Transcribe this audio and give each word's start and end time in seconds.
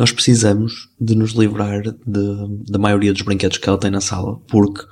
nós 0.00 0.10
precisamos 0.12 0.88
de 1.00 1.14
nos 1.14 1.32
livrar 1.32 1.82
de- 1.82 2.62
da 2.70 2.78
maioria 2.78 3.12
dos 3.12 3.22
brinquedos 3.22 3.58
que 3.58 3.68
ela 3.68 3.78
tem 3.78 3.90
na 3.90 4.00
sala, 4.00 4.38
porque 4.48 4.82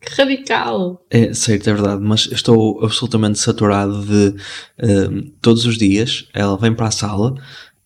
Que 0.00 0.14
radical! 0.20 1.04
é 1.10 1.32
certo, 1.32 1.70
é 1.70 1.72
verdade, 1.74 2.02
mas 2.02 2.28
estou 2.30 2.84
absolutamente 2.84 3.38
saturado 3.38 4.04
de 4.04 4.34
hum, 4.82 5.32
todos 5.40 5.64
os 5.64 5.78
dias 5.78 6.28
ela 6.34 6.56
vem 6.58 6.74
para 6.74 6.88
a 6.88 6.90
sala, 6.90 7.34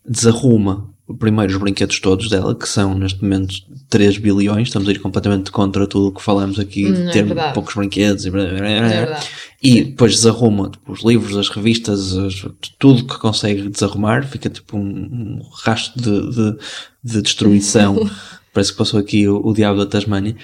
desarruma 0.09 0.89
primeiro 1.19 1.53
os 1.53 1.59
brinquedos 1.59 2.01
todos 2.01 2.29
dela, 2.29 2.55
que 2.55 2.69
são 2.69 2.99
neste 2.99 3.23
momento 3.23 3.55
3 3.89 4.19
bilhões, 4.19 4.69
estamos 4.69 4.89
a 4.89 4.93
ir 4.93 4.99
completamente 4.99 5.51
contra 5.53 5.87
tudo 5.87 6.09
o 6.09 6.13
que 6.13 6.23
falamos 6.23 6.59
aqui, 6.59 6.87
Hum, 6.87 6.93
de 6.93 7.03
é 7.09 7.11
ter 7.13 7.53
poucos 7.53 7.75
brinquedos 7.75 8.27
e 8.27 8.31
blá, 8.31 8.45
blá, 8.45 8.59
blá, 8.59 8.67
blá. 9.07 9.19
É. 9.19 9.19
E 9.63 9.85
depois 9.85 10.13
desarruma 10.17 10.69
tipo, 10.71 10.93
os 10.93 11.03
livros, 11.05 11.37
as 11.37 11.49
revistas, 11.49 12.17
as- 12.17 12.45
tudo 12.79 13.05
que 13.07 13.19
consegue 13.19 13.69
desarrumar, 13.69 14.27
fica 14.27 14.51
tipo 14.51 14.77
um, 14.77 14.83
um 14.83 15.41
rastro 15.65 16.01
de, 16.03 16.31
de, 16.35 16.59
de 17.05 17.23
destruição. 17.23 17.97
Parece 18.53 18.73
que 18.73 18.79
passou 18.79 18.99
aqui 18.99 19.29
o, 19.29 19.41
o 19.47 19.53
diabo 19.55 19.79
da 19.79 19.87
Tasmânia. 19.87 20.35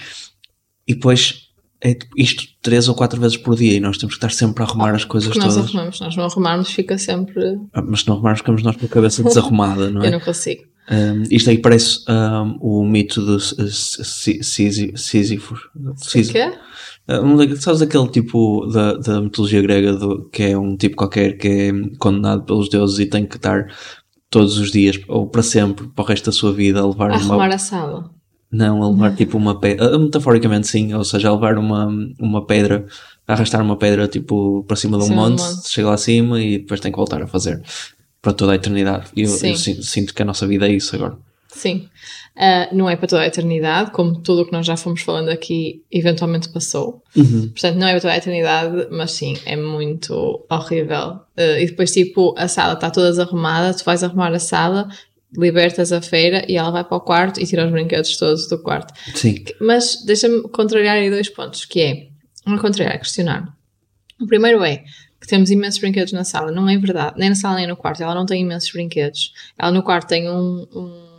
E 0.87 0.93
depois 0.93 1.42
é 1.83 1.93
tipo, 1.93 2.11
isto 2.17 2.43
três 2.61 2.87
ou 2.87 2.95
quatro 2.95 3.19
vezes 3.19 3.35
por 3.37 3.55
dia 3.55 3.73
e 3.73 3.79
nós 3.79 3.97
temos 3.97 4.15
que 4.15 4.17
estar 4.25 4.31
sempre 4.31 4.63
a 4.63 4.65
arrumar 4.65 4.95
as 4.95 5.03
coisas 5.03 5.35
nós 5.35 5.53
todas. 5.53 5.69
arrumamos, 5.69 5.99
nós 5.99 6.15
não 6.15 6.23
arrumarmos, 6.23 6.71
fica 6.71 6.97
sempre. 6.97 7.59
Ah, 7.73 7.81
Mas 7.81 7.99
se 8.01 8.07
não 8.07 8.15
arrumarmos, 8.15 8.39
ficamos 8.39 8.63
nós 8.63 8.75
com 8.77 8.85
a 8.85 8.89
cabeça 8.89 9.21
desarrumada, 9.23 9.89
não 9.91 10.01
é? 10.01 10.07
Eu 10.07 10.11
não 10.13 10.19
consigo. 10.21 10.63
Um, 10.91 11.23
isto 11.31 11.49
aí 11.49 11.57
parece 11.59 11.99
um, 12.09 12.57
o 12.61 12.83
mito 12.85 13.21
do 13.21 13.39
Sísifo. 14.75 15.55
O 15.55 16.31
quê? 16.31 16.51
Um 17.09 17.35
daquele- 17.35 17.59
sabes 17.61 17.81
aquele 17.81 18.07
tipo 18.07 18.65
da, 18.67 18.93
da 18.93 19.21
mitologia 19.21 19.61
grega 19.61 19.93
do, 19.93 20.29
que 20.29 20.43
é 20.43 20.57
um 20.57 20.75
tipo 20.77 20.95
qualquer 20.95 21.37
que 21.37 21.47
é 21.47 21.71
condenado 21.99 22.43
pelos 22.43 22.69
deuses 22.69 22.99
e 22.99 23.05
tem 23.05 23.25
que 23.25 23.35
estar 23.35 23.67
todos 24.29 24.57
os 24.57 24.71
dias 24.71 24.99
ou 25.07 25.27
para 25.27 25.43
sempre, 25.43 25.87
para 25.87 26.03
o 26.03 26.07
resto 26.07 26.25
da 26.25 26.31
sua 26.31 26.53
vida, 26.53 26.79
a 26.79 26.87
levar 26.87 27.11
A 27.11 27.15
uma. 27.17 27.33
arrumar 27.33 27.53
a 27.53 27.57
sala. 27.57 28.09
Não, 28.53 28.83
a 28.83 28.89
levar 28.89 29.15
tipo 29.15 29.37
uma 29.37 29.59
pedra. 29.59 29.97
Metaforicamente 29.97 30.67
sim, 30.67 30.93
ou 30.93 31.03
seja, 31.03 31.29
a 31.29 31.33
levar 31.33 31.57
uma, 31.57 31.87
uma 32.19 32.45
pedra, 32.45 32.85
a 33.27 33.33
arrastar 33.33 33.61
uma 33.61 33.75
pedra 33.77 34.07
tipo 34.07 34.63
para 34.67 34.75
cima 34.77 34.97
de 34.97 35.05
um 35.05 35.07
do 35.09 35.13
monte, 35.15 35.41
monte. 35.41 35.69
chega 35.69 35.87
lá 35.87 35.95
acima 35.95 36.39
e 36.41 36.59
depois 36.59 36.79
tem 36.79 36.91
que 36.91 36.97
voltar 36.97 37.21
a 37.21 37.27
fazer 37.27 37.61
para 38.21 38.31
toda 38.33 38.51
a 38.53 38.55
eternidade. 38.55 39.07
E 39.15 39.23
eu, 39.23 39.27
Sim. 39.27 39.49
eu 39.49 39.55
sin- 39.57 39.81
sinto 39.81 40.13
que 40.13 40.21
a 40.21 40.25
nossa 40.25 40.45
vida 40.47 40.67
é 40.67 40.71
isso 40.71 40.95
agora. 40.95 41.17
Sim. 41.49 41.87
Ah, 42.35 42.67
não 42.71 42.89
é 42.89 42.95
para 42.95 43.07
toda 43.07 43.21
a 43.21 43.27
eternidade, 43.27 43.91
como 43.91 44.15
tudo 44.19 44.41
o 44.41 44.45
que 44.45 44.51
nós 44.51 44.65
já 44.65 44.75
fomos 44.75 45.01
falando 45.01 45.29
aqui 45.29 45.83
eventualmente 45.91 46.49
passou. 46.49 47.03
Uhum. 47.15 47.49
Portanto, 47.49 47.75
não 47.77 47.87
é 47.87 47.91
para 47.91 48.01
toda 48.01 48.13
a 48.13 48.17
eternidade, 48.17 48.87
mas 48.91 49.11
sim, 49.11 49.37
é 49.45 49.55
muito 49.55 50.43
horrível. 50.49 51.19
Ah, 51.37 51.59
e 51.59 51.65
depois, 51.67 51.91
tipo, 51.91 52.33
a 52.37 52.47
sala 52.47 52.73
está 52.73 52.89
toda 52.89 53.09
desarrumada, 53.09 53.73
tu 53.77 53.83
vais 53.85 54.03
arrumar 54.03 54.31
a 54.33 54.39
sala, 54.39 54.87
libertas 55.35 55.91
a 55.91 56.01
feira 56.01 56.45
e 56.47 56.57
ela 56.57 56.71
vai 56.71 56.83
para 56.83 56.97
o 56.97 57.01
quarto 57.01 57.39
e 57.39 57.45
tira 57.45 57.65
os 57.65 57.71
brinquedos 57.71 58.17
todos 58.17 58.47
do 58.47 58.61
quarto. 58.61 58.93
Sim. 59.15 59.43
Mas 59.59 60.03
deixa-me 60.05 60.43
contrariar 60.49 60.95
aí 60.95 61.09
dois 61.09 61.29
pontos, 61.29 61.65
que 61.65 61.81
é, 61.81 62.07
não 62.45 62.57
contrariar, 62.57 62.95
é 62.95 62.97
questionar. 62.97 63.55
O 64.21 64.27
primeiro 64.27 64.63
é 64.63 64.83
que 65.19 65.27
temos 65.27 65.49
imensos 65.49 65.79
brinquedos 65.79 66.13
na 66.13 66.23
sala, 66.23 66.51
não 66.51 66.69
é 66.69 66.77
verdade, 66.77 67.15
nem 67.17 67.29
na 67.29 67.35
sala 67.35 67.55
nem 67.55 67.67
no 67.67 67.77
quarto, 67.77 68.03
ela 68.03 68.13
não 68.13 68.25
tem 68.25 68.41
imensos 68.41 68.71
brinquedos. 68.71 69.33
Ela 69.57 69.71
no 69.71 69.81
quarto 69.81 70.09
tem 70.09 70.29
um, 70.29 70.67
um 70.73 71.12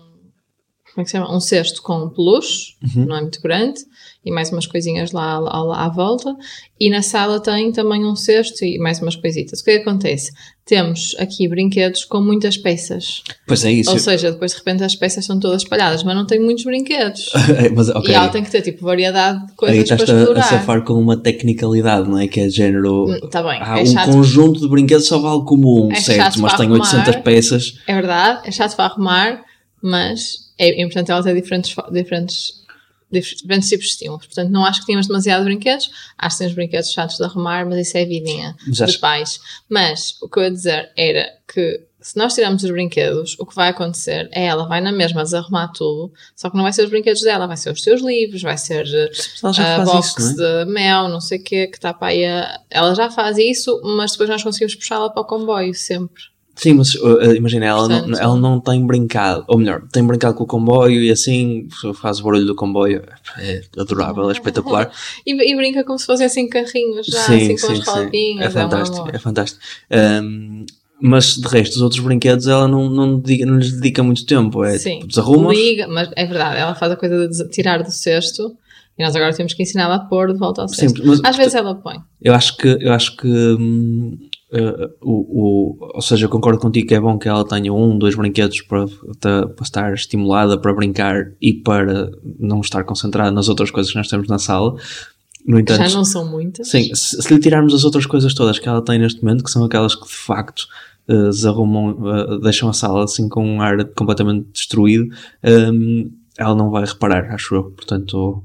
como 0.95 1.03
é 1.03 1.05
que 1.05 1.11
se 1.11 1.17
chama? 1.17 1.35
Um 1.35 1.41
cesto 1.41 1.83
com 1.83 2.09
peluche, 2.09 2.75
não 2.95 3.17
é 3.17 3.21
muito 3.21 3.41
grande, 3.43 3.81
e 4.25 4.31
mais 4.31 4.51
umas 4.53 4.67
coisinhas 4.67 5.11
lá, 5.13 5.39
lá, 5.39 5.63
lá 5.63 5.85
à 5.85 5.89
volta, 5.89 6.35
e 6.79 6.89
na 6.89 7.03
sala 7.03 7.41
tem 7.41 7.73
também 7.73 8.05
um 8.05 8.15
cesto 8.15 8.65
e 8.65 8.79
mais 8.79 9.01
umas 9.03 9.17
coisitas. 9.17 9.61
O 9.61 9.65
que 9.65 9.73
é 9.73 9.77
que 9.79 9.83
acontece? 9.89 10.31
Temos 10.65 11.15
aqui 11.19 11.47
brinquedos 11.47 12.05
com 12.05 12.21
muitas 12.23 12.57
peças, 12.57 13.23
Pois 13.47 13.65
é 13.67 13.73
isso. 13.73 13.91
ou 13.91 13.99
seja, 13.99 14.33
depois 14.33 14.53
de 14.53 14.59
repente 14.59 14.83
as 14.83 14.95
peças 14.95 15.25
estão 15.25 15.39
todas 15.39 15.63
espalhadas, 15.63 16.03
mas 16.05 16.15
não 16.17 16.25
tem 16.27 16.41
muitos 16.41 16.65
brinquedos. 16.65 17.31
É, 17.59 17.69
mas, 17.69 17.89
ok. 17.91 18.11
E 18.11 18.15
ela 18.15 18.29
tem 18.29 18.43
que 18.43 18.51
ter 18.51 18.63
tipo 18.63 18.85
variedade 18.85 19.39
de 19.41 19.45
Aí 19.51 19.57
coisas 19.57 19.89
para 19.89 19.95
estás 19.97 20.11
a, 20.11 20.15
a 20.15 20.21
explorar. 20.21 20.43
safar 20.45 20.83
com 20.85 20.95
uma 20.95 21.17
tecnicalidade, 21.17 22.09
não 22.09 22.19
é? 22.19 22.27
Que 22.29 22.41
é 22.41 22.49
género. 22.49 23.07
Hum, 23.11 23.29
tá 23.31 23.43
bem, 23.43 23.61
há 23.61 23.81
é 23.81 23.83
um 23.83 23.87
chato. 23.87 24.11
conjunto 24.11 24.61
de 24.61 24.69
brinquedos 24.69 25.07
só 25.07 25.19
vale 25.19 25.45
como 25.45 25.87
um, 25.87 25.93
É 25.93 25.97
certo? 25.97 26.41
Mas 26.41 26.53
para 26.53 26.59
tem 26.65 26.69
arrumar. 26.69 26.85
800 26.97 27.17
peças. 27.23 27.79
É 27.87 27.95
verdade, 27.95 28.49
é 28.49 28.51
chato 28.51 28.75
para 28.77 28.87
arrumar, 28.87 29.43
mas 29.83 30.44
é 30.59 30.81
importante 30.83 31.11
ela 31.11 31.23
ter 31.23 31.35
diferentes, 31.35 31.71
fo- 31.73 31.91
diferentes, 31.91 32.63
dif- 33.11 33.37
diferentes 33.37 33.69
tipos 33.69 33.85
de 33.87 33.91
estímulos. 33.93 34.27
Portanto, 34.27 34.51
não 34.51 34.65
acho 34.65 34.81
que 34.81 34.87
tínhamos 34.87 35.07
demasiado 35.07 35.45
brinquedos, 35.45 35.91
acho 36.19 36.37
que 36.37 36.39
temos 36.43 36.55
brinquedos 36.55 36.91
chatos 36.93 37.17
de 37.17 37.25
arrumar, 37.25 37.67
mas 37.67 37.87
isso 37.89 37.97
é 37.99 38.05
vidinha 38.05 38.57
Mas 38.61 38.79
dos 38.79 38.81
acho- 38.83 39.01
pais. 39.01 39.41
Mas 39.69 40.17
o 40.23 40.29
que 40.29 40.39
eu 40.39 40.43
ia 40.45 40.51
dizer 40.51 40.91
era 40.97 41.29
que 41.53 41.81
se 42.01 42.19
nós 42.19 42.35
tirarmos 42.35 42.63
os 42.63 42.71
brinquedos, 42.71 43.35
o 43.39 43.47
que 43.47 43.55
vai 43.55 43.71
acontecer 43.71 44.29
é 44.31 44.45
ela 44.45 44.69
vai 44.69 44.79
na 44.79 44.93
mesma 44.93 45.23
desarrumar 45.23 45.73
tudo, 45.73 46.13
só 46.37 46.51
que 46.51 46.57
não 46.57 46.63
vai 46.63 46.71
ser 46.71 46.83
os 46.85 46.91
brinquedos 46.91 47.23
dela, 47.23 47.47
vai 47.47 47.57
ser 47.57 47.71
os 47.73 47.81
teus 47.81 48.03
livros, 48.03 48.43
vai 48.43 48.59
ser 48.59 48.87
eh, 48.87 49.11
a 49.43 49.85
box 49.87 50.09
isso, 50.19 50.43
é? 50.43 50.65
de 50.67 50.71
mel, 50.71 51.09
não 51.09 51.19
sei 51.19 51.39
o 51.39 51.43
quê, 51.43 51.67
que 51.67 51.77
está 51.79 51.95
para 51.95 52.09
aí 52.09 52.27
a... 52.27 52.61
Ela 52.69 52.95
já 52.95 53.11
faz 53.11 53.39
isso, 53.39 53.81
mas 53.83 54.13
depois 54.13 54.29
nós 54.29 54.43
conseguimos 54.43 54.75
puxá-la 54.75 55.09
para 55.09 55.23
o 55.23 55.25
comboio, 55.25 55.73
sempre. 55.75 56.23
Sim, 56.57 56.75
mas 56.75 56.95
uh, 56.95 57.17
uh, 57.17 57.35
imagina, 57.35 57.67
ela, 57.67 57.89
não, 57.89 57.99
Portanto- 58.01 58.21
ela 58.23 58.37
não 58.37 58.61
tem 58.61 58.87
brincado, 58.87 59.45
ou 59.49 59.59
melhor, 59.59 59.83
tem 59.93 60.05
brincado 60.07 60.35
com 60.37 60.45
o 60.45 60.47
comboio 60.47 61.03
e 61.03 61.11
assim 61.11 61.67
faz 61.95 62.21
o 62.21 62.25
barulho 62.25 62.47
do 62.47 62.55
comboio. 62.55 63.03
É 63.39 63.63
adorável, 63.79 64.29
é 64.29 64.33
espetacular. 64.33 64.91
E, 65.27 65.33
e 65.33 65.57
brinca 65.57 65.83
como 65.85 65.99
se 65.99 66.07
fossem 66.07 66.27
assim 66.27 66.49
carrinhos 66.49 67.07
já, 67.07 67.21
sim, 67.23 67.37
assim 67.37 67.57
com 67.57 67.75
sim, 67.75 67.81
as 67.81 67.87
rodinhas. 67.89 68.45
É 68.45 68.49
um 68.49 68.63
fantástico, 68.63 69.09
é 69.13 69.19
fantástico. 69.19 69.61
Um, 69.91 70.67
mas 71.01 71.35
de 71.35 71.49
resto, 71.49 71.75
os 71.77 71.83
outros 71.83 72.01
brinquedos 72.01 72.47
ela 72.47 72.69
não, 72.69 72.89
não, 72.89 73.19
dedica, 73.19 73.45
não 73.47 73.59
lhes 73.59 73.73
dedica 73.73 74.03
muito 74.03 74.25
tempo. 74.25 74.65
É 74.65 74.79
Sim. 74.79 74.95
tipo, 75.01 75.09
desarruma. 75.09 75.53
Liga, 75.53 75.89
mas 75.89 76.09
é 76.15 76.25
verdade, 76.25 76.59
ela 76.59 76.75
faz 76.75 76.93
a 76.93 76.97
coisa 76.97 77.29
de 77.29 77.49
tirar 77.51 77.83
do 77.83 77.91
cesto 77.91 78.57
e 78.97 79.03
nós 79.03 79.15
agora 79.17 79.35
temos 79.35 79.53
que 79.55 79.63
ensiná-la 79.63 79.97
a 79.97 80.01
pôr 80.01 80.33
de 80.33 80.39
volta 80.39 80.63
ao 80.63 80.69
cesto. 80.69 81.03
Sim, 81.03 81.09
mas- 81.09 81.21
Às 81.25 81.37
vezes 81.37 81.55
ela 81.55 81.75
põe. 81.75 81.97
Eu 82.23 82.33
acho 82.33 82.57
que, 82.57 82.69
eu 82.81 82.93
acho 82.93 83.17
que 83.17 83.27
hum, 83.27 84.17
eh, 84.55 84.91
o, 85.03 85.11
o, 85.11 85.91
ou 85.95 86.01
seja, 86.01 86.27
eu 86.27 86.31
concordo 86.31 86.61
contigo 86.61 86.87
que 86.87 86.95
é 86.95 87.01
bom 87.01 87.19
que 87.19 87.29
ela 87.29 87.45
tenha 87.45 87.73
um, 87.73 87.99
dois 87.99 88.15
brinquedos 88.15 88.61
para, 88.61 88.87
para 89.21 89.53
estar 89.63 89.93
estimulada 89.93 90.57
para 90.57 90.73
brincar 90.73 91.33
e 91.43 91.53
para 91.53 92.13
não 92.39 92.61
estar 92.61 92.85
concentrada 92.85 93.33
nas 93.33 93.49
outras 93.49 93.73
coisas 93.73 93.91
que 93.91 93.99
nós 93.99 94.07
temos 94.07 94.29
na 94.29 94.39
sala. 94.39 94.77
No 95.45 95.59
entanto, 95.59 95.89
já 95.89 95.97
não 95.97 96.05
são 96.05 96.25
muitas. 96.31 96.69
sim, 96.71 96.95
se, 96.95 97.21
se 97.21 97.35
lhe 97.35 97.41
tirarmos 97.41 97.75
as 97.75 97.85
outras 97.85 98.07
coisas 98.07 98.33
todas 98.33 98.59
que 98.59 98.69
ela 98.69 98.81
tem 98.81 98.99
neste 98.99 99.23
momento, 99.23 99.43
que 99.43 99.51
são 99.51 99.65
aquelas 99.65 99.95
que 99.95 100.07
de 100.07 100.15
facto 100.15 100.67
desarrumam, 101.07 101.99
eh, 102.09 102.39
deixam 102.43 102.69
a 102.69 102.73
sala 102.73 103.05
assim 103.05 103.29
com 103.29 103.45
um 103.45 103.61
ar 103.61 103.85
completamente 103.89 104.47
destruído, 104.53 105.07
hum, 105.45 106.11
ela 106.39 106.55
não 106.55 106.71
vai 106.71 106.85
reparar, 106.85 107.35
acho 107.35 107.55
eu. 107.57 107.65
Portanto, 107.65 108.43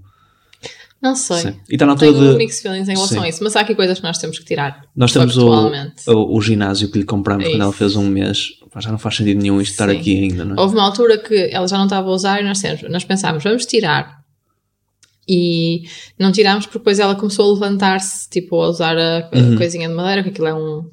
Não 1.01 1.15
sei. 1.15 1.37
sim. 1.37 1.55
E 1.69 1.75
está 1.75 1.85
na 1.85 1.93
altura 1.93 2.11
Tenho 2.11 2.31
de. 2.31 2.37
mixed 2.37 2.61
feelings 2.61 2.89
em 2.89 2.93
relação 2.93 3.19
Sim. 3.19 3.25
a 3.25 3.29
isso, 3.29 3.41
mas 3.43 3.55
há 3.55 3.61
aqui 3.61 3.73
coisas 3.73 3.97
que 3.99 4.03
nós 4.03 4.17
temos 4.17 4.37
que 4.37 4.43
tirar. 4.45 4.83
Nós 4.95 5.13
temos 5.13 5.37
o, 5.37 5.49
o, 6.07 6.35
o 6.37 6.41
ginásio 6.41 6.91
que 6.91 6.97
lhe 6.99 7.05
compramos 7.05 7.45
É 7.45 7.51
quando 7.51 7.61
ela 7.61 7.71
fez 7.73 7.95
um 7.95 8.05
mês. 8.05 8.49
Já 8.79 8.91
não 8.91 8.97
faz 8.99 9.15
sentido 9.15 9.41
nenhum 9.41 9.61
isto 9.61 9.71
estar 9.71 9.89
aqui 9.89 10.23
ainda, 10.23 10.43
não 10.43 10.55
é? 10.55 10.59
Houve 10.59 10.75
uma 10.75 10.83
altura 10.83 11.17
que 11.17 11.49
ela 11.53 11.67
já 11.67 11.77
não 11.77 11.85
estava 11.85 12.07
a 12.09 12.11
usar 12.11 12.41
e 12.41 12.43
nós, 12.43 12.61
nós 12.89 13.03
pensámos, 13.05 13.43
vamos 13.43 13.65
tirar. 13.65 14.19
E 15.27 15.83
não 16.19 16.31
tirámos 16.31 16.65
porque 16.65 16.79
depois 16.79 16.99
ela 16.99 17.15
começou 17.15 17.49
a 17.49 17.53
levantar-se, 17.53 18.29
tipo, 18.29 18.55
a 18.61 18.67
usar 18.69 18.97
a, 18.97 19.29
a 19.31 19.37
Uhum. 19.37 19.55
coisinha 19.57 19.87
de 19.87 19.93
madeira, 19.93 20.23
que 20.23 20.29
aquilo 20.29 20.47
é 20.47 20.53
um 20.53 20.83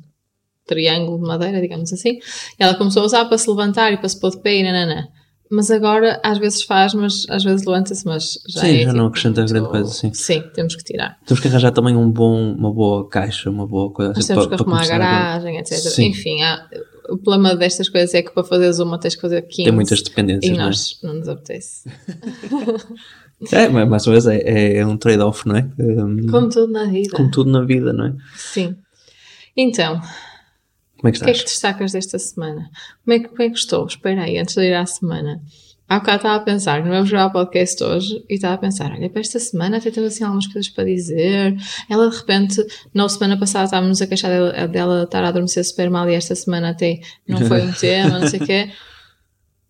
triângulo 0.66 1.18
de 1.20 1.26
madeira, 1.26 1.60
digamos 1.60 1.92
assim. 1.92 2.10
E 2.58 2.62
ela 2.62 2.74
começou 2.74 3.02
a 3.02 3.06
usar 3.06 3.24
para 3.24 3.38
se 3.38 3.48
levantar 3.48 3.92
e 3.92 3.96
para 3.96 4.08
se 4.08 4.20
pôr 4.20 4.30
de 4.30 4.40
pé 4.40 4.56
e 4.58 4.62
nananã. 4.62 5.04
Mas 5.50 5.70
agora, 5.70 6.20
às 6.24 6.38
vezes 6.38 6.62
faz, 6.62 6.92
mas 6.92 7.24
às 7.28 7.44
vezes 7.44 7.64
levanta-se, 7.66 8.04
mas 8.04 8.38
já 8.48 8.60
Sim, 8.62 8.76
é, 8.78 8.80
já 8.80 8.86
não 8.92 8.94
tipo, 8.94 9.06
acrescenta 9.09 9.41
muito- 9.42 9.53
grande 9.53 9.68
coisa, 9.68 9.91
sim. 9.92 10.12
Sim, 10.12 10.42
temos 10.54 10.74
que 10.74 10.82
tirar. 10.82 11.18
Temos 11.24 11.41
que 11.41 11.47
arranjar 11.48 11.71
também 11.71 11.97
um 11.97 12.10
bom, 12.10 12.53
uma 12.54 12.72
boa 12.72 13.09
caixa, 13.09 13.48
uma 13.48 13.66
boa 13.66 13.92
coisa 13.92 14.10
Nós 14.10 14.18
assim, 14.18 14.28
temos 14.28 14.47
para, 14.47 14.56
que 14.56 14.62
arrumar 14.62 14.82
a 14.82 14.86
garagem, 14.86 15.56
etc. 15.59 15.74
Sim. 15.78 16.06
Enfim, 16.06 16.42
há- 16.42 16.66
o 17.09 17.16
problema 17.16 17.54
destas 17.54 17.88
coisas 17.88 18.12
é 18.15 18.22
que 18.22 18.32
para 18.32 18.42
fazeres 18.42 18.80
uma 18.80 18.98
tens 18.98 19.15
que 19.15 19.21
fazer 19.21 19.42
15. 19.42 19.62
Tem 19.65 19.72
muitas 19.72 20.00
E 20.00 20.04
dependências, 20.04 20.56
não 20.56 20.65
é? 20.65 20.66
nós 20.66 20.98
não 21.03 21.15
nos 21.15 21.28
apetece. 21.28 21.88
É, 23.53 23.68
mas 23.68 23.86
mais 23.86 24.06
ou 24.06 24.12
menos 24.12 24.26
é, 24.26 24.38
é, 24.38 24.76
é 24.78 24.86
um 24.86 24.97
trade-off, 24.97 25.47
não 25.47 25.56
é? 25.56 25.68
Um, 25.78 26.26
Como 26.26 26.48
tudo 26.48 26.72
na 26.72 26.86
vida. 26.86 27.10
como 27.15 27.30
tudo 27.30 27.50
na 27.50 27.60
vida, 27.66 27.92
não 27.92 28.06
é? 28.06 28.15
Sim. 28.34 28.74
Então, 29.54 30.00
Como 30.98 31.09
é 31.09 31.13
que 31.13 31.19
o 31.19 31.25
que 31.25 31.31
é 31.31 31.33
que 31.33 31.39
estás? 31.39 31.53
destacas 31.53 31.93
desta 31.93 32.19
semana? 32.19 32.71
Como 33.04 33.16
é 33.16 33.19
que, 33.21 33.28
como 33.28 33.43
é 33.43 33.51
que 33.51 33.59
estou? 33.59 33.87
Espera 33.87 34.22
aí, 34.22 34.39
antes 34.39 34.54
de 34.54 34.63
ir 34.63 34.75
à 34.75 34.87
semana. 34.87 35.43
Há 35.89 36.01
bocado 36.01 36.16
estava 36.16 36.37
a 36.37 36.41
pensar, 36.41 36.83
não 36.83 36.91
vamos 36.91 37.10
gravar 37.10 37.28
o 37.28 37.33
podcast 37.33 37.84
hoje, 37.84 38.25
e 38.28 38.34
estava 38.34 38.54
a 38.54 38.59
pensar, 38.59 38.91
olha, 38.91 39.09
para 39.09 39.21
esta 39.21 39.39
semana 39.39 39.77
até 39.77 39.89
temos 39.93 40.13
assim 40.13 40.25
algumas 40.25 40.47
coisas 40.48 40.69
para 40.69 40.84
dizer. 40.84 41.57
Ela 41.89 42.10
de 42.10 42.16
repente, 42.16 42.66
na 42.93 43.09
semana 43.09 43.39
passada 43.39 43.66
estávamos 43.66 44.03
a 44.03 44.07
queixar 44.09 44.31
dela, 44.31 44.66
dela 44.66 45.03
estar 45.04 45.22
a 45.22 45.28
adormecer 45.28 45.65
super 45.65 45.89
mal 45.89 46.10
e 46.10 46.15
esta 46.15 46.34
semana 46.34 46.71
até 46.71 46.98
não 47.28 47.39
foi 47.47 47.63
um 47.63 47.71
tema, 47.78 48.19
não 48.19 48.27
sei 48.27 48.41
o 48.41 48.47
quê. 48.47 48.71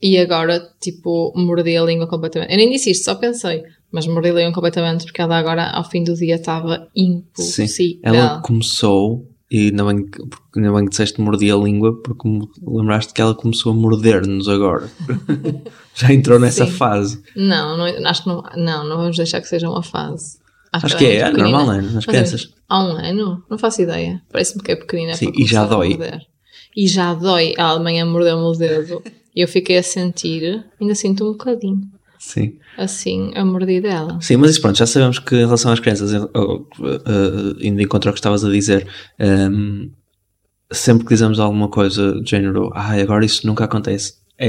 E 0.01 0.17
agora, 0.19 0.61
tipo, 0.81 1.35
mordi 1.37 1.77
a 1.77 1.83
língua 1.83 2.07
completamente. 2.07 2.51
Eu 2.51 2.57
nem 2.57 2.71
disse 2.71 2.91
isto, 2.91 3.05
só 3.05 3.15
pensei, 3.15 3.63
mas 3.91 4.07
mordi 4.07 4.31
a 4.31 4.33
língua 4.33 4.53
completamente 4.53 5.05
porque 5.05 5.21
ela 5.21 5.37
agora, 5.37 5.71
ao 5.71 5.85
fim 5.85 6.03
do 6.03 6.15
dia, 6.15 6.37
estava 6.37 6.89
impossível. 6.97 8.01
Ela 8.03 8.41
começou 8.41 9.29
E 9.51 9.67
ainda 9.69 9.85
bem, 9.85 10.05
que- 10.07 10.27
porque 10.27 10.59
ainda 10.59 10.73
bem 10.73 10.85
que 10.85 10.91
disseste 10.91 11.21
mordi 11.21 11.51
a 11.51 11.57
língua, 11.57 12.01
porque 12.03 12.29
lembraste 12.67 13.13
que 13.15 13.21
ela 13.21 13.35
começou 13.35 13.73
a 13.73 13.75
morder-nos 13.77 14.49
agora. 14.49 14.91
Já 15.95 16.13
entrou 16.13 16.39
nessa 16.39 16.67
Sim. 16.67 16.73
fase. 16.73 17.23
Não, 17.37 17.77
não, 17.77 18.07
acho 18.09 18.23
que 18.25 18.29
não, 18.29 18.43
não, 18.57 18.89
não 18.89 18.97
vamos 18.97 19.17
deixar 19.17 19.41
que 19.41 19.47
seja 19.49 19.69
uma 19.71 19.83
fase. 19.83 20.39
Acho 20.73 20.87
ela 20.87 20.97
que 20.99 21.05
é, 21.07 21.17
é 21.17 21.25
pequenina. 21.31 21.49
normal, 21.59 21.67
né? 21.77 21.81
Nas 21.83 21.95
Mas 21.95 22.05
crianças. 22.07 22.55
Há 22.69 22.85
um 22.85 22.91
ano? 22.97 23.43
Não 23.49 23.57
faço 23.57 23.83
ideia. 23.83 24.21
Parece-me 24.31 24.63
que 24.63 24.73
é 24.73 24.77
pequenina. 24.77 25.15
Sim, 25.15 25.31
e 25.35 25.47
já 25.47 25.65
dói. 25.65 25.97
E 26.77 26.87
já 26.89 27.15
dói. 27.15 27.55
A 27.57 27.67
Alemanha 27.67 28.05
mordeu-me 28.05 28.43
o 28.43 28.53
dedo. 28.53 29.03
E 29.35 29.41
eu 29.43 29.49
fiquei 29.49 29.79
a 29.79 29.83
sentir, 29.83 30.65
ainda 30.81 30.95
sinto 30.95 31.25
um 31.25 31.33
bocadinho, 31.33 31.81
Sim. 32.27 32.59
assim, 32.77 33.31
a 33.37 33.45
mordida 33.45 33.89
dela. 33.89 34.19
Sim, 34.21 34.37
mas 34.37 34.51
isso 34.51 34.61
pronto, 34.61 34.77
já 34.77 34.85
sabemos 34.87 35.21
que 35.21 35.37
em 35.37 35.45
relação 35.45 35.71
às 35.71 35.79
crianças, 35.79 36.13
oh, 36.35 36.67
eh, 36.85 37.55
indo 37.69 37.81
em 37.81 37.87
contra 37.87 38.11
ao 38.11 38.13
que 38.15 38.19
estavas 38.19 38.45
a 38.45 38.51
dizer, 38.51 38.85
ehm, 39.17 39.91
sempre 40.73 41.05
que 41.05 41.15
dizemos 41.15 41.39
alguma 41.39 41.69
coisa 41.69 42.15
do 42.15 42.29
género, 42.29 42.71
ai, 42.75 43.01
agora 43.01 43.25
isso 43.25 43.47
nunca 43.47 43.65
acontece, 43.65 44.15
é, 44.37 44.49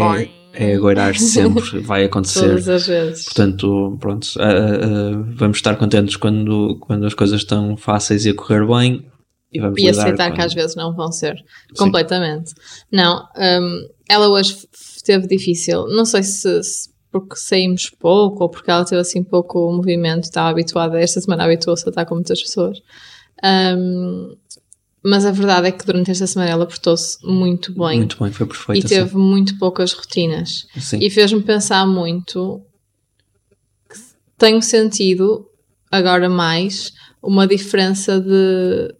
é 0.53 0.73
agoirar 0.75 1.13
sempre, 1.19 1.79
vai 1.81 2.03
acontecer. 2.05 2.47
Todas 2.49 2.67
as 2.67 2.87
vezes. 2.87 3.25
Portanto, 3.25 3.95
pronto, 3.99 4.27
ah, 4.39 4.43
ah, 4.43 4.53
ah, 4.83 5.23
vamos 5.35 5.57
estar 5.57 5.75
contentes 5.75 6.15
quando, 6.15 6.77
quando 6.79 7.05
as 7.05 7.13
coisas 7.13 7.41
estão 7.41 7.77
fáceis 7.77 8.25
e 8.25 8.31
a 8.31 8.33
correr 8.33 8.65
bem 8.65 9.05
e 9.53 9.59
vamos 9.59 9.79
E 9.79 9.87
aceitar 9.87 10.31
com- 10.31 10.35
que 10.35 10.41
às 10.41 10.53
vezes 10.53 10.75
não 10.75 10.95
vão 10.95 11.11
ser. 11.11 11.35
Completamente. 11.77 12.53
Não, 12.91 13.23
hum, 13.37 13.87
ela 14.09 14.27
hoje 14.29 14.57
teve 15.05 15.27
difícil. 15.27 15.85
Não 15.87 16.03
sei 16.05 16.23
se, 16.23 16.63
se 16.63 16.96
porque 17.11 17.35
saímos 17.35 17.89
pouco 17.89 18.43
ou 18.43 18.49
porque 18.49 18.69
ela 18.69 18.85
teve 18.85 19.01
assim 19.01 19.23
pouco 19.23 19.71
movimento, 19.71 20.25
estava 20.25 20.49
habituada, 20.49 20.99
esta 20.99 21.21
semana 21.21 21.43
habituou-se 21.45 21.85
a 21.87 21.89
estar 21.89 22.05
com 22.05 22.15
muitas 22.15 22.41
pessoas. 22.41 22.81
Hum, 23.43 24.35
mas 25.03 25.25
a 25.25 25.31
verdade 25.31 25.67
é 25.67 25.71
que 25.71 25.85
durante 25.85 26.11
esta 26.11 26.27
semana 26.27 26.51
ela 26.51 26.65
portou-se 26.65 27.17
muito 27.25 27.71
bem 27.71 27.99
Muito 27.99 28.21
bem, 28.21 28.31
foi 28.31 28.45
e 28.45 28.49
perfeito. 28.49 28.85
assim. 28.85 28.95
teve 28.95 29.15
muito 29.17 29.57
poucas 29.57 29.93
rotinas. 29.93 30.67
Sim. 30.79 30.99
E 31.01 31.09
fez-me 31.09 31.41
pensar 31.41 31.85
muito 31.87 32.61
que 33.89 33.97
tenho 34.37 34.61
sentido 34.61 35.47
agora 35.91 36.27
mais 36.29 36.91
uma 37.21 37.47
diferença 37.47 38.19
de 38.19 38.93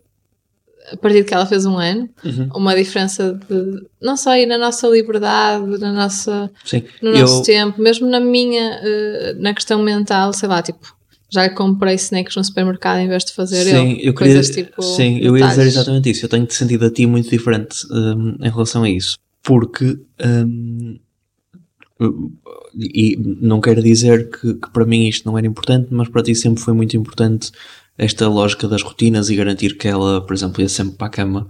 a 0.91 0.97
partir 0.97 1.19
de 1.19 1.23
que 1.25 1.33
ela 1.33 1.45
fez 1.45 1.65
um 1.65 1.77
ano, 1.77 2.09
Uhum. 2.23 2.49
uma 2.55 2.75
diferença 2.75 3.33
de 3.49 3.85
não 4.01 4.15
sei, 4.15 4.45
na 4.45 4.57
nossa 4.57 4.87
liberdade, 4.87 5.65
na 5.79 5.91
nossa, 5.91 6.49
Sim. 6.63 6.83
no 7.01 7.09
Eu- 7.09 7.21
nosso 7.21 7.43
tempo, 7.43 7.81
mesmo 7.81 8.07
na 8.09 8.19
minha 8.19 8.79
eh, 8.83 9.33
na 9.37 9.53
questão 9.53 9.81
mental, 9.83 10.31
sei 10.33 10.47
lá, 10.47 10.61
tipo, 10.61 10.95
já 11.29 11.49
comprei 11.49 11.95
snacks 11.95 12.35
no 12.37 12.43
supermercado 12.43 12.99
em 12.99 13.07
vez 13.09 13.25
de 13.25 13.33
fazer 13.33 13.65
Sim, 13.65 13.93
eu, 13.99 14.05
eu 14.07 14.13
queria, 14.13 14.13
coisas 14.35 14.49
tipo 14.49 14.81
sim, 14.81 15.19
eu 15.19 15.37
ia 15.37 15.47
dizer 15.47 15.65
exatamente 15.67 16.09
isso. 16.09 16.23
Eu 16.25 16.29
tenho-te 16.29 16.53
sentido 16.53 16.85
a 16.85 16.89
ti 16.89 17.05
muito 17.05 17.29
diferente 17.29 17.75
hum, 17.91 18.37
em 18.41 18.49
relação 18.49 18.83
a 18.83 18.89
isso. 18.89 19.17
Porque, 19.43 19.99
hum, 20.25 20.97
e 22.75 23.17
não 23.41 23.59
quero 23.59 23.81
dizer 23.81 24.29
que, 24.29 24.53
que 24.53 24.69
para 24.71 24.85
mim 24.85 25.07
isto 25.07 25.25
não 25.25 25.37
era 25.37 25.47
importante, 25.47 25.87
mas 25.91 26.07
para 26.07 26.21
ti 26.23 26.35
sempre 26.35 26.61
foi 26.61 26.73
muito 26.73 26.95
importante 26.95 27.51
esta 27.97 28.27
lógica 28.27 28.67
das 28.67 28.83
rotinas 28.83 29.29
e 29.29 29.35
garantir 29.35 29.77
que 29.77 29.87
ela, 29.87 30.21
por 30.21 30.33
exemplo, 30.33 30.61
ia 30.61 30.69
sempre 30.69 30.95
para 30.95 31.07
a 31.07 31.11
cama 31.11 31.47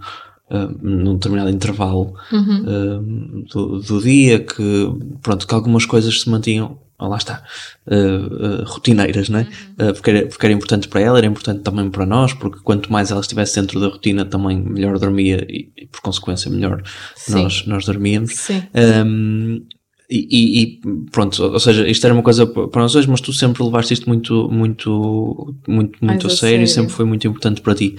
hum, 0.50 0.78
num 0.80 1.14
determinado 1.14 1.50
intervalo 1.50 2.14
Uhum. 2.32 2.64
hum, 2.66 3.44
do, 3.52 3.80
do 3.80 4.00
dia, 4.00 4.40
que 4.40 4.90
pronto, 5.22 5.46
que 5.46 5.54
algumas 5.54 5.84
coisas 5.84 6.22
se 6.22 6.30
mantinham, 6.30 6.78
ah, 6.98 7.06
lá 7.06 7.16
está, 7.16 7.44
uh, 7.86 7.92
uh, 7.94 8.64
rotineiras, 8.64 9.28
não 9.28 9.38
é? 9.38 9.42
Uh, 9.42 9.94
porque, 9.94 10.10
era, 10.10 10.26
porque 10.26 10.46
era 10.46 10.52
importante 10.52 10.88
para 10.88 11.00
ela, 11.00 11.18
era 11.18 11.28
importante 11.28 11.62
também 11.62 11.88
para 11.90 12.04
nós, 12.04 12.32
porque 12.32 12.58
quanto 12.64 12.90
mais 12.90 13.12
ela 13.12 13.20
estivesse 13.20 13.60
dentro 13.60 13.78
da 13.78 13.86
rotina, 13.86 14.24
também 14.24 14.58
melhor 14.58 14.98
dormia 14.98 15.46
e, 15.48 15.70
e, 15.76 15.86
por 15.86 16.00
consequência, 16.00 16.50
melhor 16.50 16.82
Sim. 17.14 17.42
nós, 17.42 17.64
nós 17.66 17.84
dormíamos. 17.84 18.34
Sim. 18.34 18.64
Um, 18.74 19.64
e, 20.10 20.26
e- 20.30 20.62
e, 20.62 20.80
pronto, 21.10 21.42
ou 21.42 21.60
seja, 21.60 21.86
isto 21.88 22.04
era 22.04 22.14
uma 22.14 22.22
coisa 22.22 22.46
para 22.46 22.82
nós 22.82 22.92
dois, 22.92 23.06
mas 23.06 23.20
tu 23.20 23.32
sempre 23.32 23.62
levaste 23.62 23.92
isto 23.94 24.08
muito, 24.08 24.48
muito, 24.50 25.54
muito, 25.68 25.98
muito 26.04 26.26
a 26.26 26.30
a 26.30 26.30
sério, 26.34 26.38
sério. 26.66 26.68
sempre 26.68 26.92
foi 26.92 27.04
muito 27.04 27.26
importante 27.26 27.60
para 27.60 27.74
ti. 27.74 27.94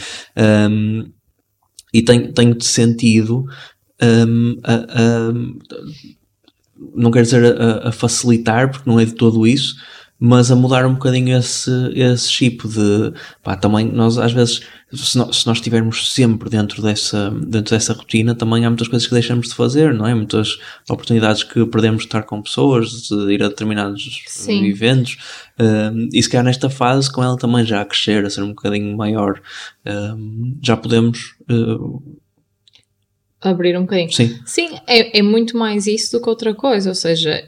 Um, 0.69 1.05
e 1.93 2.01
tenho- 2.01 2.31
tenho-te 2.33 2.65
sentido 2.65 3.45
um, 4.01 4.57
a- 4.63 4.73
a- 4.73 5.33
não 6.95 7.11
quero 7.11 7.25
dizer 7.25 7.59
a, 7.61 7.89
a 7.89 7.91
facilitar, 7.91 8.71
porque 8.71 8.89
não 8.89 8.99
é 8.99 9.05
de 9.05 9.13
todo 9.13 9.45
isso, 9.45 9.75
mas 10.19 10.51
a 10.51 10.55
mudar 10.55 10.85
um 10.85 10.93
bocadinho 10.93 11.37
esse, 11.37 11.71
esse 11.93 12.29
chip 12.29 12.67
de 12.67 13.13
pá, 13.41 13.55
também 13.55 13.85
nós 13.85 14.17
às 14.17 14.33
vezes 14.33 14.61
se 14.91 15.17
nós, 15.17 15.37
se 15.37 15.47
nós 15.47 15.57
estivermos 15.57 16.11
sempre 16.11 16.49
dentro 16.49 16.81
dessa, 16.81 17.29
dentro 17.29 17.75
dessa 17.75 17.93
rotina, 17.93 18.33
também 18.33 18.65
há 18.65 18.69
muitas 18.69 18.87
coisas 18.87 19.07
que 19.07 19.13
deixamos 19.13 19.49
de 19.49 19.55
fazer, 19.55 19.93
não 19.93 20.07
é? 20.07 20.15
Muitas 20.15 20.57
oportunidades 20.89 21.43
que 21.43 21.63
perdemos 21.67 22.01
de 22.01 22.07
estar 22.07 22.23
com 22.23 22.41
pessoas, 22.41 22.89
de 23.07 23.31
ir 23.31 23.43
a 23.43 23.49
determinados 23.49 24.23
Sim. 24.27 24.65
eventos, 24.65 25.17
um, 25.59 26.09
e 26.11 26.21
se 26.21 26.29
calhar 26.29 26.43
nesta 26.43 26.69
fase, 26.69 27.11
com 27.11 27.23
ela 27.23 27.37
também 27.37 27.63
já 27.65 27.81
a 27.81 27.85
crescer, 27.85 28.25
a 28.25 28.29
ser 28.29 28.41
um 28.41 28.49
bocadinho 28.49 28.97
maior, 28.97 29.39
um, 29.85 30.57
já 30.61 30.75
podemos, 30.75 31.35
uh, 31.49 32.01
Abrir 33.41 33.77
um 33.77 33.83
bocadinho. 33.83 34.11
sim, 34.11 34.37
Sim, 34.45 34.77
é, 34.85 35.19
é 35.19 35.21
muito 35.21 35.55
mais 35.55 35.87
isso 35.87 36.17
do 36.17 36.21
que 36.21 36.29
outra 36.29 36.53
coisa. 36.53 36.89
Ou 36.89 36.95
seja, 36.95 37.41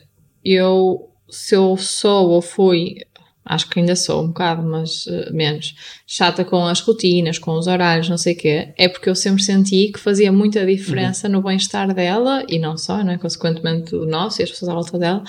eu, 0.44 1.10
se 1.31 1.56
eu 1.56 1.78
sou 1.78 2.30
ou 2.30 2.42
fui, 2.42 2.98
acho 3.44 3.69
que 3.69 3.80
ainda 3.80 3.95
sou 3.95 4.24
um 4.24 4.28
bocado, 4.28 4.62
mas 4.63 5.07
eh, 5.07 5.31
menos, 5.31 5.75
chata 6.06 6.45
com 6.45 6.66
as 6.66 6.80
rotinas, 6.81 7.39
com 7.39 7.54
os 7.54 7.68
horários, 7.68 8.10
não 8.10 8.18
sei 8.18 8.33
o 8.33 8.38
quê, 8.38 8.74
é 8.78 8.88
porque 8.88 9.10
eu 9.10 9.16
sempre 9.16 9.42
senti 9.42 9.92
que 9.92 10.00
fazia 10.00 10.31
muita 10.31 10.66
diferença 10.66 11.28
no 11.28 11.42
bem-estar 11.42 11.94
dela 11.94 12.44
e 12.48 12.60
não 12.60 12.78
só, 12.78 13.04
não 13.04 13.13
é? 13.13 13.18
Consequentemente 13.18 13.95
o 13.95 14.06
nosso 14.06 14.42
e 14.42 14.44
as 14.44 14.51
pessoas 14.51 14.69
à 14.69 14.74
volta 14.74 15.00
dela. 15.00 15.24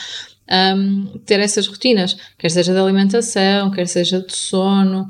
Um, 0.50 1.18
ter 1.24 1.40
essas 1.40 1.66
rotinas, 1.66 2.16
quer 2.38 2.50
seja 2.50 2.72
de 2.72 2.78
alimentação, 2.78 3.70
quer 3.70 3.86
seja 3.86 4.20
de 4.20 4.34
sono. 4.34 5.06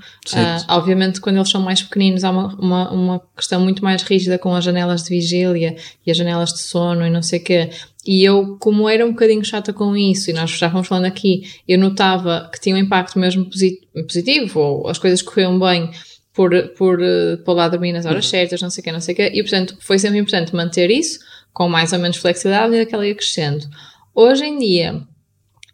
Ah, 0.69 0.76
obviamente, 0.76 1.20
quando 1.20 1.37
eles 1.37 1.50
são 1.50 1.61
mais 1.61 1.82
pequeninos, 1.82 2.23
há 2.25 2.31
uma, 2.31 2.55
uma, 2.56 2.90
uma 2.93 3.23
questão 3.37 3.61
muito 3.61 3.82
mais 3.82 4.02
rígida 4.02 4.38
com 4.38 4.55
as 4.55 4.64
janelas 4.64 5.02
de 5.02 5.11
vigília 5.11 5.76
e 6.06 6.11
as 6.11 6.17
janelas 6.17 6.52
de 6.52 6.61
sono 6.61 7.06
e 7.06 7.11
não 7.11 7.23
sei 7.23 7.40
o 7.40 7.44
quê. 7.44 7.70
E 8.05 8.25
eu, 8.25 8.56
como 8.58 8.88
era 8.88 9.06
um 9.06 9.11
bocadinho 9.11 9.44
chata 9.44 9.73
com 9.73 9.96
isso, 9.96 10.29
e 10.29 10.32
nós 10.32 10.50
já 10.50 10.69
fomos 10.70 10.88
falando 10.88 11.05
aqui, 11.05 11.43
eu 11.69 11.79
notava 11.79 12.50
que 12.52 12.61
tinha 12.61 12.75
um 12.75 12.79
impacto 12.79 13.19
mesmo 13.19 13.44
posi- 13.44 13.81
positivo, 14.06 14.58
ou 14.60 14.89
as 14.89 14.98
coisas 14.98 15.22
corriam 15.22 15.58
bem 15.58 15.89
por, 16.34 16.51
por 16.77 17.01
eh, 17.01 17.36
pôr 17.44 17.55
lá 17.55 17.69
dormir 17.69 17.93
nas 17.93 18.05
horas 18.06 18.27
certas, 18.27 18.60
não 18.60 18.70
sei 18.70 18.81
o 18.81 18.84
quê, 18.84 18.93
não 18.93 19.01
sei 19.01 19.15
o 19.15 19.17
quê. 19.17 19.31
E, 19.32 19.41
portanto, 19.43 19.77
foi 19.81 19.98
sempre 19.98 20.19
importante 20.19 20.55
manter 20.55 20.91
isso, 20.91 21.20
com 21.53 21.69
mais 21.69 21.93
ou 21.93 21.98
menos 22.01 22.17
flexibilidade, 22.17 22.65
à 22.65 22.69
medida 22.69 22.89
que 22.89 22.94
ela 22.94 23.06
ia 23.06 23.15
crescendo. 23.15 23.67
Hoje 24.15 24.44
em 24.46 24.58
dia, 24.58 25.01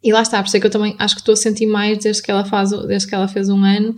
e 0.02 0.12
lá 0.12 0.22
está, 0.22 0.40
por 0.40 0.46
isso 0.46 0.56
é 0.56 0.60
que 0.60 0.66
eu 0.66 0.70
também 0.70 0.94
acho 0.98 1.14
que 1.16 1.20
estou 1.20 1.32
a 1.32 1.36
sentir 1.36 1.66
mais 1.66 1.98
desde 1.98 2.22
que 2.22 2.30
ela, 2.30 2.44
faz, 2.44 2.70
desde 2.86 3.08
que 3.08 3.14
ela 3.14 3.26
fez 3.26 3.48
um 3.48 3.64
ano, 3.64 3.96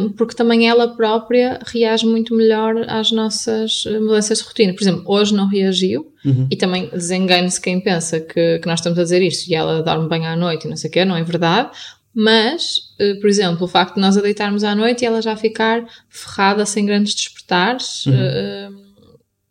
um, 0.00 0.08
porque 0.12 0.34
também 0.34 0.66
ela 0.68 0.88
própria 0.96 1.60
reage 1.66 2.06
muito 2.06 2.34
melhor 2.34 2.74
às 2.88 3.10
nossas 3.12 3.84
eh, 3.86 3.98
mudanças 4.00 4.38
de 4.38 4.44
rotina. 4.44 4.72
Por 4.72 4.82
exemplo, 4.82 5.02
hoje 5.06 5.34
não 5.34 5.46
reagiu, 5.48 6.12
Uhum. 6.24 6.48
e 6.50 6.56
também 6.56 6.88
desengane-se 6.90 7.60
quem 7.60 7.78
pensa 7.78 8.18
que, 8.18 8.58
que 8.58 8.66
nós 8.66 8.80
estamos 8.80 8.98
a 8.98 9.02
dizer 9.04 9.22
isto 9.22 9.48
e 9.48 9.54
ela 9.54 9.80
dorme 9.82 10.08
bem 10.08 10.26
à 10.26 10.34
noite 10.34 10.64
e 10.66 10.68
não 10.68 10.76
sei 10.76 10.90
o 10.90 10.92
quê, 10.92 11.04
não 11.04 11.16
é 11.16 11.22
verdade. 11.22 11.70
Mas, 12.12 12.78
eh, 12.98 13.14
por 13.20 13.28
exemplo, 13.28 13.64
o 13.64 13.68
facto 13.68 13.94
de 13.96 14.00
nós 14.00 14.16
a 14.16 14.22
deitarmos 14.22 14.64
à 14.64 14.74
noite 14.74 15.02
e 15.02 15.06
ela 15.06 15.20
já 15.20 15.36
ficar 15.36 15.84
ferrada 16.08 16.64
sem 16.64 16.84
grandes 16.86 17.14
despertares, 17.14 18.04
eh, 18.08 18.68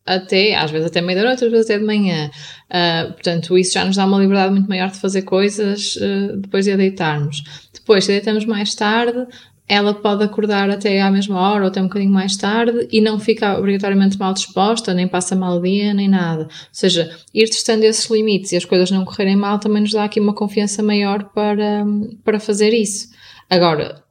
até, 0.05 0.55
às 0.55 0.69
vezes 0.69 0.87
até 0.87 1.01
meia 1.01 1.21
da 1.21 1.27
noite, 1.29 1.45
às 1.45 1.51
vezes 1.51 1.65
até 1.65 1.79
de 1.79 1.85
manhã. 1.85 2.29
Ah, 2.69 3.07
portanto, 3.11 3.57
isso 3.57 3.73
já 3.73 3.83
nos 3.83 3.95
dá 3.95 4.05
uma 4.05 4.19
liberdade 4.19 4.51
muito 4.51 4.69
maior 4.69 4.91
de 4.91 4.99
fazer 4.99 5.23
coisas 5.23 5.97
ah, 6.01 6.35
depois 6.37 6.65
de 6.65 6.71
a 6.71 6.77
deitarmos. 6.77 7.43
Depois, 7.73 8.05
se 8.05 8.11
deitamos 8.11 8.45
mais 8.45 8.75
tarde, 8.75 9.25
ela 9.67 9.95
pode 9.95 10.23
acordar 10.23 10.69
até 10.69 11.01
à 11.01 11.09
mesma 11.09 11.39
hora 11.39 11.63
ou 11.63 11.67
até 11.69 11.81
um 11.81 11.85
bocadinho 11.85 12.11
mais 12.11 12.37
tarde 12.37 12.87
e 12.91 13.01
não 13.01 13.19
fica 13.19 13.57
obrigatoriamente 13.57 14.17
mal 14.17 14.31
disposta, 14.33 14.93
nem 14.93 15.07
passa 15.07 15.35
mal 15.35 15.59
dia, 15.59 15.93
nem 15.93 16.07
nada. 16.07 16.43
Ou 16.43 16.49
seja, 16.71 17.17
ir 17.33 17.49
testando 17.49 17.83
esses 17.83 18.09
limites 18.09 18.51
e 18.51 18.57
as 18.57 18.65
coisas 18.65 18.91
não 18.91 19.03
correrem 19.03 19.35
mal 19.35 19.57
também 19.57 19.81
nos 19.81 19.91
dá 19.91 20.03
aqui 20.03 20.19
uma 20.19 20.35
confiança 20.35 20.83
maior 20.83 21.31
para, 21.33 21.83
para 22.23 22.39
fazer 22.39 22.73
isso. 22.73 23.09
Agora, 23.49 24.03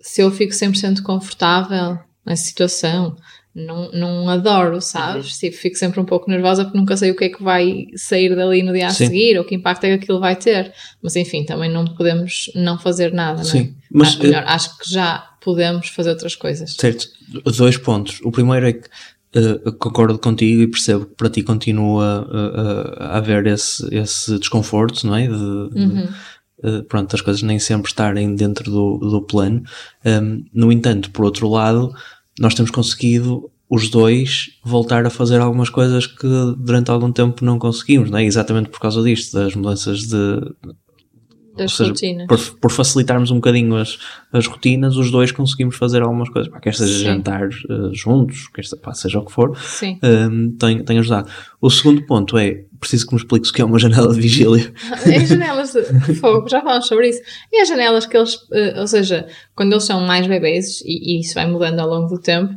se 0.00 0.22
eu 0.22 0.30
fico 0.30 0.52
100% 0.52 1.02
confortável 1.02 1.98
nessa 2.24 2.44
situação, 2.44 3.16
não, 3.54 3.90
não 3.92 4.28
adoro, 4.28 4.80
sabes? 4.80 5.38
Tipo, 5.38 5.56
fico 5.56 5.76
sempre 5.76 6.00
um 6.00 6.04
pouco 6.04 6.30
nervosa 6.30 6.64
porque 6.64 6.78
nunca 6.78 6.96
sei 6.96 7.10
o 7.10 7.16
que 7.16 7.24
é 7.24 7.28
que 7.28 7.42
vai 7.42 7.86
sair 7.96 8.34
dali 8.34 8.62
no 8.62 8.72
dia 8.72 8.86
a 8.86 8.90
Sim. 8.90 9.06
seguir 9.06 9.38
ou 9.38 9.44
que 9.44 9.54
impacto 9.54 9.84
é 9.84 9.88
que 9.96 10.04
aquilo 10.04 10.20
vai 10.20 10.36
ter. 10.36 10.72
Mas 11.02 11.16
enfim, 11.16 11.44
também 11.44 11.70
não 11.70 11.84
podemos 11.84 12.50
não 12.54 12.78
fazer 12.78 13.12
nada, 13.12 13.42
não 13.42 13.48
é? 13.48 13.52
Sim, 13.52 13.74
mas, 13.90 14.16
Ah, 14.18 14.22
melhor, 14.22 14.44
acho 14.46 14.78
que 14.78 14.90
já 14.90 15.18
podemos 15.42 15.88
fazer 15.88 16.10
outras 16.10 16.34
coisas. 16.34 16.74
Certo, 16.74 17.06
dois 17.56 17.76
pontos. 17.76 18.20
O 18.24 18.30
primeiro 18.30 18.66
é 18.68 18.72
que 18.72 18.88
eh, 19.34 19.70
concordo 19.78 20.18
contigo 20.18 20.62
e 20.62 20.66
percebo 20.66 21.06
que 21.06 21.14
para 21.14 21.28
ti 21.30 21.42
continua 21.42 22.26
eh, 22.32 22.96
a 23.04 23.16
haver 23.18 23.46
esse, 23.46 23.86
esse 23.94 24.38
desconforto, 24.38 25.06
não 25.06 25.14
é? 25.16 25.26
De, 25.26 25.34
Uhum. 25.34 26.08
pronto, 26.88 27.14
as 27.16 27.20
coisas 27.20 27.42
nem 27.42 27.58
sempre 27.58 27.88
estarem 27.90 28.34
dentro 28.36 28.70
do, 28.70 28.98
do 28.98 29.20
plano. 29.22 29.62
Um, 30.06 30.44
no 30.54 30.70
entanto, 30.70 31.10
por 31.10 31.24
outro 31.24 31.48
lado, 31.48 31.92
nós 32.38 32.54
temos 32.54 32.70
conseguido 32.70 33.50
os 33.68 33.88
dois 33.88 34.50
voltar 34.62 35.06
a 35.06 35.10
fazer 35.10 35.40
algumas 35.40 35.70
coisas 35.70 36.06
que 36.06 36.26
durante 36.58 36.90
algum 36.90 37.10
tempo 37.10 37.42
não 37.42 37.58
conseguimos, 37.58 38.10
não 38.10 38.18
é? 38.18 38.24
Exatamente 38.24 38.68
por 38.68 38.78
causa 38.78 39.02
disto, 39.02 39.32
das 39.32 39.54
mudanças 39.54 40.00
de. 40.00 40.40
Das 41.56 41.72
seja, 41.74 41.90
rotinas. 41.90 42.26
por, 42.26 42.38
por 42.58 42.70
facilitarmos 42.70 43.30
um 43.30 43.34
bocadinho 43.36 43.76
as, 43.76 43.98
as 44.32 44.46
rotinas, 44.46 44.96
os 44.96 45.10
dois 45.10 45.30
conseguimos 45.32 45.76
fazer 45.76 46.02
algumas 46.02 46.28
coisas. 46.30 46.50
Pá, 46.50 46.58
quer 46.60 46.74
seja 46.74 46.98
Sim. 46.98 47.04
jantar 47.04 47.48
eh, 47.48 47.90
juntos, 47.92 48.48
quer 48.48 48.64
seja, 48.64 48.76
pá, 48.80 48.94
seja 48.94 49.18
o 49.18 49.24
que 49.26 49.32
for, 49.32 49.56
Sim. 49.58 49.98
um, 50.02 50.50
tem, 50.56 50.82
tem 50.82 50.98
ajudado. 50.98 51.28
O 51.60 51.68
segundo 51.70 52.06
ponto 52.06 52.38
é, 52.38 52.64
preciso 52.80 53.06
que 53.06 53.14
me 53.14 53.20
expliques 53.20 53.50
o 53.50 53.52
que 53.52 53.60
é 53.60 53.64
uma 53.64 53.78
janela 53.78 54.12
de 54.14 54.20
vigília. 54.20 54.72
É 55.06 55.16
as 55.16 55.28
janelas 55.28 55.72
de 55.72 56.14
fogo, 56.14 56.48
já 56.48 56.62
falamos 56.62 56.86
sobre 56.86 57.10
isso. 57.10 57.20
E 57.52 57.60
as 57.60 57.68
janelas 57.68 58.06
que 58.06 58.16
eles, 58.16 58.38
eh, 58.52 58.80
ou 58.80 58.86
seja, 58.86 59.26
quando 59.54 59.72
eles 59.72 59.84
são 59.84 60.00
mais 60.00 60.26
bebês, 60.26 60.80
e, 60.86 61.16
e 61.16 61.20
isso 61.20 61.34
vai 61.34 61.46
mudando 61.46 61.78
ao 61.80 61.88
longo 61.88 62.08
do 62.08 62.18
tempo, 62.20 62.52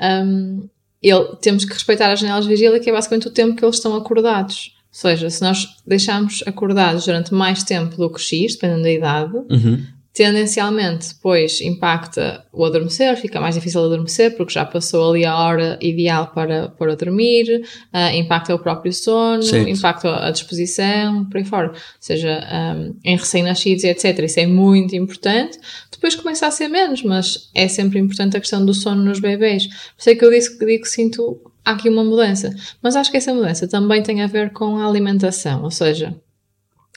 hum, 0.00 0.68
ele- 1.02 1.36
temos 1.40 1.64
que 1.64 1.72
respeitar 1.72 2.10
as 2.12 2.20
janelas 2.20 2.44
de 2.44 2.50
vigília, 2.50 2.80
que 2.80 2.90
é 2.90 2.92
basicamente 2.92 3.28
o 3.28 3.30
tempo 3.30 3.56
que 3.56 3.64
eles 3.64 3.76
estão 3.76 3.94
acordados. 3.96 4.71
Ou 4.94 5.00
seja, 5.00 5.30
se 5.30 5.40
nós 5.40 5.66
deixarmos 5.86 6.42
acordados 6.46 7.06
durante 7.06 7.32
mais 7.32 7.62
tempo 7.64 7.96
do 7.96 8.10
que 8.12 8.20
X, 8.20 8.54
dependendo 8.54 8.82
da 8.82 8.92
idade, 8.92 9.32
Uhum. 9.50 9.82
tendencialmente 10.12 11.08
depois 11.14 11.60
impacta 11.62 12.44
o 12.52 12.62
adormecer, 12.64 13.16
fica 13.16 13.40
mais 13.40 13.54
difícil 13.54 13.82
adormecer 13.82 14.36
porque 14.36 14.52
já 14.52 14.64
passou 14.64 15.10
ali 15.10 15.24
a 15.24 15.34
hora 15.36 15.78
ideal 15.80 16.26
para, 16.34 16.68
para 16.68 16.94
dormir, 16.94 17.62
ah, 17.90 18.14
impacta 18.14 18.54
o 18.54 18.58
próprio 18.58 18.92
sono, 18.92 19.42
Certo. 19.42 19.68
impacta 19.68 20.26
a 20.26 20.30
disposição, 20.30 21.24
por 21.24 21.38
aí 21.38 21.44
fora. 21.44 21.68
Ou 21.68 21.74
seja, 21.98 22.40
um, 22.76 22.94
em 23.02 23.16
recém-nascidos 23.16 23.84
etc. 23.84 24.18
Isso 24.20 24.40
é 24.40 24.46
muito 24.46 24.94
importante. 24.94 25.58
Depois 25.90 26.14
começa 26.14 26.46
a 26.46 26.50
ser 26.50 26.68
menos, 26.68 27.02
mas 27.02 27.48
é 27.54 27.66
sempre 27.66 27.98
importante 27.98 28.36
a 28.36 28.40
questão 28.40 28.64
do 28.66 28.74
sono 28.74 29.02
nos 29.02 29.18
bebês. 29.20 29.66
Por 29.66 29.74
isso 30.00 30.10
é 30.10 30.14
que 30.14 30.24
eu 30.24 30.30
disse 30.30 30.58
que 30.58 30.66
digo 30.66 30.82
que 30.82 30.88
sinto 30.90 31.40
há 31.64 31.72
aqui 31.72 31.88
uma 31.88 32.04
mudança. 32.04 32.54
Mas 32.82 32.96
acho 32.96 33.10
que 33.10 33.16
essa 33.16 33.32
mudança 33.34 33.68
também 33.68 34.02
tem 34.02 34.22
a 34.22 34.26
ver 34.26 34.52
com 34.52 34.76
a 34.76 34.86
alimentação, 34.86 35.62
ou 35.62 35.70
seja, 35.70 36.14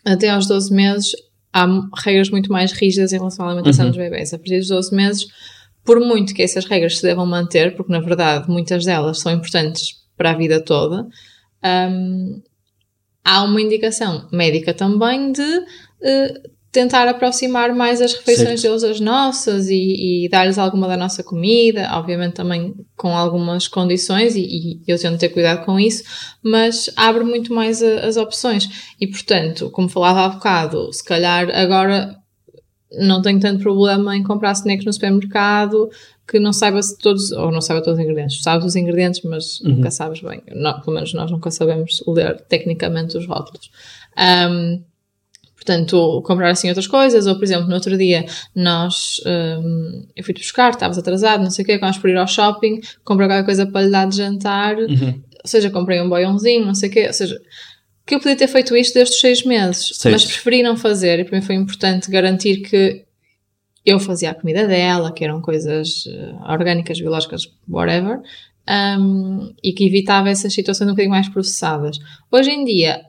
até 0.04 0.30
aos 0.30 0.48
12 0.48 0.74
meses 0.74 1.12
há 1.54 1.66
regras 2.04 2.30
muito 2.30 2.52
mais 2.52 2.72
rígidas 2.74 3.14
em 3.14 3.18
relação 3.18 3.46
à 3.46 3.50
alimentação 3.50 3.86
Uhum. 3.86 3.92
dos 3.92 3.98
bebés. 4.00 4.34
A 4.34 4.38
partir 4.38 4.60
dos 4.60 4.68
12 4.68 4.94
meses, 4.96 5.26
por 5.84 6.00
muito 6.00 6.34
que 6.34 6.42
essas 6.42 6.66
regras 6.66 6.98
se 6.98 7.04
devam 7.04 7.26
manter, 7.26 7.76
porque 7.76 7.92
na 7.92 8.00
verdade 8.00 8.50
muitas 8.50 8.84
delas 8.86 9.20
são 9.20 9.32
importantes 9.32 9.96
para 10.18 10.32
a 10.32 10.34
vida 10.36 10.60
toda, 10.64 11.08
hum, 11.64 12.42
há 13.24 13.44
uma 13.44 13.62
indicação 13.62 14.28
médica 14.32 14.74
também 14.74 15.32
de 15.32 15.66
eh, 16.04 16.42
tentar 16.76 17.08
aproximar 17.08 17.74
mais 17.74 18.02
as 18.02 18.14
refeições 18.14 18.60
Certo. 18.60 18.64
deles 18.64 18.82
das 18.84 19.00
nossas 19.00 19.70
e, 19.70 20.26
e 20.26 20.30
dar-lhes 20.30 20.58
alguma 20.58 20.88
da 20.88 20.98
nossa 20.98 21.24
comida, 21.24 21.90
obviamente 21.94 22.34
também 22.34 22.76
com 22.98 23.16
algumas 23.16 23.68
condições 23.68 24.36
e, 24.36 24.42
e 24.42 24.82
eu 24.88 25.00
tento 25.00 25.18
ter 25.18 25.30
cuidado 25.30 25.66
com 25.66 25.80
isso, 25.80 26.04
mas 26.44 26.90
abre 26.96 27.24
muito 27.24 27.54
mais 27.54 27.82
a- 27.82 28.02
as 28.06 28.18
opções 28.18 28.68
e 29.00 29.08
portanto, 29.08 29.70
como 29.72 29.88
falava 29.90 30.20
há 30.26 30.30
bocado, 30.30 30.92
se 30.92 31.04
calhar 31.04 31.50
agora 31.56 32.16
não 33.00 33.22
tenho 33.22 33.40
tanto 33.40 33.62
problema 33.64 34.16
em 34.16 34.24
comprar 34.24 34.52
snacks 34.54 34.86
no 34.86 34.94
supermercado 34.94 35.90
que 36.28 36.40
não 36.40 36.52
saiba 36.54 36.82
se 36.82 36.98
todos, 36.98 37.32
ou 37.32 37.52
não 37.52 37.62
saiba 37.62 37.82
todos 37.84 38.00
os 38.00 38.04
ingredientes, 38.04 38.42
sabes 38.42 38.66
os 38.66 38.76
ingredientes, 38.76 39.22
mas 39.24 39.60
nunca 39.64 39.92
sabes 39.92 40.22
bem. 40.22 40.42
Nó- 40.56 40.80
pelo 40.82 40.96
menos 40.96 41.14
nós 41.14 41.30
nunca 41.32 41.52
sabemos 41.52 42.04
ler 42.08 42.42
tecnicamente 42.50 43.18
os 43.18 43.28
rótulos. 43.28 43.70
Ahm, 44.18 44.82
portanto, 45.66 46.22
comprar 46.24 46.52
assim 46.52 46.68
outras 46.70 46.86
coisas, 46.88 47.26
ou 47.26 47.36
por 47.36 47.44
exemplo, 47.44 47.68
no 47.68 47.74
outro 47.74 47.98
dia 47.98 48.26
nós, 48.56 49.20
ahm, 49.26 50.04
eu 50.16 50.24
fui-te 50.24 50.40
buscar, 50.42 50.70
estavas 50.70 50.98
atrasado, 50.98 51.44
não 51.44 51.50
sei 51.50 51.64
o 51.64 51.66
quê, 51.66 51.78
vamos 51.80 51.98
por 51.98 52.10
ir 52.10 52.18
ao 52.18 52.28
shopping, 52.28 52.80
comprei 53.04 53.28
qualquer 53.28 53.46
coisa 53.46 53.66
para 53.66 53.82
lhe 53.82 53.92
dar 53.92 54.08
de 54.08 54.18
jantar, 54.18 54.78
Uhum. 54.78 55.22
ou 55.44 55.48
seja, 55.50 55.70
comprei 55.72 56.00
um 56.00 56.08
boiãozinho, 56.08 56.66
não 56.66 56.76
sei 56.76 56.90
o 56.90 56.92
quê, 56.92 57.08
ou 57.08 57.14
seja, 57.14 57.40
que 58.06 58.14
eu 58.14 58.20
podia 58.20 58.36
ter 58.36 58.48
feito 58.48 58.76
isto 58.78 58.94
desde 58.94 59.16
os 59.16 59.20
seis 59.20 59.44
meses, 59.44 59.88
Certo. 59.98 60.14
mas 60.14 60.24
preferi 60.26 60.62
não 60.62 60.78
fazer, 60.78 61.20
e 61.20 61.24
para 61.26 61.38
mim 61.40 61.44
foi 61.44 61.56
importante 61.56 62.12
garantir 62.12 62.58
que 62.58 63.04
eu 63.84 64.00
fazia 64.00 64.32
a 64.32 64.36
comida 64.36 64.68
dela, 64.68 65.12
que 65.12 65.24
eram 65.24 65.42
coisas 65.42 66.06
eh, 66.08 66.34
orgânicas, 66.52 67.00
biológicas, 67.00 67.42
whatever, 67.68 68.20
um, 69.00 69.54
e 69.64 69.74
que 69.74 69.86
evitava 69.86 70.30
essas 70.30 70.54
situações 70.54 70.88
um 70.88 70.92
bocadinho 70.94 71.12
mais 71.12 71.30
processadas. 71.30 71.98
Hoje 72.32 72.50
em 72.52 72.64
dia, 72.66 73.02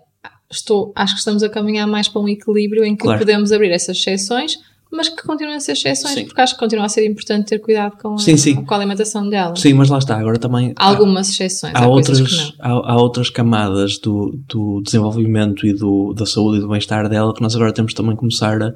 estou, 0.50 0.92
acho 0.94 1.14
que 1.14 1.18
estamos 1.18 1.42
a 1.42 1.48
caminhar 1.48 1.86
mais 1.86 2.08
para 2.08 2.20
um 2.22 2.28
equilíbrio 2.28 2.84
em 2.84 2.94
que 2.96 3.02
Claro. 3.02 3.18
podemos 3.18 3.52
abrir 3.52 3.70
essas 3.70 3.96
exceções, 3.96 4.58
mas 4.90 5.08
que 5.08 5.20
continuam 5.22 5.56
a 5.56 5.60
ser 5.60 5.72
exceções, 5.72 6.14
Sim. 6.14 6.24
porque 6.26 6.40
acho 6.40 6.54
que 6.54 6.60
continua 6.60 6.86
a 6.86 6.88
ser 6.88 7.04
importante 7.04 7.48
ter 7.48 7.58
cuidado 7.58 7.96
com, 8.00 8.14
a, 8.14 8.18
Sim, 8.18 8.36
sim. 8.36 8.64
com 8.64 8.72
a 8.72 8.76
alimentação 8.76 9.28
dela. 9.28 9.54
Sim, 9.56 9.74
mas 9.74 9.88
lá 9.88 9.98
está, 9.98 10.16
agora 10.16 10.38
também 10.38 10.72
Há 10.76 10.86
algumas 10.86 11.28
exceções, 11.28 11.74
há, 11.74 11.84
há, 11.84 11.88
outras, 11.88 12.54
há, 12.60 12.70
há 12.70 12.96
outras 12.96 13.28
camadas 13.28 13.98
do, 13.98 14.38
do 14.48 14.80
desenvolvimento 14.82 15.66
e 15.66 15.72
do, 15.72 16.14
da 16.14 16.24
saúde 16.24 16.58
e 16.58 16.60
do 16.60 16.68
bem-estar 16.68 17.08
dela 17.08 17.34
que 17.34 17.42
nós 17.42 17.54
agora 17.56 17.72
temos 17.72 17.92
também 17.94 18.14
começar 18.14 18.62
a, 18.62 18.74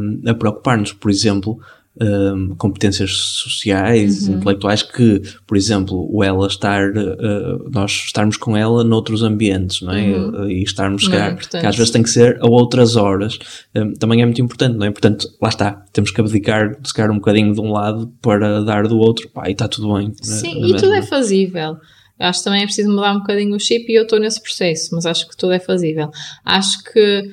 um, 0.00 0.20
a 0.26 0.34
preocupar-nos. 0.34 0.92
Por 0.92 1.10
exemplo, 1.10 1.58
um, 2.00 2.54
competências 2.56 3.10
sociais, 3.12 4.28
Uhum. 4.28 4.36
intelectuais, 4.36 4.82
que, 4.82 5.20
por 5.46 5.56
exemplo, 5.56 6.08
o 6.10 6.22
ela 6.22 6.46
estar, 6.46 6.90
uh, 6.90 7.70
nós 7.72 7.90
estarmos 8.06 8.36
com 8.36 8.56
ela 8.56 8.84
noutros 8.84 9.22
ambientes, 9.22 9.82
não 9.82 9.92
é? 9.92 10.02
Uhum. 10.16 10.50
E 10.50 10.62
estarmos, 10.62 11.04
Não 11.04 11.12
é 11.12 11.16
calhar, 11.16 11.32
importante. 11.32 11.60
que 11.60 11.66
às 11.66 11.76
vezes 11.76 11.90
tem 11.90 12.02
que 12.02 12.10
ser 12.10 12.38
a 12.40 12.46
outras 12.48 12.96
horas, 12.96 13.38
um, 13.74 13.92
também 13.94 14.22
é 14.22 14.24
muito 14.24 14.40
importante, 14.40 14.76
não 14.76 14.86
é? 14.86 14.90
Portanto, 14.90 15.28
lá 15.42 15.48
está, 15.48 15.84
temos 15.92 16.10
que 16.10 16.20
abdicar, 16.20 16.76
se 16.84 16.92
calhar, 16.94 17.10
um 17.10 17.16
bocadinho 17.16 17.52
de 17.52 17.60
um 17.60 17.72
lado 17.72 18.12
para 18.22 18.62
dar 18.62 18.86
do 18.86 18.98
outro, 18.98 19.28
pá, 19.30 19.48
e 19.48 19.52
está 19.52 19.66
tudo 19.68 19.94
bem. 19.94 20.08
na- 20.08 20.14
Sim, 20.22 20.60
na 20.60 20.68
e 20.68 20.76
tudo 20.76 20.92
é 20.92 21.02
fazível. 21.02 21.76
Eu 22.20 22.26
acho 22.26 22.40
que 22.40 22.44
também 22.44 22.62
é 22.62 22.64
preciso 22.64 22.90
mudar 22.90 23.12
um 23.14 23.18
bocadinho 23.20 23.54
o 23.54 23.60
chip 23.60 23.84
e 23.90 23.94
eu 23.94 24.02
estou 24.02 24.18
nesse 24.18 24.42
processo, 24.42 24.88
mas 24.92 25.06
acho 25.06 25.28
que 25.28 25.36
tudo 25.36 25.52
é 25.52 25.60
fazível. 25.60 26.10
Acho 26.44 26.82
que 26.92 27.30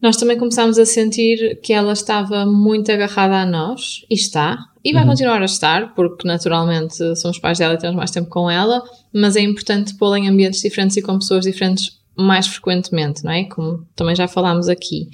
nós 0.00 0.16
também 0.16 0.38
começámos 0.38 0.78
a 0.78 0.86
sentir 0.86 1.60
que 1.60 1.72
ela 1.72 1.92
estava 1.92 2.46
muito 2.46 2.90
agarrada 2.92 3.36
a 3.36 3.46
nós, 3.46 4.04
e 4.08 4.14
está, 4.14 4.58
e 4.84 4.92
vai 4.92 5.02
Uhum. 5.02 5.08
continuar 5.10 5.42
a 5.42 5.44
estar, 5.44 5.94
porque 5.94 6.26
naturalmente 6.26 6.96
somos 7.16 7.38
pais 7.38 7.58
dela 7.58 7.74
e 7.74 7.78
temos 7.78 7.96
mais 7.96 8.10
tempo 8.10 8.28
com 8.30 8.50
ela, 8.50 8.82
mas 9.12 9.36
é 9.36 9.40
importante 9.40 9.96
pô-la 9.96 10.18
em 10.18 10.28
ambientes 10.28 10.60
diferentes 10.60 10.96
e 10.96 11.02
com 11.02 11.18
pessoas 11.18 11.44
diferentes 11.44 11.98
mais 12.16 12.46
frequentemente, 12.46 13.24
não 13.24 13.30
é? 13.32 13.44
Como 13.44 13.86
também 13.94 14.14
já 14.14 14.26
falámos 14.26 14.68
aqui. 14.68 15.08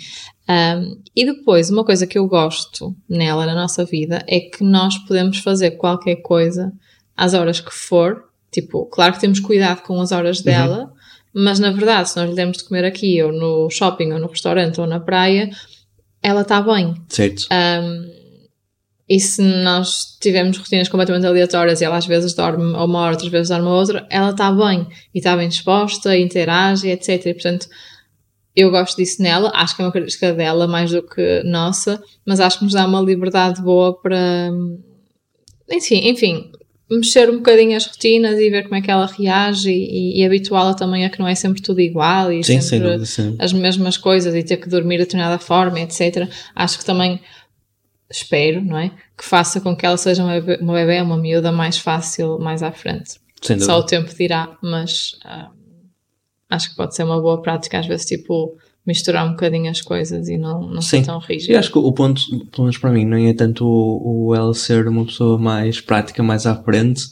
Um, 0.49 1.01
e 1.17 1.25
depois, 1.25 1.71
uma 1.71 1.85
coisa 1.85 2.07
que 2.07 2.19
eu 2.19 2.27
gosto 2.27 2.95
nela, 3.09 3.47
na 3.47 3.55
nossa 3.55 3.85
vida, 3.85 4.23
é 4.27 4.41
que 4.41 4.63
nós 4.63 4.97
podemos 4.99 5.39
fazer 5.39 5.73
qualquer 5.73 6.17
coisa 6.17 6.73
às 7.17 7.35
horas 7.35 7.61
que 7.61 7.73
for. 7.73 8.25
Tipo, 8.51 8.87
claro 8.87 9.15
que 9.15 9.21
temos 9.21 9.41
cuidado 9.41 9.83
com 9.83 10.01
as 10.01 10.13
horas 10.13 10.41
dela, 10.41 10.93
mas 11.35 11.59
na 11.59 11.73
verdade, 11.73 12.09
se 12.09 12.17
nós 12.17 12.31
lhe 12.31 12.37
demos 12.37 12.59
de 12.59 12.65
comer 12.65 12.85
aqui, 12.85 13.21
ou 13.23 13.33
no 13.33 13.69
shopping, 13.69 14.13
ou 14.13 14.19
no 14.21 14.29
restaurante, 14.29 14.81
ou 14.81 14.87
na 14.87 15.01
praia, 15.01 15.51
ela 16.23 16.43
está 16.43 16.63
bem. 16.63 16.95
Certo. 17.09 17.47
Um, 17.53 18.25
e 19.09 19.21
se 19.21 19.43
nós 19.43 20.17
tivermos 20.21 20.57
rotinas 20.57 20.89
completamente 20.89 21.27
aleatórias 21.27 21.81
e 21.81 21.85
ela 21.85 21.99
às 21.99 22.07
vezes 22.07 22.35
dorme 22.35 22.65
uma 22.65 23.01
hora, 23.01 23.13
outras 23.13 23.31
vezes 23.31 23.49
dorme 23.49 23.69
outra, 23.69 24.07
ela 24.09 24.31
está 24.31 24.51
bem 24.51 24.87
e 25.15 25.19
está 25.19 25.37
bem 25.37 25.49
disposta, 25.49 26.17
interage, 26.17 26.89
etc. 26.89 27.27
E 27.27 27.35
portanto, 27.35 27.69
eu 28.57 28.71
gosto 28.71 28.97
disso 28.97 29.21
nela, 29.21 29.51
acho 29.55 29.77
que 29.77 29.83
é 29.83 29.85
uma 29.85 29.93
característica 29.93 30.33
dela 30.33 30.67
mais 30.67 30.91
do 30.91 31.03
que 31.03 31.43
nossa, 31.45 32.03
mas 32.25 32.41
acho 32.41 32.59
que 32.59 32.65
nos 32.65 32.73
dá 32.73 32.87
uma 32.87 33.01
liberdade 33.01 33.61
boa 33.61 34.01
para, 34.01 34.51
enfim, 35.71 36.09
enfim 36.09 36.51
mexer 36.91 37.31
um 37.31 37.37
bocadinho 37.37 37.77
as 37.77 37.87
rotinas 37.87 38.39
e 38.39 38.51
ver 38.51 38.65
como 38.65 38.75
é 38.75 38.81
que 38.81 38.91
ela 38.91 39.07
reage 39.07 39.71
e, 39.71 40.21
e 40.21 40.25
habituá-la 40.25 40.75
também 40.75 41.05
a 41.05 41.11
que 41.11 41.19
não 41.19 41.27
é 41.27 41.35
sempre 41.35 41.63
tudo 41.63 41.81
igual 41.81 42.31
e 42.31 42.45
Sim, 42.45 42.55
sem 42.55 42.61
sempre 42.61 42.89
dúvida, 42.89 43.07
sim. 43.07 43.37
as 43.39 43.53
mesmas 43.53 43.97
coisas 43.97 44.35
e 44.35 44.43
ter 44.43 44.59
que 44.59 44.69
dormir 44.69 44.99
de 44.99 45.05
determinada 45.05 45.39
forma, 45.39 45.81
etc. 45.81 46.29
Acho 46.55 46.79
que 46.79 46.85
também 46.85 47.21
espero, 48.11 48.63
não 48.63 48.79
é? 48.79 48.91
Que 49.17 49.25
faça 49.25 49.61
com 49.61 49.75
que 49.75 49.87
ela 49.87 49.97
seja 49.97 50.23
uma 50.23 50.41
bebê, 50.41 50.59
uma, 50.63 50.75
bebê, 50.75 51.01
uma 51.01 51.17
miúda 51.17 51.51
mais 51.51 51.79
fácil 51.79 52.39
mais 52.39 52.63
à 52.63 52.71
frente. 52.71 53.19
Sem 53.43 53.59
Só 53.59 53.79
o 53.79 53.83
tempo 53.83 54.15
dirá, 54.15 54.57
mas 54.63 55.19
ah, 55.25 55.51
acho 56.51 56.71
que 56.71 56.77
pode 56.77 56.95
ser 56.95 57.05
uma 57.05 57.21
boa 57.21 57.41
prática, 57.43 57.79
às 57.79 57.87
vezes, 57.87 58.07
tipo, 58.07 58.57
misturar 58.87 59.27
um 59.27 59.31
bocadinho 59.31 59.71
as 59.71 59.81
coisas 59.81 60.29
e 60.29 60.37
não, 60.37 60.61
não 60.69 60.83
ser 60.83 61.05
tão 61.05 61.19
rígido. 61.19 61.57
acho 61.57 61.71
que 61.73 61.79
o 61.79 61.93
ponto, 61.93 62.21
pelo 62.51 62.65
menos 62.65 62.79
para 62.79 62.91
mim, 62.91 63.05
não 63.05 63.17
é 63.17 63.33
tanto 63.33 63.65
o, 63.67 64.29
o 64.29 64.35
ela 64.35 64.53
ser 64.55 64.87
uma 64.89 65.05
pessoa 65.07 65.39
mais 65.39 65.81
prática, 65.81 66.23
mais 66.23 66.47
à 66.47 66.55
frente, 66.63 67.03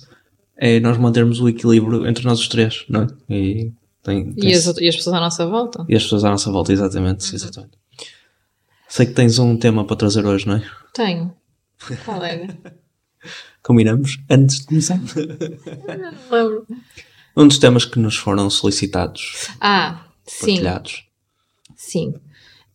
é 0.56 0.78
nós 0.80 0.98
mantermos 0.98 1.40
o 1.40 1.48
equilíbrio 1.48 2.06
entre 2.06 2.24
nós 2.24 2.38
os 2.40 2.48
três, 2.48 2.84
não 2.88 3.02
é? 3.02 3.06
E, 3.34 3.72
tem, 4.02 4.32
tem 4.34 4.50
E 4.50 4.54
as, 4.54 4.66
e 4.78 4.88
as 4.88 4.96
pessoas 4.96 5.16
à 5.16 5.20
nossa 5.20 5.46
volta? 5.46 5.84
e 5.88 5.96
as 5.96 6.02
pessoas 6.02 6.24
à 6.24 6.30
nossa 6.30 6.50
volta, 6.52 6.72
exatamente, 6.72 7.28
Uhum. 7.30 7.34
exatamente. 7.36 7.78
Sei 8.88 9.06
que 9.06 9.12
tens 9.12 9.38
um 9.38 9.56
tema 9.56 9.84
para 9.86 9.96
trazer 9.96 10.26
hoje, 10.26 10.46
não 10.46 10.56
é? 10.56 10.62
Tenho. 10.92 11.32
Qual 12.04 12.22
era? 12.22 12.54
Combinamos? 13.62 14.18
Antes 14.28 14.58
de 14.60 14.66
começar. 14.66 14.98
não 14.98 16.12
lembro. 16.30 16.66
Um 17.36 17.48
dos 17.48 17.58
temas 17.58 17.84
que 17.86 17.98
nos 17.98 18.16
foram 18.16 18.50
solicitados, 18.50 19.48
Ah, 19.60 20.04
sim. 20.26 20.46
partilhados. 20.46 21.04
Sim. 21.92 22.14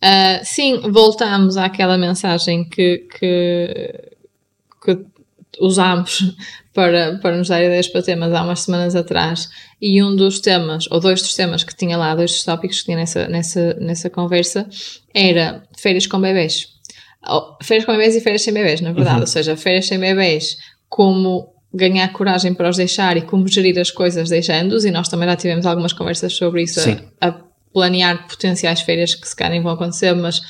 Ah, 0.02 0.42
sim, 0.44 0.80
voltamos 0.92 1.58
àquela 1.58 1.98
mensagem 1.98 2.64
que, 2.64 3.08
que, 3.20 4.12
que 4.84 5.06
usámos 5.60 6.36
para, 6.74 7.18
para 7.20 7.38
nos 7.38 7.48
dar 7.48 7.64
ideias 7.64 7.88
para 7.88 8.04
temas 8.04 8.32
há 8.32 8.44
umas 8.44 8.62
semanas 8.62 8.96
atrás, 8.96 9.50
e 9.82 10.02
um 10.04 10.16
dos 10.16 10.40
temas, 10.40 10.86
ou 10.92 11.00
dois 11.00 11.22
dos 11.22 11.34
temas 11.34 11.64
que 11.64 11.76
tinha 11.76 11.98
lá, 11.98 12.14
dois 12.14 12.32
dos 12.32 12.44
tópicos 12.44 12.80
que 12.80 12.86
tinha 12.86 12.98
nessa, 12.98 13.28
nessa, 13.28 13.74
nessa 13.76 14.10
conversa, 14.10 14.68
era 15.14 15.64
férias 15.78 16.06
com 16.06 16.20
bebês. 16.20 16.68
Férias 17.64 17.86
com 17.86 17.92
bebês 17.94 18.16
e 18.16 18.22
férias 18.22 18.44
sem 18.44 18.54
bebês, 18.54 18.82
na 18.82 18.92
verdade. 18.92 19.16
Uhum. 19.16 19.22
Ou 19.22 19.28
seja, 19.28 19.58
férias 19.58 19.88
sem 19.88 20.00
bebês, 20.00 20.58
como 20.88 21.54
ganhar 21.74 22.08
coragem 22.14 22.54
para 22.54 22.70
os 22.70 22.78
deixar 22.78 23.18
e 23.18 23.22
como 23.22 23.48
gerir 23.48 23.78
as 23.80 23.92
coisas 23.92 24.30
deixando-os, 24.30 24.86
e 24.86 24.92
nós 24.92 25.10
também 25.10 25.28
já 25.28 25.36
tivemos 25.36 25.66
algumas 25.66 25.94
conversas 25.94 26.34
sobre 26.34 26.64
isso, 26.64 26.80
a, 27.20 27.28
a, 27.28 27.47
planear 27.78 28.28
potenciais 28.28 28.82
férias 28.82 29.14
que 29.14 29.28
se 29.28 29.36
calhar 29.36 29.62
vão 29.62 29.72
acontecer, 29.72 30.12
mas 30.16 30.42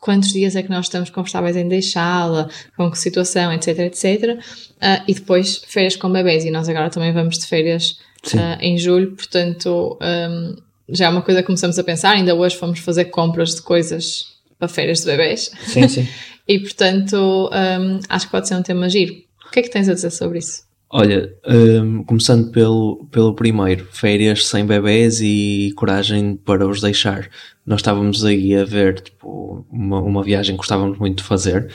quantos 0.00 0.32
dias 0.32 0.56
é 0.56 0.62
que 0.62 0.70
nós 0.70 0.86
estamos 0.86 1.10
confortáveis 1.10 1.54
em 1.54 1.68
deixá-la, 1.68 2.48
com 2.74 2.90
que 2.90 2.98
situação, 2.98 3.52
etc, 3.52 3.80
etc. 3.80 4.38
Uh, 4.76 5.04
e 5.06 5.12
depois 5.12 5.62
férias 5.66 5.94
com 5.94 6.10
bebês, 6.10 6.42
e 6.46 6.50
nós 6.50 6.70
agora 6.70 6.88
também 6.88 7.12
vamos 7.12 7.38
de 7.38 7.46
férias 7.46 7.98
uh, 8.32 8.56
em 8.62 8.78
julho, 8.78 9.14
portanto 9.14 9.98
um, 10.00 10.56
já 10.88 11.04
é 11.04 11.08
uma 11.10 11.20
coisa 11.20 11.42
que 11.42 11.46
começamos 11.48 11.78
a 11.78 11.84
pensar, 11.84 12.12
ainda 12.12 12.34
hoje 12.34 12.56
fomos 12.56 12.78
fazer 12.78 13.04
compras 13.06 13.56
de 13.56 13.60
coisas 13.60 14.38
para 14.58 14.66
férias 14.66 15.00
de 15.00 15.04
bebês. 15.04 15.50
Sim, 15.66 15.86
sim. 15.86 16.08
e 16.48 16.60
portanto 16.60 17.50
um, 17.52 18.00
acho 18.08 18.24
que 18.24 18.32
pode 18.32 18.48
ser 18.48 18.54
um 18.54 18.62
tema 18.62 18.88
giro. 18.88 19.12
O 19.46 19.50
que 19.50 19.60
é 19.60 19.62
que 19.62 19.68
tens 19.68 19.86
a 19.86 19.92
dizer 19.92 20.12
sobre 20.12 20.38
isso? 20.38 20.69
Olha, 20.92 21.32
um, 21.46 22.02
começando 22.02 22.50
pelo, 22.50 23.06
pelo 23.12 23.32
primeiro, 23.32 23.86
férias 23.92 24.46
sem 24.48 24.66
bebés 24.66 25.20
e 25.20 25.72
coragem 25.76 26.34
para 26.34 26.66
os 26.66 26.80
deixar. 26.80 27.30
Nós 27.64 27.78
estávamos 27.78 28.24
aí 28.24 28.56
a 28.56 28.64
ver 28.64 29.00
tipo, 29.00 29.64
uma, 29.70 30.00
uma 30.00 30.24
viagem 30.24 30.56
que 30.56 30.58
gostávamos 30.58 30.98
muito 30.98 31.18
de 31.18 31.22
fazer, 31.22 31.72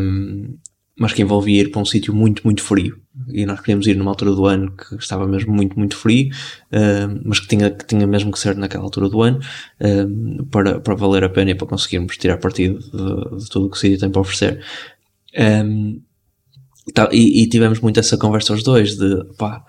um, 0.00 0.56
mas 0.98 1.12
que 1.12 1.20
envolvia 1.20 1.60
ir 1.60 1.70
para 1.70 1.82
um 1.82 1.84
sítio 1.84 2.14
muito, 2.14 2.42
muito 2.42 2.62
frio. 2.62 2.98
E 3.28 3.44
nós 3.44 3.60
queríamos 3.60 3.86
ir 3.86 3.96
numa 3.96 4.12
altura 4.12 4.30
do 4.30 4.46
ano 4.46 4.72
que 4.72 4.94
estava 4.94 5.26
mesmo 5.26 5.52
muito, 5.52 5.78
muito 5.78 5.94
frio, 5.94 6.30
um, 6.72 7.20
mas 7.26 7.40
que 7.40 7.48
tinha, 7.48 7.70
que 7.70 7.84
tinha 7.84 8.06
mesmo 8.06 8.32
que 8.32 8.38
ser 8.38 8.56
naquela 8.56 8.84
altura 8.84 9.10
do 9.10 9.20
ano 9.20 9.40
para, 10.50 10.80
para 10.80 10.94
valer 10.94 11.22
a 11.22 11.28
pena 11.28 11.50
e 11.50 11.54
para 11.54 11.66
conseguirmos 11.66 12.16
tirar 12.16 12.38
partido 12.38 12.78
de, 12.78 13.44
de 13.44 13.50
tudo 13.50 13.66
o 13.66 13.70
que 13.70 13.76
o 13.76 13.80
sítio 13.80 13.98
tem 13.98 14.10
para 14.10 14.22
oferecer. 14.22 14.64
Um, 15.38 16.00
e, 17.12 17.42
e, 17.42 17.48
tivemos 17.48 17.80
muito 17.80 18.00
essa 18.00 18.16
conversa 18.16 18.54
os 18.54 18.62
dois 18.62 18.96
de 18.96 19.24
pá, 19.36 19.64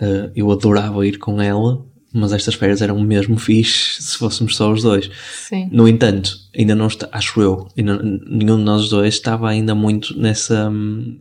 uh, 0.00 0.30
eu 0.34 0.50
adorava 0.50 1.06
ir 1.06 1.18
com 1.18 1.40
ela, 1.40 1.84
mas 2.12 2.32
estas 2.32 2.54
férias 2.54 2.82
eram 2.82 3.00
mesmo 3.00 3.38
fixe 3.38 4.02
se 4.02 4.18
fôssemos 4.18 4.56
só 4.56 4.72
os 4.72 4.82
dois. 4.82 5.10
Sim. 5.48 5.68
No 5.70 5.86
entanto, 5.86 6.36
ainda 6.56 6.74
não 6.74 6.88
está, 6.88 7.08
acho 7.12 7.40
eu, 7.40 7.68
ainda, 7.76 8.00
nenhum 8.02 8.58
de 8.58 8.64
nós 8.64 8.88
dois 8.88 9.14
estava 9.14 9.48
ainda 9.48 9.74
muito 9.74 10.18
nessa. 10.18 10.68
Hum, 10.68 11.20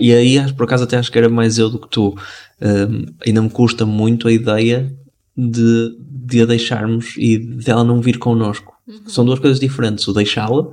e 0.00 0.12
aí, 0.12 0.52
por 0.54 0.64
acaso, 0.64 0.84
até 0.84 0.96
acho 0.96 1.10
que 1.10 1.18
era 1.18 1.28
mais 1.28 1.56
eu 1.56 1.70
do 1.70 1.78
que 1.78 1.88
tu. 1.88 2.16
Um, 2.60 3.06
ainda 3.24 3.42
me 3.42 3.50
custa 3.50 3.86
muito 3.86 4.26
a 4.26 4.32
ideia 4.32 4.92
de, 5.36 5.96
de 6.00 6.42
a 6.42 6.46
deixarmos 6.46 7.14
e 7.16 7.38
dela 7.38 7.82
de 7.82 7.88
não 7.88 8.00
vir 8.00 8.18
connosco. 8.18 8.74
Uhum. 8.86 9.08
São 9.08 9.24
duas 9.24 9.38
coisas 9.38 9.60
diferentes. 9.60 10.06
O 10.08 10.12
deixá-la 10.12 10.68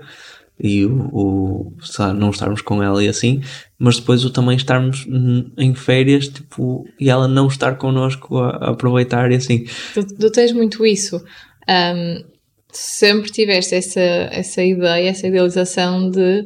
e 0.59 0.85
o, 0.85 1.09
o 1.11 1.73
não 2.15 2.29
estarmos 2.29 2.61
com 2.61 2.81
ela 2.81 3.03
e 3.03 3.07
assim, 3.07 3.41
mas 3.77 3.99
depois 3.99 4.23
o 4.23 4.29
também 4.29 4.55
estarmos 4.55 5.05
em 5.57 5.73
férias 5.73 6.27
tipo, 6.27 6.87
e 6.99 7.09
ela 7.09 7.27
não 7.27 7.47
estar 7.47 7.77
connosco 7.77 8.37
a, 8.37 8.49
a 8.49 8.69
aproveitar 8.71 9.31
e 9.31 9.35
assim. 9.35 9.65
Tu, 9.93 10.05
tu 10.15 10.31
tens 10.31 10.51
muito 10.51 10.85
isso. 10.85 11.23
Um, 11.67 12.23
sempre 12.71 13.31
tiveste 13.31 13.75
essa, 13.75 13.99
essa 13.99 14.63
ideia, 14.63 15.09
essa 15.09 15.27
idealização 15.27 16.09
de 16.09 16.45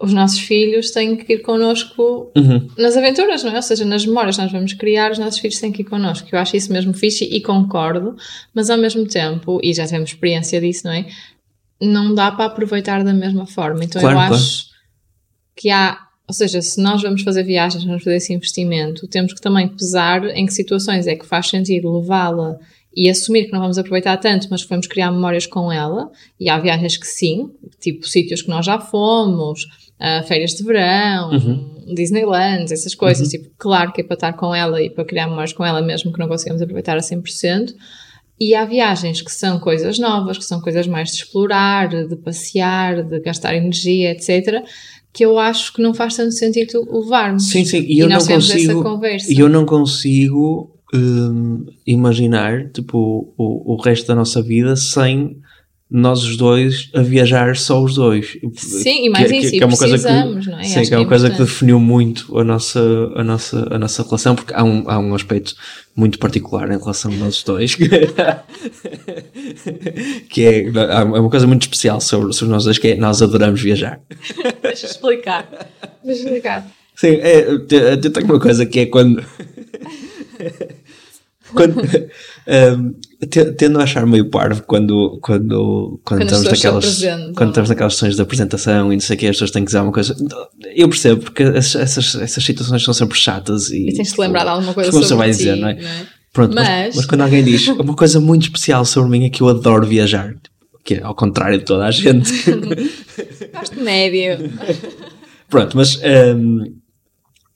os 0.00 0.12
nossos 0.12 0.38
filhos 0.38 0.92
têm 0.92 1.16
que 1.16 1.32
ir 1.32 1.38
connosco 1.38 2.30
uhum. 2.36 2.68
nas 2.78 2.96
aventuras, 2.96 3.42
não 3.42 3.50
é? 3.50 3.56
Ou 3.56 3.62
seja, 3.62 3.84
nas 3.84 4.06
memórias 4.06 4.38
nós 4.38 4.52
vamos 4.52 4.72
criar, 4.72 5.10
os 5.10 5.18
nossos 5.18 5.40
filhos 5.40 5.58
têm 5.58 5.72
que 5.72 5.82
ir 5.82 5.86
connosco. 5.86 6.28
Eu 6.30 6.38
acho 6.38 6.56
isso 6.56 6.72
mesmo 6.72 6.94
fixe 6.94 7.24
e 7.24 7.40
concordo, 7.40 8.14
mas 8.54 8.70
ao 8.70 8.78
mesmo 8.78 9.06
tempo, 9.08 9.58
e 9.60 9.74
já 9.74 9.86
temos 9.88 10.10
experiência 10.10 10.60
disso, 10.60 10.82
não 10.84 10.92
é? 10.92 11.06
Não 11.80 12.14
dá 12.14 12.30
para 12.32 12.46
aproveitar 12.46 13.04
da 13.04 13.12
mesma 13.12 13.46
forma. 13.46 13.84
Então 13.84 14.00
claro, 14.00 14.16
eu 14.16 14.20
acho 14.20 14.68
claro. 14.68 14.78
que 15.56 15.70
há, 15.70 15.98
ou 16.26 16.34
seja, 16.34 16.60
se 16.60 16.80
nós 16.80 17.02
vamos 17.02 17.22
fazer 17.22 17.42
viagens, 17.42 17.84
vamos 17.84 18.02
fazer 18.02 18.16
esse 18.16 18.32
investimento, 18.32 19.06
temos 19.06 19.32
que 19.32 19.40
também 19.40 19.68
pesar 19.68 20.24
em 20.36 20.46
que 20.46 20.52
situações 20.52 21.06
é 21.06 21.14
que 21.14 21.26
faz 21.26 21.48
sentido 21.48 21.98
levá-la 21.98 22.58
e 22.94 23.08
assumir 23.08 23.46
que 23.46 23.52
não 23.52 23.60
vamos 23.60 23.78
aproveitar 23.78 24.16
tanto, 24.16 24.48
mas 24.50 24.64
que 24.64 24.70
vamos 24.70 24.86
criar 24.86 25.12
memórias 25.12 25.46
com 25.46 25.70
ela. 25.70 26.10
E 26.40 26.48
há 26.48 26.58
viagens 26.58 26.96
que 26.96 27.06
sim, 27.06 27.50
tipo 27.78 28.06
sítios 28.06 28.42
que 28.42 28.48
nós 28.48 28.66
já 28.66 28.80
fomos, 28.80 29.64
uh, 30.00 30.26
férias 30.26 30.52
de 30.52 30.64
verão, 30.64 31.30
uhum. 31.30 31.94
Disneyland, 31.94 32.72
essas 32.72 32.94
coisas. 32.94 33.28
Uhum. 33.28 33.38
Tipo, 33.38 33.54
claro 33.56 33.92
que 33.92 34.00
é 34.00 34.04
para 34.04 34.14
estar 34.14 34.32
com 34.32 34.54
ela 34.54 34.82
e 34.82 34.90
para 34.90 35.04
criar 35.04 35.28
memórias 35.28 35.52
com 35.52 35.64
ela, 35.64 35.80
mesmo 35.80 36.12
que 36.12 36.18
não 36.18 36.26
consigamos 36.26 36.60
aproveitar 36.60 36.96
a 36.96 37.00
100%. 37.00 37.74
E 38.40 38.54
há 38.54 38.64
viagens 38.64 39.20
que 39.20 39.32
são 39.32 39.58
coisas 39.58 39.98
novas, 39.98 40.38
que 40.38 40.44
são 40.44 40.60
coisas 40.60 40.86
mais 40.86 41.10
de 41.10 41.16
explorar, 41.16 41.88
de 41.88 42.16
passear, 42.16 43.02
de 43.02 43.20
gastar 43.20 43.54
energia, 43.54 44.12
etc., 44.12 44.64
que 45.12 45.24
eu 45.24 45.38
acho 45.38 45.72
que 45.72 45.82
não 45.82 45.92
faz 45.92 46.14
tanto 46.16 46.32
sentido 46.32 46.86
levarmos. 46.90 47.48
Sim, 47.48 47.64
sim, 47.64 47.80
e, 47.80 47.96
e 47.96 47.98
eu 47.98 48.08
não 48.08 48.24
consigo. 48.24 49.00
Eu 49.28 49.48
não 49.48 49.66
consigo 49.66 50.70
hum, 50.94 51.66
imaginar 51.86 52.70
tipo, 52.70 53.32
o, 53.36 53.74
o 53.74 53.76
resto 53.82 54.06
da 54.06 54.14
nossa 54.14 54.40
vida 54.42 54.76
sem 54.76 55.36
nós 55.90 56.22
os 56.22 56.36
dois 56.36 56.90
a 56.94 57.00
viajar 57.00 57.56
só 57.56 57.82
os 57.82 57.94
dois. 57.94 58.36
Sim, 58.54 59.06
e 59.06 59.10
mais 59.10 59.30
que, 59.30 59.38
isso, 59.38 59.50
que, 59.50 59.56
que 59.56 59.62
é 59.62 59.66
uma 59.66 59.76
coisa 59.76 59.96
que, 59.96 60.50
não 60.50 60.58
é? 60.58 60.64
Sim, 60.64 60.82
que 60.82 60.94
é 60.94 60.98
uma 60.98 61.06
é 61.06 61.08
coisa 61.08 61.30
que 61.30 61.38
definiu 61.38 61.80
muito 61.80 62.38
a 62.38 62.44
nossa, 62.44 62.80
a 63.14 63.24
nossa, 63.24 63.74
a 63.74 63.78
nossa 63.78 64.02
relação, 64.02 64.34
porque 64.34 64.52
há 64.52 64.62
um, 64.62 64.84
há 64.86 64.98
um 64.98 65.14
aspecto 65.14 65.54
muito 65.96 66.18
particular 66.18 66.70
em 66.70 66.78
relação 66.78 67.10
a 67.10 67.16
nós 67.16 67.42
dois, 67.42 67.74
que 67.74 67.84
é, 70.44 70.66
é 70.66 71.04
uma 71.04 71.30
coisa 71.30 71.46
muito 71.46 71.62
especial 71.62 72.00
sobre, 72.00 72.34
sobre 72.34 72.52
nós 72.52 72.64
dois, 72.64 72.76
que 72.78 72.88
é 72.88 72.96
nós 72.96 73.22
adoramos 73.22 73.62
viajar. 73.62 73.98
Deixa 74.62 74.84
eu 74.86 74.90
explicar. 74.90 75.48
Deixa 76.04 76.20
eu 76.20 76.26
explicar. 76.26 76.66
Sim, 76.94 77.18
é, 77.20 77.48
eu 77.48 77.66
tenho 77.66 78.26
uma 78.26 78.40
coisa 78.40 78.66
que 78.66 78.80
é 78.80 78.86
quando 78.86 79.22
quando, 81.54 81.80
um, 81.80 82.94
tendo 83.26 83.80
a 83.80 83.82
achar 83.82 84.06
meio 84.06 84.30
parvo 84.30 84.62
quando, 84.62 85.18
quando, 85.20 85.98
quando, 86.00 86.00
quando 86.04 86.22
estamos 86.22 86.44
naquelas 86.44 87.02
quando 87.34 87.48
estamos 87.48 87.68
naquelas 87.68 87.94
sessões 87.94 88.14
de 88.14 88.22
apresentação 88.22 88.92
e 88.92 88.96
não 88.96 89.00
sei 89.00 89.16
o 89.16 89.18
que, 89.18 89.26
as 89.26 89.34
pessoas 89.34 89.50
têm 89.50 89.62
que 89.62 89.66
dizer 89.66 89.78
alguma 89.78 89.92
coisa. 89.92 90.16
Eu 90.74 90.88
percebo, 90.88 91.22
porque 91.22 91.42
essas, 91.42 92.14
essas 92.14 92.44
situações 92.44 92.84
são 92.84 92.94
sempre 92.94 93.18
chatas 93.18 93.70
e, 93.70 93.88
e 93.88 93.94
tens 93.94 94.12
de 94.12 94.20
lembrar 94.20 94.44
de 94.44 94.50
alguma 94.50 94.72
coisa 94.72 94.92
sobre 94.92 95.16
vai 95.16 95.30
ti, 95.32 95.38
dizer, 95.38 95.56
não 95.56 95.68
é? 95.68 95.74
Não 95.74 95.88
é? 95.88 96.06
Pronto, 96.32 96.54
mas... 96.54 96.68
Mas, 96.68 96.96
mas... 96.96 97.06
quando 97.06 97.22
alguém 97.22 97.42
diz 97.42 97.66
uma 97.66 97.96
coisa 97.96 98.20
muito 98.20 98.42
especial 98.42 98.84
sobre 98.84 99.10
mim 99.10 99.26
é 99.26 99.30
que 99.30 99.42
eu 99.42 99.48
adoro 99.48 99.84
viajar, 99.84 100.34
que 100.84 100.94
é 100.94 101.02
ao 101.02 101.14
contrário 101.14 101.58
de 101.58 101.64
toda 101.64 101.86
a 101.86 101.90
gente. 101.90 102.32
Gosto 103.52 103.80
médio. 103.80 104.48
Pronto, 105.48 105.76
mas 105.76 106.00
um, 106.36 106.62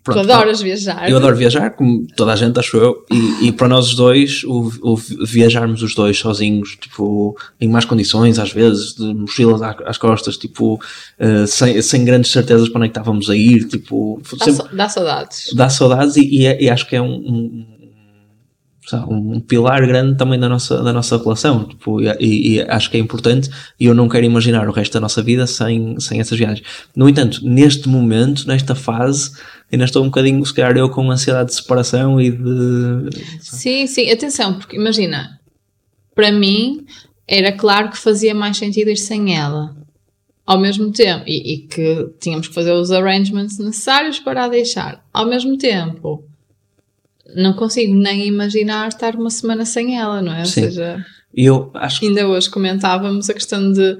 Pronto, 0.02 0.26
tu 0.26 0.32
adoras 0.32 0.60
viajar. 0.60 1.08
Eu 1.08 1.16
adoro 1.16 1.36
viajar, 1.36 1.70
como 1.70 2.04
toda 2.16 2.32
a 2.32 2.36
gente, 2.36 2.58
acho 2.58 2.76
eu. 2.76 3.06
E, 3.10 3.46
e 3.46 3.52
para 3.52 3.68
nós 3.68 3.86
os 3.86 3.94
dois, 3.94 4.42
o, 4.42 4.72
o, 4.82 4.96
viajarmos 4.96 5.80
os 5.82 5.94
dois 5.94 6.18
sozinhos, 6.18 6.76
tipo, 6.80 7.36
em 7.60 7.68
más 7.68 7.84
condições, 7.84 8.36
às 8.38 8.52
vezes, 8.52 8.94
de 8.94 9.14
mochilas 9.14 9.62
às 9.62 9.98
costas, 9.98 10.36
tipo, 10.36 10.74
uh, 10.74 11.46
sem, 11.46 11.80
sem 11.80 12.04
grandes 12.04 12.32
certezas 12.32 12.68
para 12.68 12.78
onde 12.78 12.86
é 12.86 12.88
que 12.88 12.98
estávamos 12.98 13.30
a 13.30 13.36
ir, 13.36 13.68
tipo. 13.68 14.20
Dá, 14.38 14.44
sempre, 14.44 14.76
dá 14.76 14.88
saudades. 14.88 15.54
Dá 15.54 15.68
saudades 15.68 16.16
e, 16.16 16.28
e, 16.28 16.46
é, 16.46 16.60
e 16.60 16.68
acho 16.68 16.88
que 16.88 16.96
é 16.96 17.00
um, 17.00 17.14
um 17.14 17.66
um 19.08 19.40
pilar 19.40 19.86
grande 19.86 20.16
também 20.16 20.38
da 20.38 20.48
nossa, 20.48 20.82
da 20.82 20.92
nossa 20.92 21.16
relação 21.16 21.64
tipo, 21.64 22.00
e, 22.00 22.56
e, 22.56 22.62
acho 22.62 22.90
que 22.90 22.96
é 22.96 23.00
importante 23.00 23.48
e 23.78 23.86
eu 23.86 23.94
não 23.94 24.08
quero 24.08 24.26
imaginar 24.26 24.68
o 24.68 24.72
resto 24.72 24.92
da 24.94 25.00
nossa 25.00 25.22
vida 25.22 25.46
sem, 25.46 25.98
sem 26.00 26.20
essas 26.20 26.36
viagens. 26.36 26.62
No 26.94 27.08
entanto, 27.08 27.40
neste 27.44 27.88
momento, 27.88 28.46
nesta 28.46 28.74
fase, 28.74 29.32
ainda 29.72 29.84
estou 29.84 30.02
um 30.02 30.06
bocadinho, 30.06 30.44
se 30.44 30.54
calhar 30.54 30.76
eu 30.76 30.90
com 30.90 31.10
ansiedade 31.10 31.50
de 31.50 31.56
separação 31.56 32.20
e 32.20 32.30
de... 32.30 33.10
Sim, 33.40 33.86
sim, 33.86 34.10
atenção, 34.10 34.54
porque 34.54 34.76
imagina, 34.76 35.40
para 36.14 36.30
mim 36.30 36.84
era 37.26 37.52
claro 37.52 37.90
que 37.90 37.98
fazia 37.98 38.34
mais 38.34 38.56
sentido 38.58 38.90
ir 38.90 38.98
sem 38.98 39.36
ela 39.36 39.74
ao 40.44 40.58
mesmo 40.58 40.92
tempo, 40.92 41.24
e, 41.26 41.54
e 41.54 41.58
que 41.66 42.10
tínhamos 42.20 42.48
que 42.48 42.54
fazer 42.54 42.72
os 42.72 42.90
arrangements 42.90 43.58
necessários 43.58 44.18
para 44.18 44.44
a 44.44 44.48
deixar. 44.48 45.02
Ao 45.12 45.24
mesmo 45.24 45.56
tempo, 45.56 46.24
não 47.34 47.54
consigo 47.54 47.94
nem 47.94 48.26
imaginar 48.26 48.88
estar 48.88 49.14
uma 49.14 49.30
semana 49.30 49.64
sem 49.64 49.98
ela, 49.98 50.20
não 50.20 50.32
é? 50.32 50.44
Sim. 50.44 50.64
Ou 50.64 50.66
seja, 50.66 51.06
eu 51.34 51.70
acho 51.74 52.04
ainda 52.04 52.26
hoje 52.28 52.50
comentávamos 52.50 53.30
a 53.30 53.34
questão 53.34 53.72
de 53.72 53.96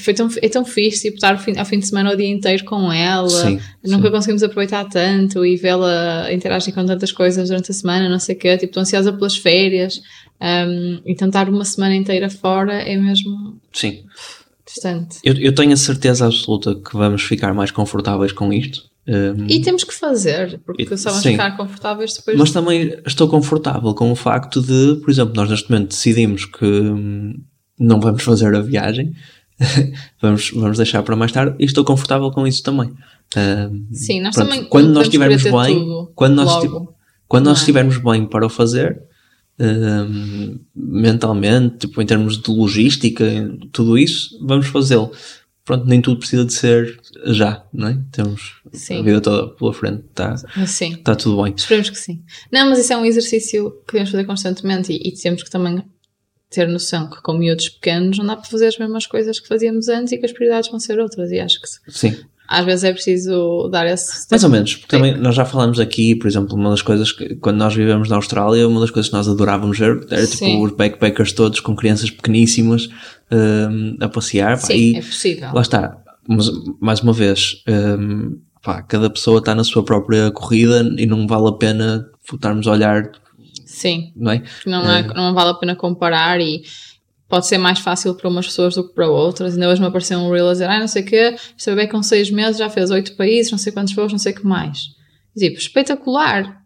foi 0.00 0.14
tão, 0.14 0.28
é 0.40 0.48
tão 0.48 0.64
fixe 0.64 1.02
tipo, 1.02 1.16
estar 1.16 1.32
ao 1.32 1.38
fim, 1.38 1.56
ao 1.58 1.64
fim 1.64 1.78
de 1.78 1.86
semana 1.86 2.12
o 2.12 2.16
dia 2.16 2.28
inteiro 2.28 2.64
com 2.64 2.92
ela, 2.92 3.28
sim, 3.28 3.58
nunca 3.84 4.06
sim. 4.06 4.12
conseguimos 4.12 4.42
aproveitar 4.42 4.84
tanto 4.84 5.44
e 5.44 5.56
vê-la 5.56 6.32
interagir 6.32 6.72
com 6.72 6.84
tantas 6.86 7.10
coisas 7.10 7.48
durante 7.48 7.70
a 7.72 7.74
semana, 7.74 8.08
não 8.08 8.18
sei 8.20 8.36
o 8.36 8.38
quê, 8.38 8.52
tipo, 8.56 8.66
estou 8.66 8.80
ansiosa 8.82 9.12
pelas 9.12 9.36
férias, 9.36 10.00
um, 10.40 11.00
então 11.04 11.26
estar 11.28 11.48
uma 11.48 11.64
semana 11.64 11.96
inteira 11.96 12.30
fora 12.30 12.74
é 12.74 12.96
mesmo 12.96 13.60
sim. 13.72 14.04
Portanto, 14.64 15.16
Eu, 15.24 15.34
eu 15.34 15.54
tenho 15.54 15.72
a 15.72 15.76
certeza 15.76 16.26
absoluta 16.26 16.74
que 16.76 16.96
vamos 16.96 17.22
ficar 17.22 17.52
mais 17.52 17.70
confortáveis 17.70 18.32
com 18.32 18.52
isto. 18.52 18.90
Um, 19.06 19.46
e 19.48 19.60
temos 19.60 19.82
que 19.84 19.92
fazer, 19.92 20.60
porque 20.64 20.84
E- 20.84 20.96
só 20.96 21.10
vamos 21.10 21.24
sim. 21.24 21.32
ficar 21.32 21.56
confortáveis 21.56 22.14
depois. 22.14 22.38
Mas 22.38 22.52
também 22.52 22.94
estou 23.04 23.28
confortável 23.28 23.92
com 23.94 24.10
o 24.12 24.14
facto 24.14 24.62
de, 24.62 25.00
por 25.02 25.10
exemplo, 25.10 25.34
nós 25.34 25.50
neste 25.50 25.68
momento 25.70 25.88
decidimos 25.88 26.44
que 26.46 26.64
hum, 26.64 27.34
não 27.78 28.00
vamos 28.00 28.22
fazer 28.22 28.54
a 28.54 28.60
viagem, 28.60 29.12
vamos, 30.20 30.50
vamos 30.50 30.76
deixar 30.76 31.02
para 31.02 31.16
mais 31.16 31.32
tarde, 31.32 31.56
e 31.58 31.64
estou 31.64 31.84
confortável 31.84 32.30
com 32.30 32.46
isso 32.46 32.62
também. 32.62 32.92
Hum, 33.36 33.86
Sim, 33.92 34.20
nós 34.20 34.34
pronto, 34.34 34.48
também 34.48 34.64
quando 34.68 34.88
nós 34.88 35.04
estivermos 35.04 35.42
bem, 35.42 36.08
quando 36.14 36.34
nós, 36.34 36.46
logo, 36.46 36.94
quando 37.28 37.46
nós 37.46 37.58
é? 37.58 37.60
estivermos 37.60 37.98
bem 37.98 38.26
para 38.26 38.46
o 38.46 38.48
fazer, 38.48 39.02
mentalmente, 40.74 41.86
tipo, 41.86 42.00
em 42.02 42.06
termos 42.06 42.40
de 42.40 42.50
logística, 42.50 43.24
tudo 43.70 43.96
isso, 43.96 44.38
vamos 44.44 44.66
fazê-lo. 44.66 45.12
Pronto, 45.64 45.86
nem 45.86 46.00
tudo 46.00 46.18
precisa 46.18 46.44
de 46.44 46.52
ser 46.52 47.00
já, 47.26 47.64
não 47.72 47.88
é? 47.88 47.98
Temos 48.10 48.60
Sim. 48.72 48.98
a 48.98 49.02
vida 49.02 49.20
toda 49.20 49.48
pela 49.54 49.72
frente, 49.72 50.02
está 50.10 50.34
tá 51.04 51.14
tudo 51.14 51.40
bem. 51.40 51.54
Esperemos 51.56 51.88
que 51.88 51.98
sim. 51.98 52.20
Não, 52.50 52.68
mas 52.68 52.80
isso 52.80 52.92
é 52.92 52.96
um 52.96 53.04
exercício 53.04 53.70
que 53.86 53.92
devemos 53.92 54.10
fazer 54.10 54.24
constantemente 54.24 54.92
e, 54.92 55.08
e 55.08 55.12
temos 55.14 55.44
que 55.44 55.50
também 55.50 55.84
ter 56.52 56.68
noção 56.68 57.08
que 57.08 57.20
com 57.22 57.32
miúdos 57.32 57.68
pequenos 57.68 58.18
não 58.18 58.26
dá 58.26 58.36
para 58.36 58.48
fazer 58.48 58.66
as 58.66 58.78
mesmas 58.78 59.06
coisas 59.06 59.40
que 59.40 59.48
fazíamos 59.48 59.88
antes 59.88 60.12
e 60.12 60.18
que 60.18 60.26
as 60.26 60.32
prioridades 60.32 60.70
vão 60.70 60.78
ser 60.78 60.98
outras 60.98 61.30
e 61.30 61.40
acho 61.40 61.60
que 61.60 61.68
Sim. 61.90 62.16
às 62.46 62.64
vezes 62.64 62.84
é 62.84 62.92
preciso 62.92 63.68
dar 63.70 63.86
esse 63.86 64.26
Mais 64.30 64.44
ou 64.44 64.50
menos, 64.50 64.76
porque 64.76 64.96
também 64.96 65.16
nós 65.16 65.34
já 65.34 65.44
falamos 65.44 65.80
aqui, 65.80 66.14
por 66.14 66.26
exemplo, 66.26 66.54
uma 66.54 66.70
das 66.70 66.82
coisas 66.82 67.10
que 67.12 67.34
quando 67.36 67.56
nós 67.56 67.74
vivemos 67.74 68.08
na 68.08 68.16
Austrália, 68.16 68.68
uma 68.68 68.80
das 68.80 68.90
coisas 68.90 69.10
que 69.10 69.16
nós 69.16 69.28
adorávamos 69.28 69.78
ver 69.78 70.06
era 70.10 70.26
tipo 70.26 70.44
Sim. 70.44 70.62
os 70.62 70.72
backpackers 70.72 71.32
todos 71.32 71.60
com 71.60 71.74
crianças 71.74 72.10
pequeníssimas 72.10 72.88
hum, 73.30 73.96
a 74.00 74.08
passear. 74.08 74.58
Sim, 74.58 74.74
e 74.74 74.96
é 74.96 75.00
possível. 75.00 75.50
lá 75.52 75.62
está, 75.62 75.96
mas 76.28 76.50
mais 76.80 77.00
uma 77.00 77.12
vez, 77.12 77.62
hum, 77.68 78.38
pá, 78.62 78.82
cada 78.82 79.10
pessoa 79.10 79.38
está 79.38 79.54
na 79.54 79.64
sua 79.64 79.84
própria 79.84 80.30
corrida 80.30 80.82
e 80.96 81.06
não 81.06 81.26
vale 81.26 81.48
a 81.48 81.52
pena 81.52 82.06
estarmos 82.32 82.66
a 82.66 82.72
olhar, 82.72 83.10
Sim, 83.82 84.12
não 84.14 84.30
é? 84.30 84.42
não, 84.64 84.90
é, 84.90 85.02
não 85.02 85.34
vale 85.34 85.50
a 85.50 85.54
pena 85.54 85.74
comparar 85.74 86.40
e 86.40 86.62
pode 87.28 87.48
ser 87.48 87.58
mais 87.58 87.80
fácil 87.80 88.14
para 88.14 88.28
umas 88.28 88.46
pessoas 88.46 88.76
do 88.76 88.86
que 88.86 88.94
para 88.94 89.08
outras. 89.08 89.54
Ainda 89.54 89.68
hoje 89.68 89.80
me 89.80 89.88
apareceu 89.88 90.20
um 90.20 90.30
reel 90.30 90.48
a 90.48 90.52
dizer, 90.52 90.68
ah, 90.68 90.78
não 90.78 90.86
sei 90.86 91.02
o 91.02 91.04
quê, 91.04 91.34
este 91.58 91.70
bebê 91.70 91.88
com 91.88 92.00
seis 92.00 92.30
meses 92.30 92.58
já 92.58 92.70
fez 92.70 92.92
oito 92.92 93.16
países, 93.16 93.50
não 93.50 93.58
sei 93.58 93.72
quantos 93.72 93.92
voos, 93.92 94.12
não 94.12 94.20
sei 94.20 94.32
o 94.32 94.36
que 94.36 94.46
mais. 94.46 94.90
Tipo, 95.36 95.58
espetacular, 95.58 96.62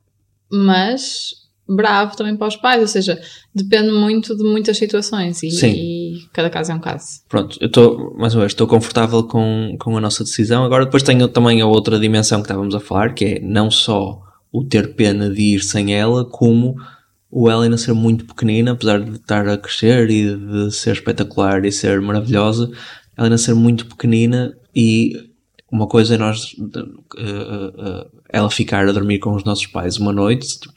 mas 0.53 1.31
bravo 1.67 2.17
também 2.17 2.37
para 2.37 2.49
os 2.49 2.57
pais, 2.57 2.83
ou 2.83 2.87
seja, 2.87 3.19
depende 3.55 3.91
muito 3.93 4.37
de 4.37 4.45
muitas 4.45 4.77
situações 4.77 5.43
e, 5.43 5.49
e 5.49 6.29
cada 6.35 6.51
caso 6.51 6.73
é 6.73 6.75
um 6.75 6.81
caso. 6.81 7.23
Pronto, 7.31 7.57
eu 7.63 7.67
estou, 7.67 8.15
mais 8.19 8.35
uma 8.35 8.41
vez, 8.41 8.53
estou 8.53 8.67
confortável 8.67 9.25
com, 9.25 9.75
com 9.81 9.97
a 9.97 10.01
nossa 10.03 10.23
decisão. 10.23 10.65
Agora, 10.65 10.85
depois 10.85 11.03
tenho 11.03 11.27
também 11.29 11.63
a 11.63 11.67
outra 11.67 11.99
dimensão 11.99 12.41
que 12.41 12.47
estávamos 12.47 12.75
a 12.75 12.81
falar, 12.81 13.15
que 13.15 13.25
é 13.25 13.41
não 13.41 13.71
só 13.71 14.21
o 14.53 14.65
ter 14.65 14.95
pena 14.95 15.31
de 15.31 15.55
ir 15.55 15.61
sem 15.61 15.95
ela, 15.95 16.25
como 16.25 16.77
o 17.31 17.51
ela 17.51 17.65
ainda 17.65 17.77
ser 17.77 17.93
muito 17.93 18.25
pequenina, 18.25 18.73
apesar 18.73 19.01
de 19.01 19.17
estar 19.17 19.49
a 19.49 19.59
crescer 19.59 20.11
e 20.11 20.37
de 20.37 20.71
ser 20.71 20.93
espetacular 20.93 21.65
e 21.65 21.73
ser 21.73 22.01
maravilhosa, 22.01 22.71
ela 23.17 23.27
ainda 23.27 23.39
ser 23.39 23.55
muito 23.55 23.87
pequenina 23.87 24.57
e 24.75 25.13
uma 25.71 25.87
coisa 25.87 26.15
é 26.15 26.19
nós, 26.19 26.55
eh, 27.19 27.23
eh, 27.79 28.07
ela 28.31 28.51
ficar 28.51 28.89
a 28.89 28.93
dormir 28.93 29.19
com 29.19 29.35
os 29.35 29.45
nossos 29.45 29.67
pais 29.67 29.97
uma 29.97 30.13
noite, 30.13 30.61
tipo, 30.61 30.75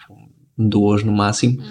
duas 0.58 1.04
no 1.04 1.12
máximo, 1.12 1.62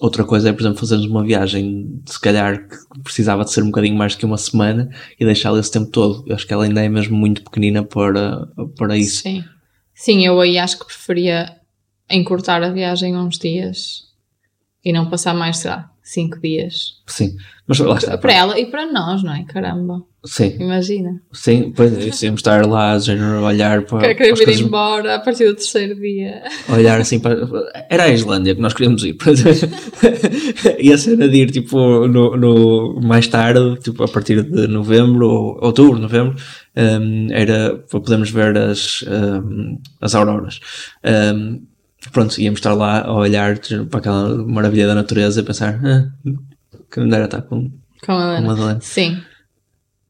Outra 0.00 0.24
coisa 0.24 0.48
é, 0.48 0.52
por 0.52 0.60
exemplo, 0.60 0.78
fazermos 0.78 1.06
uma 1.06 1.24
viagem, 1.24 2.00
se 2.06 2.20
calhar 2.20 2.68
que 2.68 3.00
precisava 3.02 3.44
de 3.44 3.50
ser 3.50 3.62
um 3.64 3.66
bocadinho 3.66 3.96
mais 3.96 4.14
que 4.14 4.24
uma 4.24 4.38
semana 4.38 4.88
e 5.18 5.24
deixá-la 5.24 5.58
esse 5.58 5.72
tempo 5.72 5.90
todo. 5.90 6.22
Eu 6.24 6.36
acho 6.36 6.46
que 6.46 6.52
ela 6.52 6.64
ainda 6.64 6.84
é 6.84 6.88
mesmo 6.88 7.16
muito 7.16 7.42
pequenina 7.42 7.82
para, 7.82 8.46
para 8.76 8.96
isso. 8.96 9.22
Sim. 9.22 9.44
Sim, 9.92 10.24
eu 10.24 10.40
aí 10.40 10.56
acho 10.56 10.78
que 10.78 10.86
preferia 10.86 11.56
encurtar 12.08 12.62
a 12.62 12.70
viagem 12.70 13.16
uns 13.16 13.38
dias 13.38 14.07
e 14.88 14.92
não 14.92 15.10
passar 15.10 15.34
mais, 15.34 15.58
sei 15.58 15.70
lá, 15.70 15.90
cinco 16.02 16.40
dias. 16.40 16.94
Sim. 17.06 17.36
Mas 17.66 17.78
lá 17.78 17.98
está. 17.98 18.16
Para 18.16 18.32
ela 18.32 18.58
e 18.58 18.64
para 18.64 18.90
nós, 18.90 19.22
não 19.22 19.34
é? 19.34 19.44
Caramba, 19.44 20.02
Sim, 20.24 20.56
imagina. 20.58 21.20
sim. 21.30 21.70
Pois, 21.76 22.22
íamos 22.22 22.38
estar 22.38 22.64
lá, 22.64 22.94
a 22.94 23.42
olhar 23.42 23.82
para, 23.82 23.98
para 23.98 24.14
querer 24.14 24.34
vir 24.34 24.60
embora 24.60 25.16
a 25.16 25.18
partir 25.20 25.44
do 25.44 25.54
terceiro 25.54 25.94
dia. 25.94 26.42
olhar 26.72 26.98
assim 26.98 27.20
para. 27.20 27.36
Era 27.90 28.04
a 28.04 28.08
Islândia 28.08 28.54
que 28.54 28.62
nós 28.62 28.72
queríamos 28.72 29.04
ir. 29.04 29.18
e 30.80 30.90
a 30.90 30.96
cena 30.96 31.28
de 31.28 31.36
ir 31.36 31.50
tipo 31.50 32.08
no, 32.08 32.34
no- 32.34 33.00
mais 33.02 33.28
tarde, 33.28 33.78
tipo 33.80 34.02
a 34.02 34.08
partir 34.08 34.42
de 34.42 34.66
novembro, 34.66 35.28
ou 35.28 35.58
outubro, 35.62 35.98
novembro, 35.98 36.36
hum, 36.74 37.28
era 37.30 37.76
para 37.90 38.00
podermos 38.00 38.30
ver 38.30 38.56
as, 38.56 39.04
hum, 39.06 39.78
as 40.00 40.14
auroras. 40.14 40.58
Hum, 41.04 41.60
pronto, 42.12 42.40
íamos 42.40 42.58
estar 42.60 42.74
lá 42.74 43.02
a 43.02 43.12
olhar 43.14 43.58
para 43.90 43.98
aquela 43.98 44.36
maravilha 44.44 44.86
da 44.86 44.94
natureza 44.94 45.40
e 45.40 45.44
pensar 45.44 45.80
ah, 45.84 46.08
que 46.90 47.00
não 47.00 47.14
era 47.16 47.24
estar 47.26 47.42
com, 47.42 47.70
Com 48.04 48.12
a. 48.12 48.40
Madalena. 48.40 48.80
Sim. 48.80 49.18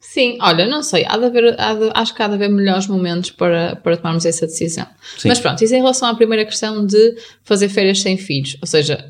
Sim, 0.01 0.39
olha, 0.41 0.67
não 0.67 0.83
sei, 0.83 1.05
há 1.07 1.19
de 1.19 1.25
haver, 1.27 1.61
há 1.61 1.75
de- 1.75 1.91
acho 1.95 2.15
que 2.15 2.23
há 2.23 2.29
de 2.29 2.35
haver 2.35 2.49
melhores 2.49 2.87
momentos 2.87 3.31
para, 3.31 3.77
para 3.77 3.97
tomarmos 3.97 4.25
essa 4.25 4.47
decisão. 4.47 4.87
Sim. 5.19 5.29
Mas 5.29 5.39
pronto, 5.39 5.63
isso 5.63 5.75
em 5.75 5.79
relação 5.79 6.09
à 6.09 6.15
primeira 6.15 6.45
questão 6.47 6.87
de 6.87 7.15
fazer 7.45 7.69
férias 7.69 8.01
sem 8.01 8.17
filhos, 8.17 8.57
ou 8.63 8.67
seja, 8.67 9.05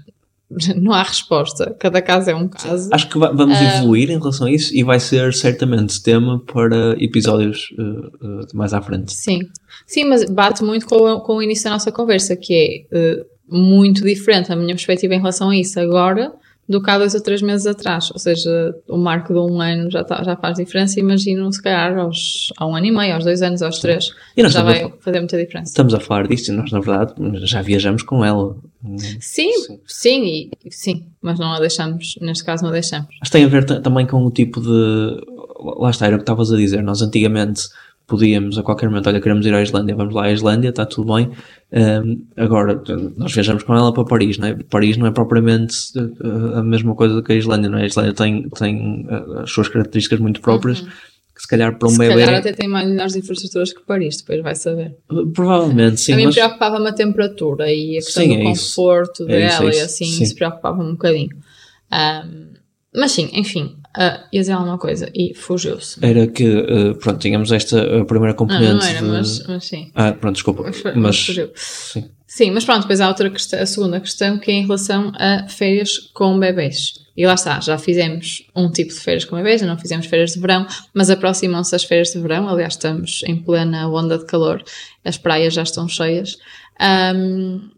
não 0.76 0.92
há 0.92 1.02
resposta, 1.04 1.76
cada 1.78 2.02
caso 2.02 2.30
é 2.30 2.34
um 2.34 2.48
caso. 2.48 2.88
Acho 2.92 3.08
que 3.08 3.16
va- 3.18 3.30
vamos 3.30 3.56
Ah. 3.58 3.76
evoluir 3.78 4.10
em 4.10 4.18
relação 4.18 4.48
a 4.48 4.50
isso 4.50 4.74
e 4.74 4.82
vai 4.82 4.98
ser 4.98 5.32
certamente 5.34 6.02
tema 6.02 6.40
para 6.52 6.96
episódios 6.98 7.68
uh, 7.78 8.42
uh, 8.42 8.46
mais 8.54 8.74
à 8.74 8.80
frente. 8.82 9.12
Sim, 9.12 9.38
sim, 9.86 10.04
mas 10.04 10.24
bate 10.24 10.62
muito 10.64 10.86
com, 10.86 10.96
o- 10.96 11.20
com 11.20 11.36
o 11.36 11.42
início 11.42 11.64
da 11.64 11.70
nossa 11.70 11.90
conversa, 11.92 12.36
que 12.36 12.86
é 12.92 12.96
eh, 12.96 13.24
muito 13.48 14.02
diferente 14.04 14.52
a 14.52 14.56
minha 14.56 14.74
perspectiva 14.74 15.14
em 15.14 15.18
relação 15.18 15.50
a 15.50 15.56
isso 15.56 15.78
agora 15.80 16.32
do 16.68 16.82
que 16.82 16.90
há 16.90 16.98
dois 16.98 17.14
ou 17.14 17.22
três 17.22 17.40
meses 17.40 17.66
atrás. 17.66 18.10
Ou 18.12 18.18
seja, 18.18 18.74
o 18.86 18.98
marco 18.98 19.32
de 19.32 19.38
um 19.38 19.58
ano 19.58 19.90
já, 19.90 20.04
tá- 20.04 20.22
já 20.22 20.36
faz 20.36 20.56
diferença. 20.58 21.00
Imagino, 21.00 21.50
se 21.50 21.62
calhar, 21.62 21.96
aos, 21.96 22.52
há 22.58 22.66
um 22.66 22.76
ano 22.76 22.84
e 22.84 22.90
meio, 22.90 23.14
aos 23.14 23.24
dois 23.24 23.40
anos, 23.40 23.62
aos 23.62 23.78
três, 23.78 24.10
E 24.36 24.46
já 24.50 24.62
vai 24.62 24.92
fazer 25.00 25.18
muita 25.20 25.38
diferença. 25.38 25.70
Estamos 25.70 25.94
a 25.94 26.00
falar 26.00 26.28
disto 26.28 26.48
e 26.48 26.52
nós, 26.52 26.70
na 26.70 26.80
verdade, 26.80 27.14
já 27.46 27.62
viajamos 27.62 28.02
com 28.02 28.22
ela. 28.22 28.54
Sim, 29.18 29.50
sim, 29.86 30.24
e, 30.26 30.70
sim, 30.70 31.06
mas 31.22 31.38
não 31.38 31.52
a 31.54 31.58
deixamos, 31.58 32.16
neste 32.20 32.44
caso 32.44 32.62
não 32.62 32.68
a 32.68 32.72
deixamos. 32.74 33.08
Mas 33.18 33.30
tem 33.30 33.44
a 33.44 33.48
ver 33.48 33.64
ta- 33.64 33.80
também 33.80 34.06
com 34.06 34.22
o 34.26 34.30
tipo 34.30 34.60
de. 34.60 35.20
Lá 35.80 35.88
está, 35.90 36.04
era 36.06 36.16
o 36.16 36.18
que 36.18 36.22
estavas 36.24 36.52
a 36.52 36.56
dizer. 36.58 36.82
Nós 36.82 37.00
antigamente 37.00 37.62
podíamos 38.08 38.56
a 38.58 38.62
qualquer 38.62 38.88
momento, 38.88 39.06
olha, 39.08 39.20
queremos 39.20 39.44
ir 39.46 39.54
à 39.54 39.62
Islândia, 39.62 39.94
vamos 39.94 40.14
lá 40.14 40.24
à 40.24 40.32
Islândia, 40.32 40.70
está 40.70 40.84
tudo 40.86 41.14
bem. 41.14 41.30
Ahm, 41.72 42.22
agora, 42.36 42.82
nós 43.16 43.32
viajamos 43.32 43.62
com 43.62 43.74
ela 43.74 43.92
para 43.92 44.04
Paris, 44.04 44.38
não 44.38 44.48
é? 44.48 44.54
Paris 44.70 44.96
não 44.96 45.06
é 45.06 45.10
propriamente 45.10 45.76
uh, 45.96 46.56
a 46.58 46.62
mesma 46.62 46.94
coisa 46.94 47.22
que 47.22 47.32
a 47.32 47.36
Islândia, 47.36 47.68
não 47.68 47.78
é? 47.78 47.82
A 47.82 47.86
Islândia 47.86 48.14
tem, 48.14 48.48
tem 48.48 49.06
uh, 49.06 49.40
as 49.40 49.50
suas 49.52 49.68
características 49.68 50.18
muito 50.18 50.40
próprias, 50.40 50.80
que 50.80 51.42
se 51.42 51.46
calhar 51.46 51.76
para 51.78 51.86
um 51.86 51.90
Uhum. 51.92 51.96
Se 51.96 52.08
bebê. 52.08 52.24
calhar 52.24 52.34
até 52.40 52.52
tem 52.54 52.68
mais 52.68 52.88
melhores 52.88 53.14
infraestruturas 53.14 53.72
que 53.74 53.80
Paris, 53.82 54.16
depois 54.16 54.42
vai 54.42 54.54
saber. 54.54 54.96
Provavelmente, 55.34 56.00
sim. 56.00 56.14
a 56.14 56.16
mim 56.16 56.24
mas- 56.24 56.34
preocupava-me 56.34 56.88
a 56.88 56.92
temperatura 56.92 57.70
e 57.72 57.98
a 57.98 58.00
questão 58.00 58.22
Sim, 58.24 58.28
do 58.30 58.34
é 58.34 58.50
isso. 58.52 58.74
conforto 58.74 59.28
É 59.28 59.46
isso, 59.46 59.58
dela 59.58 59.70
é 59.70 59.74
e 59.74 59.76
isso, 59.76 59.84
assim, 59.84 60.04
sim. 60.06 60.22
isso 60.24 60.34
preocupava-me 60.34 60.88
um 60.88 60.92
bocadinho. 60.92 61.36
Ahm, 61.92 62.54
mas 62.94 63.12
sim, 63.12 63.28
enfim, 63.34 63.76
uh, 63.96 64.24
ia 64.32 64.40
dizer 64.40 64.52
alguma 64.52 64.78
coisa 64.78 65.10
e 65.14 65.34
fugiu-se. 65.34 66.04
Era 66.04 66.26
que, 66.26 66.44
uh, 66.46 66.94
pronto, 66.96 67.18
tínhamos 67.18 67.52
esta 67.52 68.04
primeira 68.04 68.32
Não, 68.32 68.36
componente. 68.36 68.72
não 68.74 68.82
era, 68.82 68.98
de- 69.00 69.04
mas, 69.08 69.46
mas 69.46 69.64
sim. 69.64 69.90
Ah, 69.94 70.12
pronto, 70.12 70.34
desculpa. 70.34 70.62
Mas, 70.64 70.82
Mas, 70.82 70.96
mas 70.96 71.26
fugiu. 71.26 71.50
sim. 71.54 72.04
Sim, 72.30 72.50
mas 72.50 72.62
pronto, 72.64 72.82
depois 72.82 73.00
há 73.00 73.08
outra 73.08 73.30
questão, 73.30 73.58
a 73.58 73.64
segunda 73.64 73.98
questão 74.00 74.38
que 74.38 74.50
é 74.50 74.54
em 74.54 74.62
relação 74.62 75.10
a 75.16 75.48
férias 75.48 75.96
com 76.12 76.38
bebês. 76.38 76.92
E 77.16 77.26
lá 77.26 77.32
está, 77.34 77.58
já 77.58 77.78
fizemos 77.78 78.46
um 78.54 78.70
tipo 78.70 78.92
de 78.92 79.00
férias 79.00 79.24
com 79.24 79.34
bebês, 79.36 79.62
já 79.62 79.66
não 79.66 79.78
fizemos 79.78 80.04
férias 80.06 80.32
de 80.34 80.38
verão, 80.40 80.66
mas 80.92 81.08
aproximam-se 81.10 81.74
as 81.74 81.82
férias 81.84 82.12
de 82.12 82.20
verão, 82.20 82.46
aliás 82.48 82.74
estamos 82.74 83.22
em 83.26 83.34
plena 83.34 83.88
onda 83.88 84.18
de 84.18 84.26
calor, 84.26 84.62
as 85.04 85.16
praias 85.16 85.54
já 85.54 85.62
estão 85.62 85.88
cheias. 85.88 86.36
Ahm, 86.78 87.70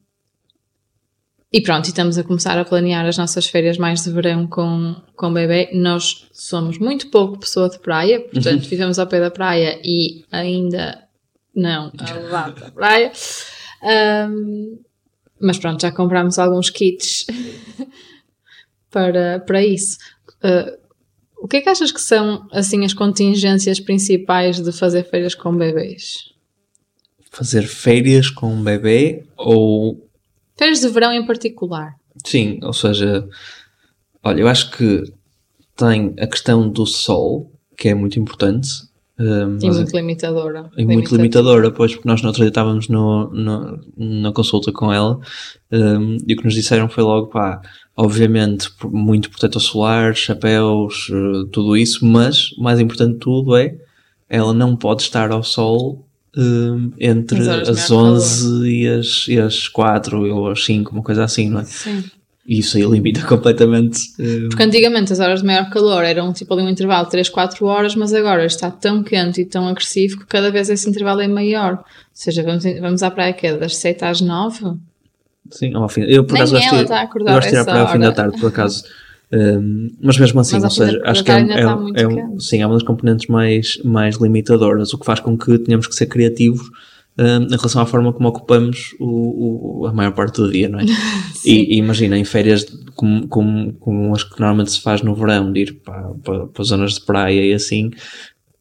e 1.53 1.61
pronto, 1.61 1.87
e 1.87 1.89
estamos 1.89 2.19
a 2.19 2.25
começar 2.25 2.59
a 2.59 2.65
planear 2.65 3.07
as 3.07 3.17
nossas 3.17 3.47
férias 3.47 3.77
mais 3.79 4.05
de 4.05 4.11
verão 4.11 4.47
com, 4.47 4.95
com 5.17 5.33
bebê. 5.33 5.71
Nós 5.73 6.29
somos 6.33 6.79
muito 6.79 7.11
pouco 7.11 7.41
pessoa 7.41 7.69
de 7.69 7.79
praia, 7.79 8.21
portanto 8.21 8.69
vivemos 8.69 8.99
ao 8.99 9.07
pé 9.07 9.21
da 9.21 9.31
praia 9.31 9.81
e 9.85 10.25
ainda 10.31 11.07
não 11.55 11.91
a 11.99 12.15
levar 12.15 12.55
para 12.55 12.69
a 12.69 12.71
praia. 12.71 13.13
Ahm, 13.83 14.79
mas 15.41 15.59
pronto, 15.59 15.81
já 15.81 15.91
comprámos 15.91 16.39
alguns 16.39 16.71
kits 16.71 17.27
para, 18.91 19.41
para 19.41 19.65
isso. 19.65 19.97
Ah, 20.43 20.77
o 21.41 21.49
que 21.49 21.57
é 21.57 21.61
que 21.63 21.69
achas 21.71 21.91
que 21.91 22.01
são 22.01 22.47
assim 22.53 22.85
as 22.85 22.93
contingências 22.93 23.81
principais 23.81 24.61
de 24.61 24.73
fazer 24.73 25.05
férias 25.05 25.35
com 25.35 25.57
bebês? 25.57 26.35
Fazer 27.31 27.67
férias 27.67 28.29
com 28.29 28.53
um 28.53 28.63
bebê 28.63 29.25
ou. 29.37 30.07
Férias 30.61 30.81
de 30.81 30.89
verão 30.89 31.11
em 31.11 31.25
particular. 31.25 31.95
Sim, 32.23 32.61
ou 32.63 32.75
seja, 32.75 33.27
olha, 34.23 34.43
eu 34.43 34.47
acho 34.47 34.71
que 34.73 35.05
tem 35.75 36.15
a 36.21 36.27
questão 36.27 36.69
do 36.69 36.85
sol, 36.85 37.51
que 37.79 37.89
é 37.89 37.95
muito 37.95 38.21
importante. 38.21 38.69
Um, 39.19 39.57
e 39.59 39.71
muito 39.71 39.97
limitadora. 39.97 40.71
E 40.77 40.85
muito 40.85 41.17
limitadora, 41.17 41.71
pois, 41.71 41.95
porque 41.95 42.07
nós 42.07 42.21
no 42.21 42.29
outro 42.29 42.43
dia 42.43 42.51
estávamos 42.51 42.89
no, 42.89 43.31
no, 43.31 43.81
na 43.97 44.33
consulta 44.33 44.71
com 44.71 44.93
ela 44.93 45.19
um, 45.73 46.19
e 46.27 46.35
o 46.35 46.37
que 46.37 46.45
nos 46.45 46.53
disseram 46.53 46.91
foi 46.91 47.05
logo, 47.05 47.29
pá, 47.29 47.63
obviamente, 47.97 48.69
muito 48.85 49.31
protetor 49.31 49.63
solar, 49.63 50.15
chapéus, 50.15 51.09
uh, 51.09 51.47
tudo 51.47 51.75
isso, 51.75 52.05
mas 52.05 52.51
mais 52.59 52.79
importante 52.79 53.15
de 53.15 53.19
tudo 53.19 53.57
é 53.57 53.79
ela 54.29 54.53
não 54.53 54.77
pode 54.77 55.01
estar 55.01 55.31
ao 55.31 55.43
sol 55.43 56.07
um, 56.37 56.93
entre 56.99 57.49
as 57.49 57.91
11 57.91 58.69
e 58.69 58.89
as, 58.89 59.27
e 59.29 59.39
as 59.39 59.69
4 59.69 60.35
ou 60.35 60.51
as 60.51 60.65
5, 60.65 60.93
uma 60.93 61.03
coisa 61.03 61.25
assim, 61.25 61.51
não 61.51 61.61
é? 61.61 61.65
Sim. 61.65 62.05
E 62.47 62.59
isso 62.59 62.77
aí 62.77 62.85
limita 62.85 63.23
completamente. 63.27 64.01
Uh... 64.19 64.49
Porque 64.49 64.63
antigamente 64.63 65.13
as 65.13 65.21
horas 65.21 65.41
de 65.41 65.47
maior 65.47 65.71
calor 65.71 66.05
eram 66.05 66.33
tipo 66.33 66.53
ali 66.55 66.63
um 66.63 66.69
intervalo 66.69 67.05
de 67.05 67.11
3, 67.13 67.29
4 67.29 67.67
horas, 67.67 67.95
mas 67.95 68.13
agora 68.13 68.45
está 68.45 68.71
tão 68.71 69.03
quente 69.03 69.41
e 69.41 69.45
tão 69.45 69.69
agressivo 69.69 70.19
que 70.19 70.27
cada 70.27 70.51
vez 70.51 70.69
esse 70.69 70.89
intervalo 70.89 71.21
é 71.21 71.29
maior. 71.29 71.75
Ou 71.75 71.85
seja, 72.13 72.43
vamos, 72.43 72.65
vamos 72.81 73.03
à 73.03 73.11
praia 73.11 73.33
que 73.33 73.47
é 73.47 73.57
das 73.57 73.77
7 73.77 74.05
às 74.05 74.21
9? 74.21 74.77
Sim, 75.51 75.75
ao 75.75 75.89
fim. 75.89 76.03
Eu 76.03 76.25
por 76.25 76.37
acaso 76.37 76.55
gosto, 76.55 76.71
gosto 76.71 77.49
de 77.49 77.55
ir 77.55 77.59
à 77.59 77.65
praia 77.65 77.83
ao 77.83 77.93
fim 77.93 77.99
da 77.99 78.13
tarde, 78.13 78.39
por 78.39 78.49
acaso. 78.49 78.85
Um, 79.33 79.89
mas 80.03 80.19
mesmo 80.19 80.41
assim, 80.41 80.57
mas 80.59 80.65
ou 80.65 80.71
seja, 80.71 81.01
acho 81.05 81.23
que 81.23 81.31
é, 81.31 81.41
é, 81.41 82.03
é, 82.03 82.09
um, 82.09 82.39
sim, 82.41 82.63
é 82.63 82.67
uma 82.67 82.75
das 82.75 82.83
componentes 82.83 83.29
mais, 83.29 83.79
mais 83.85 84.17
limitadoras, 84.17 84.93
o 84.93 84.99
que 84.99 85.07
faz 85.07 85.21
com 85.21 85.39
que 85.39 85.57
tenhamos 85.59 85.87
que 85.87 85.95
ser 85.95 86.07
criativos 86.07 86.69
um, 87.19 87.45
em 87.45 87.51
relação 87.51 87.83
à 87.83 87.87
forma 87.87 88.13
como 88.13 88.29
ocupamos 88.29 88.95
o, 88.99 89.83
o, 89.83 89.87
a 89.87 89.93
maior 89.93 90.13
parte 90.13 90.41
do 90.41 90.51
dia, 90.51 90.69
não 90.69 90.81
é? 90.81 90.85
e, 91.45 91.75
e, 91.75 91.79
imagina, 91.79 92.19
em 92.19 92.25
férias 92.25 92.67
como, 92.95 93.29
como, 93.29 93.73
como 93.75 94.15
as 94.15 94.25
que 94.25 94.39
normalmente 94.41 94.73
se 94.73 94.81
faz 94.81 95.03
no 95.03 95.15
verão, 95.15 95.53
de 95.53 95.61
ir 95.61 95.73
para, 95.85 96.11
para, 96.25 96.47
para 96.47 96.65
zonas 96.65 96.95
de 96.95 97.05
praia 97.05 97.45
e 97.45 97.53
assim, 97.53 97.91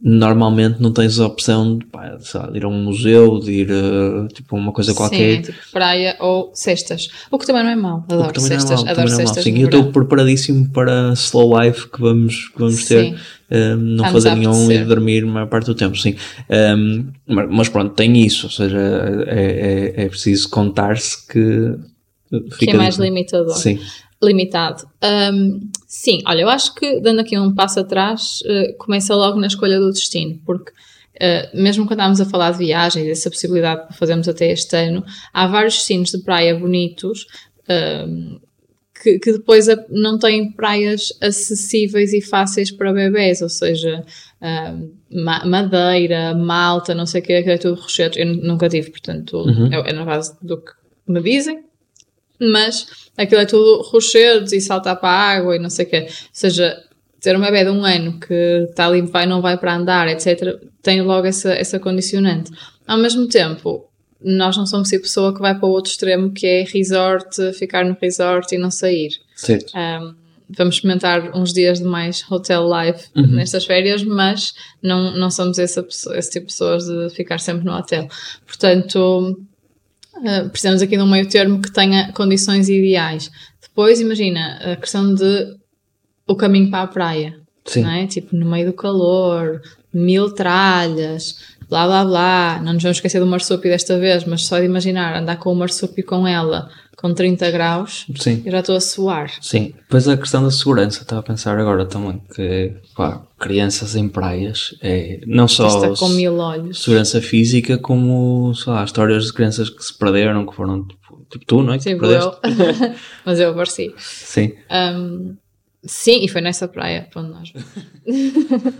normalmente 0.01 0.81
não 0.81 0.93
tens 0.93 1.19
a 1.19 1.27
opção 1.27 1.77
de, 1.77 1.85
pá, 1.85 2.17
lá, 2.33 2.47
de 2.47 2.57
ir 2.57 2.63
a 2.63 2.67
um 2.69 2.83
museu, 2.83 3.38
de 3.39 3.51
ir 3.51 3.69
a 3.71 4.27
tipo 4.29 4.55
uma 4.55 4.71
coisa 4.71 4.93
qualquer. 4.93 5.38
Sim, 5.38 5.51
tipo 5.51 5.57
praia 5.73 6.15
ou 6.19 6.51
cestas. 6.53 7.09
O 7.29 7.38
que 7.38 7.45
também 7.45 7.63
não 7.63 7.71
é 7.71 7.75
mau. 7.75 8.05
Adoro 8.09 8.39
cestas. 8.39 8.85
É 8.85 8.91
adoro 8.91 9.09
cestas. 9.09 9.43
Sim, 9.43 9.57
eu 9.59 9.65
estou 9.65 9.91
preparadíssimo 9.91 10.69
para 10.69 11.12
slow 11.13 11.62
life 11.62 11.89
que 11.89 11.99
vamos, 11.99 12.47
que 12.47 12.59
vamos 12.59 12.85
ter. 12.85 13.15
Um, 13.51 13.75
não 13.75 14.05
Estamos 14.05 14.12
fazer 14.12 14.35
nenhum 14.35 14.71
e 14.71 14.85
dormir 14.85 15.23
a 15.23 15.27
maior 15.27 15.47
parte 15.47 15.65
do 15.65 15.75
tempo, 15.75 15.97
sim. 15.97 16.15
Um, 16.49 17.07
mas 17.27 17.67
pronto, 17.67 17.93
tem 17.95 18.15
isso, 18.23 18.45
ou 18.45 18.51
seja, 18.51 18.77
é, 19.27 19.93
é, 19.97 20.03
é 20.05 20.07
preciso 20.07 20.49
contar-se 20.49 21.27
que. 21.27 21.75
que 22.57 22.69
é 22.69 22.73
mais 22.75 22.97
limitador. 22.97 23.55
Sim 23.57 23.79
limitado. 24.21 24.86
Um, 25.34 25.69
sim, 25.88 26.19
olha, 26.27 26.41
eu 26.41 26.49
acho 26.49 26.75
que 26.75 26.99
dando 26.99 27.21
aqui 27.21 27.38
um 27.38 27.53
passo 27.53 27.79
atrás, 27.79 28.39
uh, 28.41 28.77
começa 28.77 29.15
logo 29.15 29.39
na 29.39 29.47
escolha 29.47 29.79
do 29.79 29.91
destino, 29.91 30.39
porque 30.45 30.71
uh, 30.71 31.58
mesmo 31.58 31.86
quando 31.86 31.99
estamos 31.99 32.21
a 32.21 32.25
falar 32.25 32.51
de 32.51 32.60
viagens, 32.60 33.08
essa 33.08 33.29
possibilidade 33.29 33.88
que 33.88 33.97
fazemos 33.97 34.27
até 34.27 34.51
este 34.51 34.75
ano, 34.75 35.03
há 35.34 35.47
vários 35.47 35.75
destinos 35.75 36.12
de 36.12 36.19
praia 36.19 36.58
bonitos. 36.58 37.25
Um, 37.69 38.39
que, 39.01 39.17
que, 39.17 39.32
depois 39.32 39.65
não 39.89 40.19
têm 40.19 40.51
praias 40.51 41.13
acessíveis 41.21 42.12
e 42.12 42.19
fáceis 42.19 42.69
para 42.69 42.91
bebés, 42.91 43.41
ou 43.41 43.47
seja, 43.47 44.03
Madeira, 45.10 46.36
Malta, 46.36 46.93
não 46.93 47.05
sei 47.05 47.21
o 47.21 47.23
que, 47.23 47.32
é 47.32 47.58
tudo 47.58 47.79
rochedos. 47.79 48.17
Eu 48.17 48.25
nunca 48.25 48.67
tive, 48.67 48.89
portanto, 48.91 49.38
uhum. 49.38 49.71
é, 49.71 49.91
é 49.91 49.93
na 49.93 50.03
base 50.03 50.36
do 50.41 50.58
que 50.58 50.73
me 51.08 51.21
dizem 51.21 51.63
mas 52.39 52.88
aquilo 53.17 53.41
é 53.41 53.45
tudo 53.45 53.82
rochedos 53.84 54.54
e 54.54 54.62
saltar 54.62 54.99
para 54.99 55.10
a 55.10 55.38
água 55.38 55.56
e 55.56 55.60
não 55.60 55.69
sei 55.69 55.86
o 55.86 55.89
quê. 55.89 56.06
Ou 56.08 56.13
seja, 56.32 56.82
ter 57.19 57.36
uma 57.36 57.52
bebê 57.52 57.65
de 57.65 57.71
um 57.71 57.84
ano 57.84 58.19
que 58.19 58.67
está 58.69 58.88
ali, 58.88 59.02
vai, 59.02 59.25
não 59.25 59.41
vai 59.41 59.58
para 59.58 59.75
andar, 59.75 60.08
etc., 60.08 60.60
tem 60.82 61.02
logo 61.02 61.28
essa, 61.28 61.54
essa 61.54 61.80
condicionante. 61.80 62.52
Ao 62.88 62.97
mesmo 62.97 63.28
tempo, 63.28 63.89
nós 64.23 64.58
não 64.58 64.65
somos 64.65 64.91
a 64.93 64.99
pessoa 64.99 65.34
que 65.34 65.41
vai 65.41 65.58
para 65.58 65.67
o 65.67 65.71
outro 65.71 65.91
extremo, 65.91 66.32
que 66.32 66.45
é 66.45 66.63
resort, 66.63 67.54
ficar 67.54 67.86
no 67.86 67.97
resort 68.02 68.54
e 68.54 68.58
não 68.58 68.71
sair. 68.71 69.12
Certo. 69.36 69.73
Um, 69.75 70.15
vamos 70.49 70.75
experimentar 70.75 71.36
uns 71.38 71.54
dias 71.54 71.80
de 71.80 71.86
mais 71.86 72.25
hotel 72.30 72.67
life 72.67 73.10
uhum. 73.15 73.28
nestas 73.28 73.65
férias, 73.65 74.04
mas 74.04 74.54
não, 74.82 75.15
não 75.15 75.30
somos 75.30 75.60
essa 75.60 75.86
esse 76.15 76.32
tipo 76.32 76.47
de 76.47 76.54
pessoas 76.54 76.86
de 76.86 77.10
ficar 77.12 77.39
sempre 77.39 77.65
no 77.65 77.73
hotel. 77.73 78.08
Portanto, 78.45 79.39
Uh, 80.19 80.49
precisamos 80.49 80.82
aqui 80.82 80.97
de 80.97 81.03
um 81.03 81.10
meio 81.10 81.27
termo 81.27 81.62
que 81.62 81.71
tenha 81.71 82.12
condições 82.13 82.69
ideais. 82.69 83.32
Depois, 83.62 83.99
imagina 83.99 84.60
a 84.73 84.75
questão 84.75 85.13
de 85.13 85.55
o 86.27 86.36
caminho 86.36 86.69
para 86.69 86.84
a 86.84 86.88
praia. 86.88 87.39
Sim. 87.65 87.84
Não 87.84 87.91
é? 87.91 88.08
Tipo, 88.08 88.36
no 88.36 88.49
meio 88.49 88.67
do 88.67 88.73
calor, 88.73 89.62
mil 89.93 90.34
tralhas, 90.34 91.38
blá 91.69 91.86
blá 91.86 92.05
blá. 92.05 92.62
Não 92.63 92.73
nos 92.73 92.84
vamos 92.84 92.97
esquecer 92.97 93.19
do 93.19 93.25
marsúpio 93.25 93.69
desta 93.69 93.97
vez, 93.97 94.25
mas 94.25 94.45
só 94.45 94.60
de 94.60 94.65
imaginar 94.65 95.15
andar 95.15 95.38
com 95.38 95.51
o 95.51 95.55
marsúpio 95.55 96.05
com 96.05 96.27
ela 96.27 96.69
com 96.99 97.13
30 97.13 97.49
graus, 97.49 98.05
Sim. 98.17 98.43
eu 98.45 98.51
já 98.51 98.59
estou 98.59 98.75
a 98.75 98.81
suar. 98.81 99.31
Sim, 99.39 99.73
depois 99.77 100.05
a 100.07 100.17
questão 100.17 100.43
da 100.43 100.51
segurança, 100.51 101.01
estava 101.01 101.21
a 101.21 101.23
pensar 101.23 101.57
agora 101.57 101.85
também, 101.85 102.21
que 102.35 102.73
pá, 102.93 103.25
crianças 103.39 103.95
em 103.95 104.09
praias 104.09 104.75
é 104.81 105.21
não 105.25 105.47
só 105.47 105.67
olhos. 105.69 106.83
segurança 106.83 107.21
física, 107.21 107.77
como 107.77 108.53
sei 108.53 108.73
lá, 108.73 108.83
histórias 108.83 109.27
de 109.27 109.33
crianças 109.33 109.69
que 109.69 109.81
se 109.81 109.97
perderam, 109.97 110.45
que 110.45 110.53
foram 110.53 110.85
tipo, 110.85 111.25
tipo 111.31 111.45
tu, 111.45 111.63
não 111.63 111.73
é? 111.73 111.77
Tipo 111.77 112.05
eu, 112.05 112.35
mas 113.25 113.39
eu 113.39 113.51
apareci. 113.51 113.93
Sim. 113.97 114.53
Um, 114.69 115.38
sim, 115.85 116.25
e 116.25 116.27
foi 116.27 116.41
nessa 116.41 116.67
praia 116.67 117.07
para 117.09 117.21
onde 117.21 117.31
nós 117.31 117.53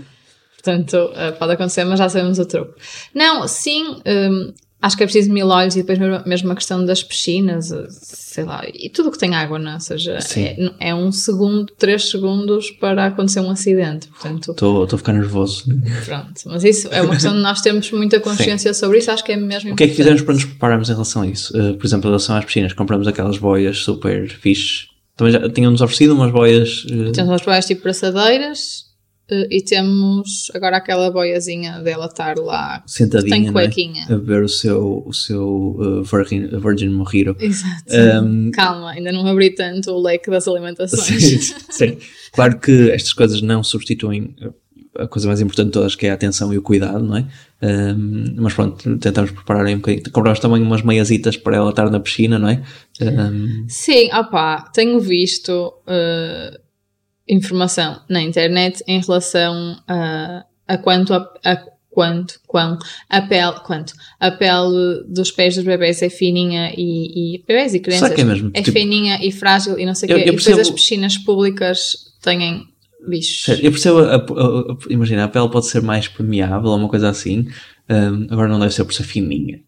Portanto, 0.62 0.96
uh, 1.14 1.40
pode 1.40 1.54
acontecer, 1.54 1.86
mas 1.86 2.00
já 2.00 2.10
sabemos 2.10 2.38
o 2.38 2.46
truque. 2.46 2.74
Não, 3.16 3.48
sim, 3.48 3.96
um, 4.06 4.54
Acho 4.82 4.96
que 4.96 5.04
é 5.04 5.06
preciso 5.06 5.32
mil 5.32 5.48
olhos 5.48 5.76
e 5.76 5.84
depois 5.84 6.00
mesmo 6.26 6.52
a 6.52 6.56
questão 6.56 6.86
das 6.86 7.04
piscinas, 7.04 7.70
eh, 7.70 7.88
sei 7.90 8.46
lá, 8.46 8.64
e 8.74 8.90
tudo 8.90 9.12
que 9.12 9.18
tem 9.18 9.36
água, 9.36 9.60
não 9.60 9.72
é? 9.72 9.74
Ou 9.74 9.80
seja, 9.82 10.18
é, 10.38 10.90
é, 10.90 10.96
um 10.96 11.12
segundo, 11.12 11.70
três 11.78 12.10
segundos 12.10 12.72
para 12.72 13.08
acontecer 13.08 13.42
um 13.42 13.52
acidente, 13.52 14.08
portanto... 14.08 14.52
Estou 14.52 14.84
a 14.86 14.98
ficar 14.98 15.12
nervoso. 15.12 15.66
Pronto, 16.06 16.42
mas 16.46 16.64
isso 16.64 16.88
é 16.92 17.02
uma 17.02 17.14
questão 17.14 17.34
de 17.34 17.42
nós 17.42 17.60
termos 17.60 17.92
muita 17.92 18.22
consciência 18.22 18.74
Sim. 18.74 18.80
sobre 18.80 19.00
isso, 19.00 19.12
acho 19.12 19.24
que 19.24 19.34
é 19.34 19.36
mesmo 19.36 19.74
O 19.74 19.76
que 19.76 19.84
é 19.84 19.88
que 19.90 19.96
fizemos 19.96 20.22
para 20.22 20.34
nos 20.34 20.46
prepararmos 20.46 20.90
em 20.90 20.94
relação 20.94 21.24
a 21.24 21.28
isso? 21.28 21.58
Uh, 21.58 21.74
por 21.76 21.86
exemplo, 21.86 22.08
em 22.08 22.12
relação 22.12 22.38
às 22.38 22.46
piscinas, 22.46 22.72
compramos 22.72 23.06
aquelas 23.06 23.38
boias 23.38 23.80
super 23.80 24.30
fixes. 24.30 24.88
Também 25.18 25.34
já 25.34 25.50
tínhamos 25.50 25.82
oferecido 25.82 26.14
umas 26.14 26.32
boias... 26.32 26.86
Uh... 26.86 27.12
Temos 27.12 27.30
umas 27.30 27.42
boias 27.42 27.66
tipo 27.66 27.84
braçadeiras 27.84 28.89
e 29.50 29.62
temos 29.62 30.52
agora 30.54 30.78
aquela 30.78 31.12
boiazinha 31.12 31.80
dela 31.80 32.08
estar 32.08 32.38
lá 32.38 32.84
sentadinha 32.86 33.36
tem 33.36 33.48
é? 33.48 33.52
cuequinha. 33.52 34.06
Né? 34.08 34.16
a 34.16 34.18
ver 34.18 34.44
o 34.44 34.50
seu, 34.50 35.04
o 35.06 35.14
seu 35.14 35.76
uh, 35.80 36.04
Virgin, 36.04 36.48
Virgin 36.60 36.90
Mojito. 36.90 37.36
Exato. 37.40 37.84
Um, 38.24 38.52
Calma, 38.52 38.92
ainda 38.92 39.12
não 39.12 39.26
abri 39.28 39.52
tanto 39.52 39.92
o 39.92 40.02
leque 40.02 40.30
das 40.30 40.48
alimentações. 40.48 41.08
Sim, 41.50 41.56
sim. 41.70 41.98
Claro 42.32 42.60
que 42.60 42.92
estas 42.92 43.14
coisas 43.14 43.42
não 43.42 43.64
substituem 43.64 44.36
a 44.98 45.08
coisa 45.08 45.28
mais 45.28 45.40
importante 45.40 45.68
de 45.68 45.74
todas, 45.74 45.96
que 45.96 46.08
é 46.08 46.12
a 46.12 46.14
atenção 46.14 46.54
e 46.54 46.58
o 46.58 46.62
cuidado, 46.62 47.04
não 47.04 47.18
é? 47.18 47.26
Um, 47.62 48.36
mas 48.38 48.54
pronto, 48.54 48.98
tentamos 48.98 49.32
preparar 49.32 49.66
aí 49.66 49.74
um 49.74 49.78
bocadinho. 49.78 50.12
Compramos 50.12 50.40
também 50.40 50.62
umas 50.62 50.82
meiasitas 50.82 51.38
para 51.38 51.58
ela 51.58 51.70
estar 51.70 51.90
na 51.90 52.00
piscina, 52.00 52.40
não 52.40 52.50
é? 52.50 52.62
Um, 53.02 53.66
Sim, 53.68 54.14
opá, 54.14 54.70
tenho 54.74 55.00
visto. 55.00 55.74
Uh, 55.88 56.69
informação 57.30 58.02
na 58.10 58.22
internet 58.22 58.84
em 58.88 59.00
relação 59.00 59.78
a, 59.88 60.46
a 60.68 60.78
quanto 60.78 61.14
a, 61.14 61.32
a 61.46 61.64
quanto, 61.90 62.40
quão, 62.48 62.78
a 63.10 63.22
pele, 63.22 63.60
quanto, 63.66 63.94
a 64.20 64.32
pele 64.32 65.04
dos 65.08 65.32
pés 65.32 65.56
dos 65.56 65.66
bebés 65.66 66.02
é 66.02 66.10
fininha 66.10 66.72
e, 66.78 67.36
e 67.36 67.44
bebés 67.46 67.74
e 67.74 67.80
crianças 67.80 68.18
é, 68.18 68.24
mesmo? 68.24 68.52
é 68.54 68.62
tipo, 68.62 68.78
fininha 68.80 69.20
e 69.22 69.32
frágil 69.32 69.78
e 69.78 69.86
não 69.86 69.96
sei 69.96 70.10
o 70.10 70.16
quê, 70.16 70.22
e 70.22 70.26
depois 70.26 70.48
as 70.48 70.70
piscinas 70.70 71.18
públicas 71.18 72.14
têm 72.22 72.68
bichos. 73.08 73.60
Eu 73.62 73.72
percebo, 73.72 74.00
a, 74.00 74.16
a, 74.16 74.18
a, 74.18 74.78
imagina, 74.90 75.24
a 75.26 75.28
pele 75.28 75.50
pode 75.50 75.66
ser 75.66 75.82
mais 75.82 76.08
permeável 76.08 76.70
ou 76.70 76.78
uma 76.78 76.88
coisa 76.88 77.10
assim, 77.10 77.48
um, 77.90 78.28
agora 78.32 78.48
não 78.48 78.60
deve 78.60 78.74
ser 78.74 78.86
por 78.86 78.94
ser 78.94 79.04
fininha, 79.04 79.60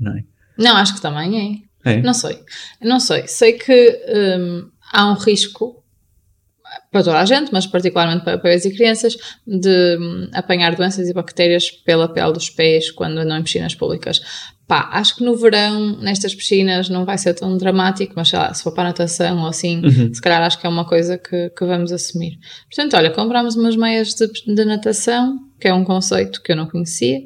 não 0.00 0.16
é? 0.16 0.24
Não, 0.58 0.76
acho 0.76 0.94
que 0.94 1.00
também 1.02 1.62
é. 1.84 1.92
é. 1.92 2.02
Não 2.02 2.14
sei, 2.14 2.38
não 2.80 2.98
sei, 2.98 3.26
sei 3.26 3.52
que 3.52 4.02
um, 4.38 4.68
há 4.92 5.10
um 5.10 5.14
risco 5.14 5.84
para 6.90 7.02
toda 7.02 7.18
a 7.18 7.24
gente, 7.24 7.52
mas 7.52 7.66
particularmente 7.66 8.24
para 8.24 8.36
bebês 8.36 8.64
e 8.64 8.74
crianças, 8.74 9.16
de 9.46 9.98
hum, 9.98 10.28
apanhar 10.32 10.74
doenças 10.74 11.08
e 11.08 11.12
bactérias 11.12 11.70
pela 11.70 12.08
pele 12.08 12.32
dos 12.32 12.50
pés 12.50 12.90
quando 12.90 13.18
andam 13.18 13.38
em 13.38 13.42
piscinas 13.42 13.74
públicas. 13.74 14.20
Pá, 14.66 14.88
acho 14.92 15.16
que 15.16 15.24
no 15.24 15.36
verão, 15.36 15.96
nestas 16.00 16.34
piscinas, 16.34 16.88
não 16.88 17.04
vai 17.04 17.16
ser 17.18 17.34
tão 17.34 17.56
dramático, 17.56 18.14
mas 18.16 18.28
sei 18.28 18.38
lá, 18.38 18.52
se 18.52 18.64
for 18.64 18.72
para 18.72 18.84
a 18.84 18.86
natação 18.86 19.42
ou 19.42 19.46
assim, 19.46 19.80
uhum. 19.84 20.12
se 20.12 20.20
calhar 20.20 20.42
acho 20.42 20.58
que 20.58 20.66
é 20.66 20.68
uma 20.68 20.84
coisa 20.84 21.16
que, 21.16 21.50
que 21.50 21.64
vamos 21.64 21.92
assumir. 21.92 22.38
Portanto, 22.68 22.96
olha, 22.96 23.10
compramos 23.10 23.54
umas 23.54 23.76
meias 23.76 24.14
de, 24.14 24.26
de 24.26 24.64
natação, 24.64 25.38
que 25.60 25.68
é 25.68 25.74
um 25.74 25.84
conceito 25.84 26.42
que 26.42 26.50
eu 26.50 26.56
não 26.56 26.66
conhecia. 26.66 27.20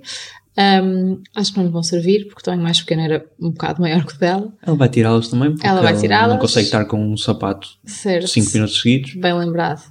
Um, 0.59 1.23
acho 1.35 1.53
que 1.53 1.59
não 1.59 1.67
lhe 1.67 1.73
vão 1.73 1.83
servir, 1.83 2.27
porque 2.27 2.41
o 2.41 2.45
tamanho 2.45 2.63
mais 2.63 2.81
pequeno 2.81 3.03
era 3.03 3.27
um 3.41 3.51
bocado 3.51 3.81
maior 3.81 4.05
que 4.05 4.15
o 4.15 4.19
dela. 4.19 4.53
Ela 4.63 4.77
vai 4.77 4.89
tirá-las 4.89 5.29
também, 5.29 5.53
porque 5.53 5.67
ela 5.67 5.81
vai 5.81 5.97
tirá-las. 5.97 6.31
não 6.31 6.39
consegue 6.39 6.67
estar 6.67 6.85
com 6.85 7.13
um 7.13 7.17
sapato 7.17 7.69
5 7.85 8.53
minutos 8.53 8.81
seguidos. 8.81 9.15
Bem 9.15 9.33
lembrado. 9.33 9.83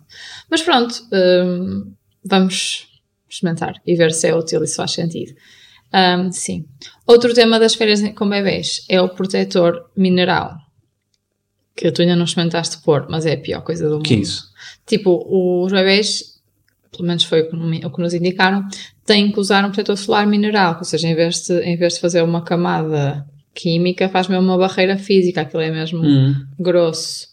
Mas 0.49 0.61
pronto, 0.61 0.95
um, 1.11 1.91
vamos 2.23 2.87
experimentar 3.29 3.75
e 3.85 3.95
ver 3.95 4.11
se 4.11 4.27
é 4.27 4.35
útil 4.35 4.63
e 4.63 4.67
se 4.67 4.75
faz 4.75 4.91
sentido. 4.91 5.33
Um, 5.93 6.31
sim. 6.31 6.65
Outro 7.07 7.33
tema 7.33 7.59
das 7.59 7.75
férias 7.75 8.01
com 8.13 8.29
bebês 8.29 8.85
é 8.89 9.01
o 9.01 9.09
protetor 9.09 9.89
mineral. 9.95 10.55
Que 11.75 11.91
tu 11.91 12.01
ainda 12.01 12.15
não 12.15 12.25
experimentaste 12.25 12.79
pôr, 12.83 13.07
mas 13.09 13.25
é 13.25 13.33
a 13.33 13.37
pior 13.37 13.61
coisa 13.61 13.87
do 13.87 13.95
mundo. 13.95 14.03
Que 14.03 14.15
isso? 14.15 14.49
Tipo, 14.85 15.25
os 15.63 15.71
bebês, 15.71 16.38
pelo 16.91 17.07
menos 17.07 17.23
foi 17.23 17.41
o 17.41 17.49
que 17.49 17.55
me- 17.55 17.85
o 17.85 17.89
que 17.91 18.01
nos 18.01 18.13
indicaram, 18.13 18.65
têm 19.05 19.31
que 19.31 19.39
usar 19.39 19.63
um 19.65 19.69
protetor 19.71 19.97
solar 19.97 20.25
mineral. 20.27 20.75
Ou 20.77 20.83
seja, 20.83 21.07
em 21.07 21.15
vez 21.15 21.41
de, 21.47 21.59
em 21.61 21.77
vez 21.77 21.93
de 21.93 21.99
fazer 21.99 22.21
uma 22.23 22.41
camada 22.43 23.25
química, 23.53 24.07
faz 24.09 24.27
mesmo 24.27 24.45
uma 24.45 24.57
barreira 24.57 24.97
física. 24.97 25.41
Aquilo 25.41 25.61
é 25.61 25.71
mesmo 25.71 26.03
Hum. 26.03 26.35
grosso. 26.59 27.27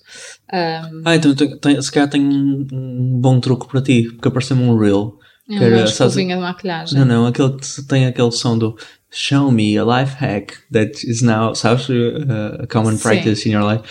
Um, 0.52 1.02
Ah, 1.04 1.16
então 1.16 1.34
tem, 1.34 1.56
tem- 1.58 1.82
se 1.82 1.90
calhar 1.92 2.08
tenho 2.08 2.24
um, 2.30 2.66
um 2.72 3.20
bom 3.20 3.40
truque 3.40 3.66
para 3.68 3.82
ti, 3.82 4.04
porque 4.12 4.28
apareceu-me 4.28 4.62
um 4.62 4.78
reel. 4.78 5.18
é 5.48 5.58
que 5.58 5.64
era, 5.64 5.76
uma 5.76 5.84
escovinha 5.84 6.36
de 6.36 6.42
maquilhagem. 6.42 6.98
Não, 6.98 7.04
não, 7.06 7.26
aquele 7.26 7.52
que 7.52 7.82
tem 7.88 8.06
aquele 8.06 8.32
som 8.32 8.58
do 8.58 8.76
Show 9.10 9.50
me 9.52 9.78
a 9.78 9.84
life 9.84 10.14
hack 10.16 10.52
that 10.72 10.92
is 11.08 11.22
now, 11.22 11.54
sabes, 11.54 11.88
uh, 11.88 12.62
a 12.62 12.66
common 12.66 12.96
Sim. 12.96 13.02
practice 13.02 13.48
in 13.48 13.52
your 13.52 13.62
life, 13.64 13.82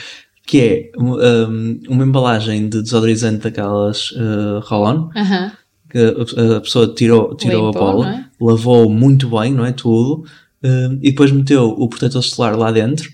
que 0.46 0.62
é 0.62 0.92
um, 0.98 1.80
uma 1.90 2.04
embalagem 2.04 2.70
de 2.70 2.82
desodorizante 2.82 3.44
daquelas 3.44 4.12
uh, 4.12 4.60
roll-on, 4.64 5.10
Aham. 5.16 5.52
que 5.90 5.98
a, 5.98 6.58
a 6.58 6.62
pessoa 6.62 6.94
tirou, 6.94 7.36
tirou 7.36 7.68
Limpou, 7.68 7.88
a 7.88 7.92
bola, 7.92 8.14
é? 8.14 8.26
lavou 8.40 8.90
muito 8.90 9.30
bem, 9.30 9.54
não 9.54 9.66
é? 9.66 9.72
Tudo, 9.72 10.24
um, 10.64 10.94
e 11.02 11.10
depois 11.12 11.32
meteu 11.32 11.70
o 11.70 11.90
protetor 11.90 12.24
solar 12.24 12.56
lá 12.56 12.72
dentro, 12.72 13.10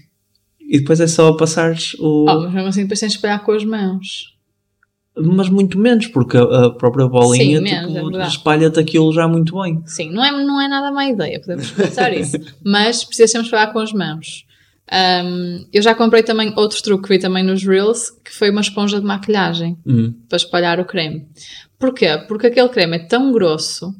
e 0.60 0.80
depois 0.80 1.00
é 1.00 1.08
só 1.08 1.34
passares 1.34 1.96
o. 2.00 2.26
Oh, 2.30 2.41
mas 2.41 2.54
mesmo 2.54 2.70
assim 2.70 2.82
depois 2.84 3.00
tens 3.00 3.12
de 3.12 3.17
espalhar 3.17 3.44
com 3.44 3.52
as 3.52 3.63
mãos. 3.63 4.32
Mas 5.17 5.50
muito 5.50 5.78
menos, 5.78 6.08
porque 6.08 6.38
a, 6.38 6.41
a 6.41 6.70
própria 6.72 7.06
bolinha 7.08 7.60
Sim, 7.60 7.67
é 7.67 7.82
tipo, 7.82 7.94
verdade. 7.94 8.30
espalha-te 8.30 8.80
aquilo 8.80 9.12
já 9.12 9.28
muito 9.28 9.62
bem. 9.62 9.82
Sim, 9.86 10.10
não 10.12 10.24
é, 10.24 10.32
não 10.32 10.62
é 10.62 10.70
nada 10.70 10.89
má 10.89 11.06
ideia, 11.06 11.39
podemos 11.41 11.70
pensar 11.72 12.13
isso. 12.13 12.38
Mas 12.63 13.04
precisa 13.04 13.28
sempre 13.28 13.48
espalhar 13.48 13.74
com 13.74 13.80
as 13.80 13.91
mãos. 13.91 14.46
Um, 14.94 15.66
eu 15.72 15.82
já 15.82 15.96
comprei 15.96 16.22
também 16.22 16.54
outro 16.58 16.82
truque 16.84 17.04
que 17.04 17.10
vi 17.16 17.20
também 17.20 17.44
nos 17.44 17.64
Reels, 17.64 18.10
que 18.24 18.34
foi 18.34 18.50
uma 18.50 18.62
esponja 18.62 19.00
de 19.00 19.06
maquilhagem 19.06 19.78
Hum. 19.88 20.14
para 20.28 20.36
espalhar 20.36 20.80
o 20.80 20.86
creme. 20.86 21.26
Porquê? 21.80 22.18
Porque 22.28 22.48
aquele 22.48 22.70
creme 22.70 22.98
é 22.98 23.00
tão 23.00 23.32
grosso 23.32 23.94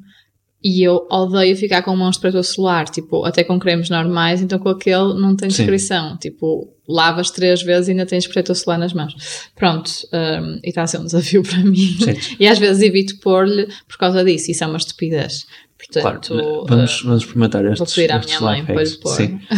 e 0.64 0.84
eu 0.86 1.08
odeio 1.10 1.56
ficar 1.56 1.82
com 1.82 1.96
mãos 1.96 2.16
de 2.16 2.22
protetor 2.22 2.44
solar, 2.44 2.88
tipo, 2.88 3.26
até 3.26 3.44
com 3.44 3.58
cremes 3.58 3.90
normais, 3.90 4.42
então 4.42 4.60
com 4.60 4.70
aquele 4.70 5.14
não 5.20 5.36
tem 5.36 5.50
Sim. 5.50 5.58
descrição. 5.64 6.18
Tipo, 6.18 6.72
lavas 6.88 7.32
três 7.32 7.64
vezes 7.64 7.88
e 7.88 7.92
ainda 7.92 8.06
tens 8.06 8.28
protetor 8.28 8.56
solar 8.56 8.78
nas 8.78 8.94
mãos. 8.94 9.16
Pronto, 9.56 9.90
um, 10.14 10.60
e 10.64 10.70
está 10.70 10.84
a 10.84 10.88
ser 10.88 11.00
um 11.00 11.06
desafio 11.06 11.42
para 11.48 11.60
mim. 11.64 11.98
Certo. 12.04 12.36
E 12.40 12.46
às 12.48 12.60
vezes 12.60 12.84
evito 12.84 13.18
pôr-lhe 13.22 13.68
por 13.88 13.98
causa 13.98 14.24
disso, 14.24 14.52
isso 14.52 14.64
é 14.64 14.68
uma 14.68 14.78
estupidez. 14.78 15.48
Claro, 15.92 16.20
Portanto, 16.20 16.66
vamos, 16.68 17.02
vamos 17.04 17.22
experimentar 17.24 17.66
estes, 17.66 17.80
vou 17.80 17.88
pedir 17.88 18.12
à 18.12 18.20
minha 18.20 18.42
mãe 18.42 18.66
para 18.66 18.76
lhe 18.76 18.80
hacks. 18.82 18.96
pôr. 18.98 19.16
Sim. 19.16 19.40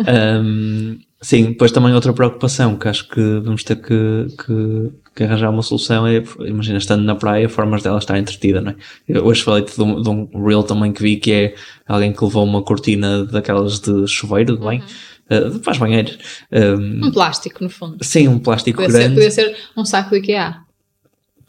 Um, 0.00 0.98
sim, 1.20 1.46
depois 1.46 1.72
também 1.72 1.92
outra 1.92 2.12
preocupação 2.12 2.76
que 2.76 2.88
acho 2.88 3.08
que 3.08 3.20
vamos 3.40 3.64
ter 3.64 3.76
que, 3.76 4.26
que, 4.38 4.90
que 5.14 5.24
arranjar 5.24 5.50
uma 5.50 5.62
solução 5.62 6.06
é, 6.06 6.22
imagina, 6.40 6.78
estando 6.78 7.02
na 7.02 7.14
praia, 7.14 7.48
formas 7.48 7.82
dela 7.82 7.98
estar 7.98 8.16
entretida, 8.18 8.60
não 8.60 8.70
é? 8.70 8.76
Eu 9.08 9.24
hoje 9.26 9.42
falei-te 9.42 9.74
de 9.74 9.82
um, 9.82 10.00
de 10.00 10.08
um 10.08 10.44
reel 10.46 10.62
também 10.62 10.92
que 10.92 11.02
vi 11.02 11.16
que 11.16 11.32
é 11.32 11.54
alguém 11.86 12.12
que 12.12 12.24
levou 12.24 12.44
uma 12.44 12.62
cortina 12.62 13.24
daquelas 13.26 13.80
de 13.80 14.06
chuveiro, 14.06 14.54
de 14.56 14.62
banho, 14.62 14.82
uh, 15.30 15.58
faz 15.62 15.76
banheiros. 15.78 16.18
Um, 16.52 17.06
um 17.06 17.10
plástico, 17.10 17.62
no 17.64 17.70
fundo. 17.70 17.98
sim, 18.02 18.28
um 18.28 18.38
plástico 18.38 18.76
Podia 18.80 18.92
ser, 18.92 18.98
grande. 19.00 19.14
podia 19.14 19.30
ser 19.30 19.56
um 19.76 19.84
saco 19.84 20.10
do 20.10 20.16
IKEA. 20.16 20.58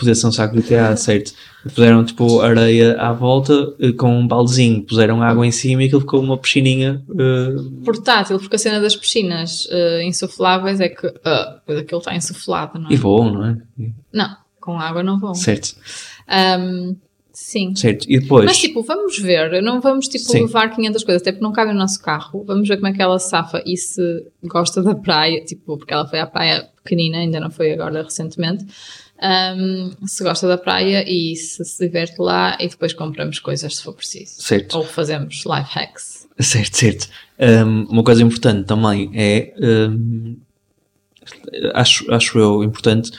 Podia 0.02 0.16
ser 0.16 0.28
um 0.28 0.32
saco 0.32 0.54
de 0.56 0.60
IKEA, 0.62 0.96
certo? 0.98 1.34
Puseram 1.64 2.04
tipo 2.04 2.42
areia 2.42 3.00
à 3.00 3.14
volta 3.14 3.54
eh, 3.80 3.92
com 3.92 4.20
um 4.20 4.28
baldezinho, 4.28 4.82
puseram 4.84 5.22
água 5.22 5.46
em 5.46 5.52
cima 5.52 5.84
e 5.84 5.86
aquilo 5.86 6.02
ficou 6.02 6.20
uma 6.22 6.38
piscininha. 6.38 7.02
eh, 7.18 7.84
Portátil, 7.86 8.40
porque 8.40 8.56
a 8.56 8.60
cena 8.60 8.82
das 8.82 8.96
piscinas 8.96 9.68
eh, 9.72 10.04
insufláveis 10.04 10.80
é 10.80 10.90
que 10.90 11.06
uh, 11.08 11.78
aquilo 11.80 12.00
está 12.00 12.16
insuflado, 12.16 12.80
não 12.80 12.90
é? 12.90 12.94
e 12.94 12.98
voam, 12.98 13.32
não 13.32 13.46
é? 13.46 13.58
Não, 14.12 14.36
com 14.60 14.80
água 14.80 15.04
não 15.04 15.20
vão. 15.20 15.34
Certo, 15.36 15.76
Ahm, 16.28 16.96
sim. 17.42 17.76
certo. 17.76 18.06
E 18.10 18.20
depois, 18.20 18.46
Mas 18.46 18.58
tipo, 18.60 18.82
vamos 18.84 19.18
ver, 19.20 19.62
não 19.62 19.82
vamos 19.82 20.08
tipo 20.08 20.26
Sim. 20.26 20.42
levar 20.44 20.74
500 20.76 21.04
coisas, 21.04 21.22
até 21.22 21.32
porque 21.32 21.44
não 21.44 21.52
cabe 21.52 21.72
no 21.74 21.80
nosso 21.80 22.02
carro. 22.02 22.44
Vamos 22.46 22.68
ver 22.68 22.78
como 22.78 22.88
é 22.88 22.94
que 22.94 23.02
ela 23.02 23.20
safa 23.20 23.62
e 23.66 23.76
se 23.78 24.02
gosta 24.44 24.82
da 24.82 24.96
praia, 24.96 25.44
tipo, 25.44 25.78
porque 25.78 25.94
ela 25.94 26.08
foi 26.08 26.20
à 26.20 26.28
praia 26.28 26.70
pequenina, 26.84 27.18
ainda 27.20 27.40
não 27.40 27.50
foi 27.52 27.74
agora 27.74 28.04
recentemente. 28.04 28.66
Ahm, 29.24 29.92
se 30.08 30.24
gosta 30.24 30.48
da 30.48 30.58
praia 30.58 31.04
e 31.08 31.36
se 31.36 31.64
se 31.64 31.86
diverte 31.86 32.16
lá 32.20 32.58
e 32.60 32.68
depois 32.68 32.92
compramos 32.94 33.38
coisas 33.40 33.76
se 33.76 33.84
for 33.84 33.94
preciso. 33.94 34.42
certo, 34.42 34.78
Ou 34.78 34.84
fazemos 34.84 35.44
life 35.46 35.70
hacks. 35.70 36.28
certo, 36.40 36.76
certo. 36.78 37.10
Um, 37.40 37.84
uma 37.86 38.04
coisa 38.04 38.24
importante 38.24 38.66
também 38.66 39.12
é, 39.14 39.54
um, 39.62 40.38
acho, 41.74 42.12
acho 42.12 42.40
eu 42.40 42.64
importante, 42.64 43.12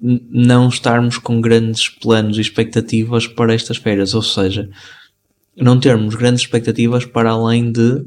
não 0.00 0.68
estarmos 0.68 1.18
com 1.18 1.40
grandes 1.40 1.88
planos 1.88 2.36
e 2.38 2.40
expectativas 2.40 3.26
para 3.26 3.54
estas 3.54 3.76
férias, 3.78 4.14
ou 4.14 4.22
seja, 4.22 4.68
não 5.56 5.80
termos 5.80 6.14
grandes 6.14 6.42
expectativas 6.42 7.04
para 7.04 7.30
além 7.30 7.72
de 7.72 8.04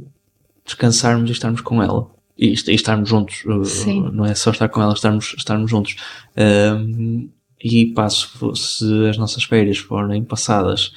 descansarmos 0.65 1.29
e 1.29 1.33
estarmos 1.33 1.61
com 1.61 1.81
ela. 1.81 2.07
E, 2.37 2.49
e 2.49 2.73
estarmos 2.73 3.09
juntos, 3.09 3.43
uh, 3.45 3.65
Sim. 3.65 4.09
não 4.13 4.25
é 4.25 4.33
só 4.35 4.51
estar 4.51 4.69
com 4.69 4.81
ela, 4.81 4.93
estarmos, 4.93 5.33
estarmos 5.37 5.69
juntos. 5.69 5.95
Um, 6.37 7.27
e 7.61 7.87
passo, 7.87 8.55
se 8.55 9.07
as 9.09 9.17
nossas 9.17 9.43
férias 9.43 9.77
forem 9.77 10.23
passadas 10.23 10.93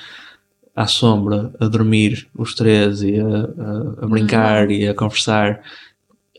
à 0.77 0.87
sombra, 0.87 1.53
a 1.59 1.67
dormir 1.67 2.29
os 2.37 2.55
três 2.55 3.03
e 3.03 3.19
a, 3.19 3.27
a- 3.27 4.05
a 4.05 4.07
brincar 4.07 4.71
e 4.71 4.87
a 4.87 4.95
conversar 4.95 5.61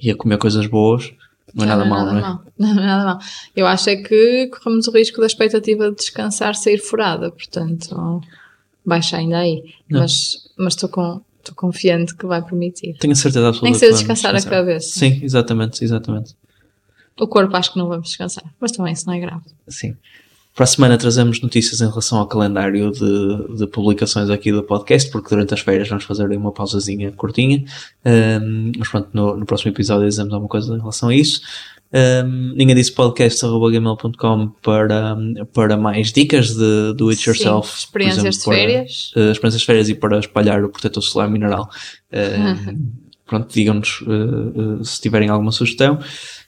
e 0.01 0.09
a 0.09 0.15
comer 0.15 0.37
coisas 0.37 0.65
boas, 0.67 1.11
não 1.53 1.63
é 1.63 1.67
nada 1.67 1.85
mal, 1.85 2.05
não 2.05 2.17
é? 2.17 2.21
mal. 2.21 2.43
Não 2.57 2.69
é 2.69 2.85
nada 2.85 3.05
mal. 3.05 3.19
Eu 3.55 3.67
acho 3.67 3.89
é 3.89 3.95
que 3.95 4.47
corremos 4.47 4.87
o 4.87 4.91
risco 4.91 5.19
da 5.19 5.27
expectativa 5.27 5.89
de 5.89 5.95
descansar 5.97 6.55
sair 6.55 6.79
furada, 6.79 7.31
portanto, 7.31 8.21
baixa 8.85 9.17
ainda 9.17 9.39
aí. 9.39 9.63
Não. 9.89 10.01
Mas 10.01 10.49
mas 10.57 10.73
estou 10.73 10.89
com 10.89 11.21
estou 11.39 11.55
confiante 11.55 12.15
que 12.15 12.25
vai 12.25 12.41
permitir. 12.41 12.97
Tenho 12.97 13.13
a 13.13 13.15
certeza 13.15 13.47
absoluta. 13.47 13.65
Nem 13.65 13.73
que 13.73 13.79
seja 13.79 13.91
vamos 13.91 14.07
descansar 14.07 14.35
a 14.35 14.41
cabeça. 14.41 14.99
Sim, 14.99 15.19
exatamente, 15.23 15.83
exatamente. 15.83 16.35
O 17.19 17.27
corpo 17.27 17.55
acho 17.55 17.73
que 17.73 17.77
não 17.77 17.87
vamos 17.87 18.07
descansar, 18.07 18.45
mas 18.59 18.71
também 18.71 18.93
isso 18.93 19.05
não 19.05 19.13
é 19.13 19.19
grave. 19.19 19.43
Sim. 19.67 19.95
Para 20.55 20.65
a 20.65 20.67
semana 20.67 20.97
trazemos 20.99 21.41
notícias 21.41 21.81
em 21.81 21.87
relação 21.87 22.19
ao 22.19 22.27
calendário 22.27 22.91
de, 22.91 23.57
de 23.57 23.67
publicações 23.67 24.29
aqui 24.29 24.51
do 24.51 24.61
podcast, 24.61 25.09
porque 25.11 25.29
durante 25.29 25.53
as 25.53 25.61
férias 25.61 25.89
vamos 25.89 26.03
fazer 26.03 26.29
uma 26.29 26.51
pausazinha 26.51 27.11
curtinha. 27.11 27.63
Ahm, 28.05 28.71
mas 28.77 28.87
pronto, 28.87 29.09
no, 29.13 29.35
no 29.35 29.45
próximo 29.47 29.71
episódio 29.71 30.07
dizemos 30.07 30.31
alguma 30.31 30.49
coisa 30.49 30.75
em 30.75 30.79
relação 30.79 31.09
a 31.09 31.15
isso. 31.15 31.41
Um, 31.93 32.53
ninguém 32.55 32.75
disse 32.75 32.91
podcast.gmail.com 32.91 34.47
para, 34.63 35.15
para 35.53 35.77
mais 35.77 36.11
dicas 36.11 36.49
de 36.49 36.93
do 36.95 37.09
it 37.09 37.27
yourself. 37.27 37.69
Sim, 37.69 37.85
experiências 37.85 38.21
de 38.21 38.29
exemplo, 38.29 38.45
para, 38.45 38.55
férias. 38.55 39.11
uh, 39.15 39.31
experiências 39.31 39.61
de 39.61 39.65
férias 39.65 39.89
e 39.89 39.95
para 39.95 40.19
espalhar 40.19 40.63
o 40.63 40.69
protetor 40.69 41.03
solar 41.03 41.29
mineral. 41.29 41.69
Um, 42.11 42.91
pronto, 43.25 43.53
digam-nos 43.53 44.01
uh, 44.01 44.79
uh, 44.81 44.85
se 44.85 45.01
tiverem 45.01 45.29
alguma 45.29 45.51
sugestão. 45.51 45.99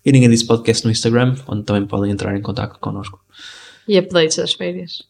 E 0.04 0.12
ninguém 0.12 0.30
disse 0.30 0.46
podcast 0.46 0.86
no 0.86 0.91
Instagram, 0.91 1.36
onde 1.48 1.63
também 1.63 1.86
podem 1.88 2.12
entrar 2.12 2.36
em 2.38 2.41
contato 2.41 2.80
connosco. 2.80 3.25
E 3.88 3.98
updates 3.98 4.38
das 4.38 4.54
férias. 4.54 5.04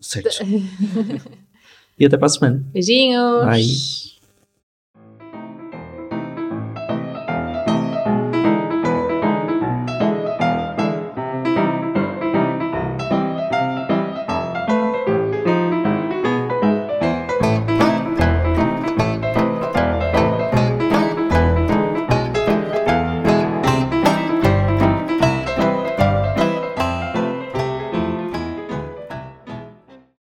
Certo. 0.00 0.28
e 1.98 2.06
até 2.06 2.16
para 2.16 2.26
a 2.26 2.30
semana. 2.30 2.64
Beijinhos! 2.72 3.44
Bye. 3.44 4.11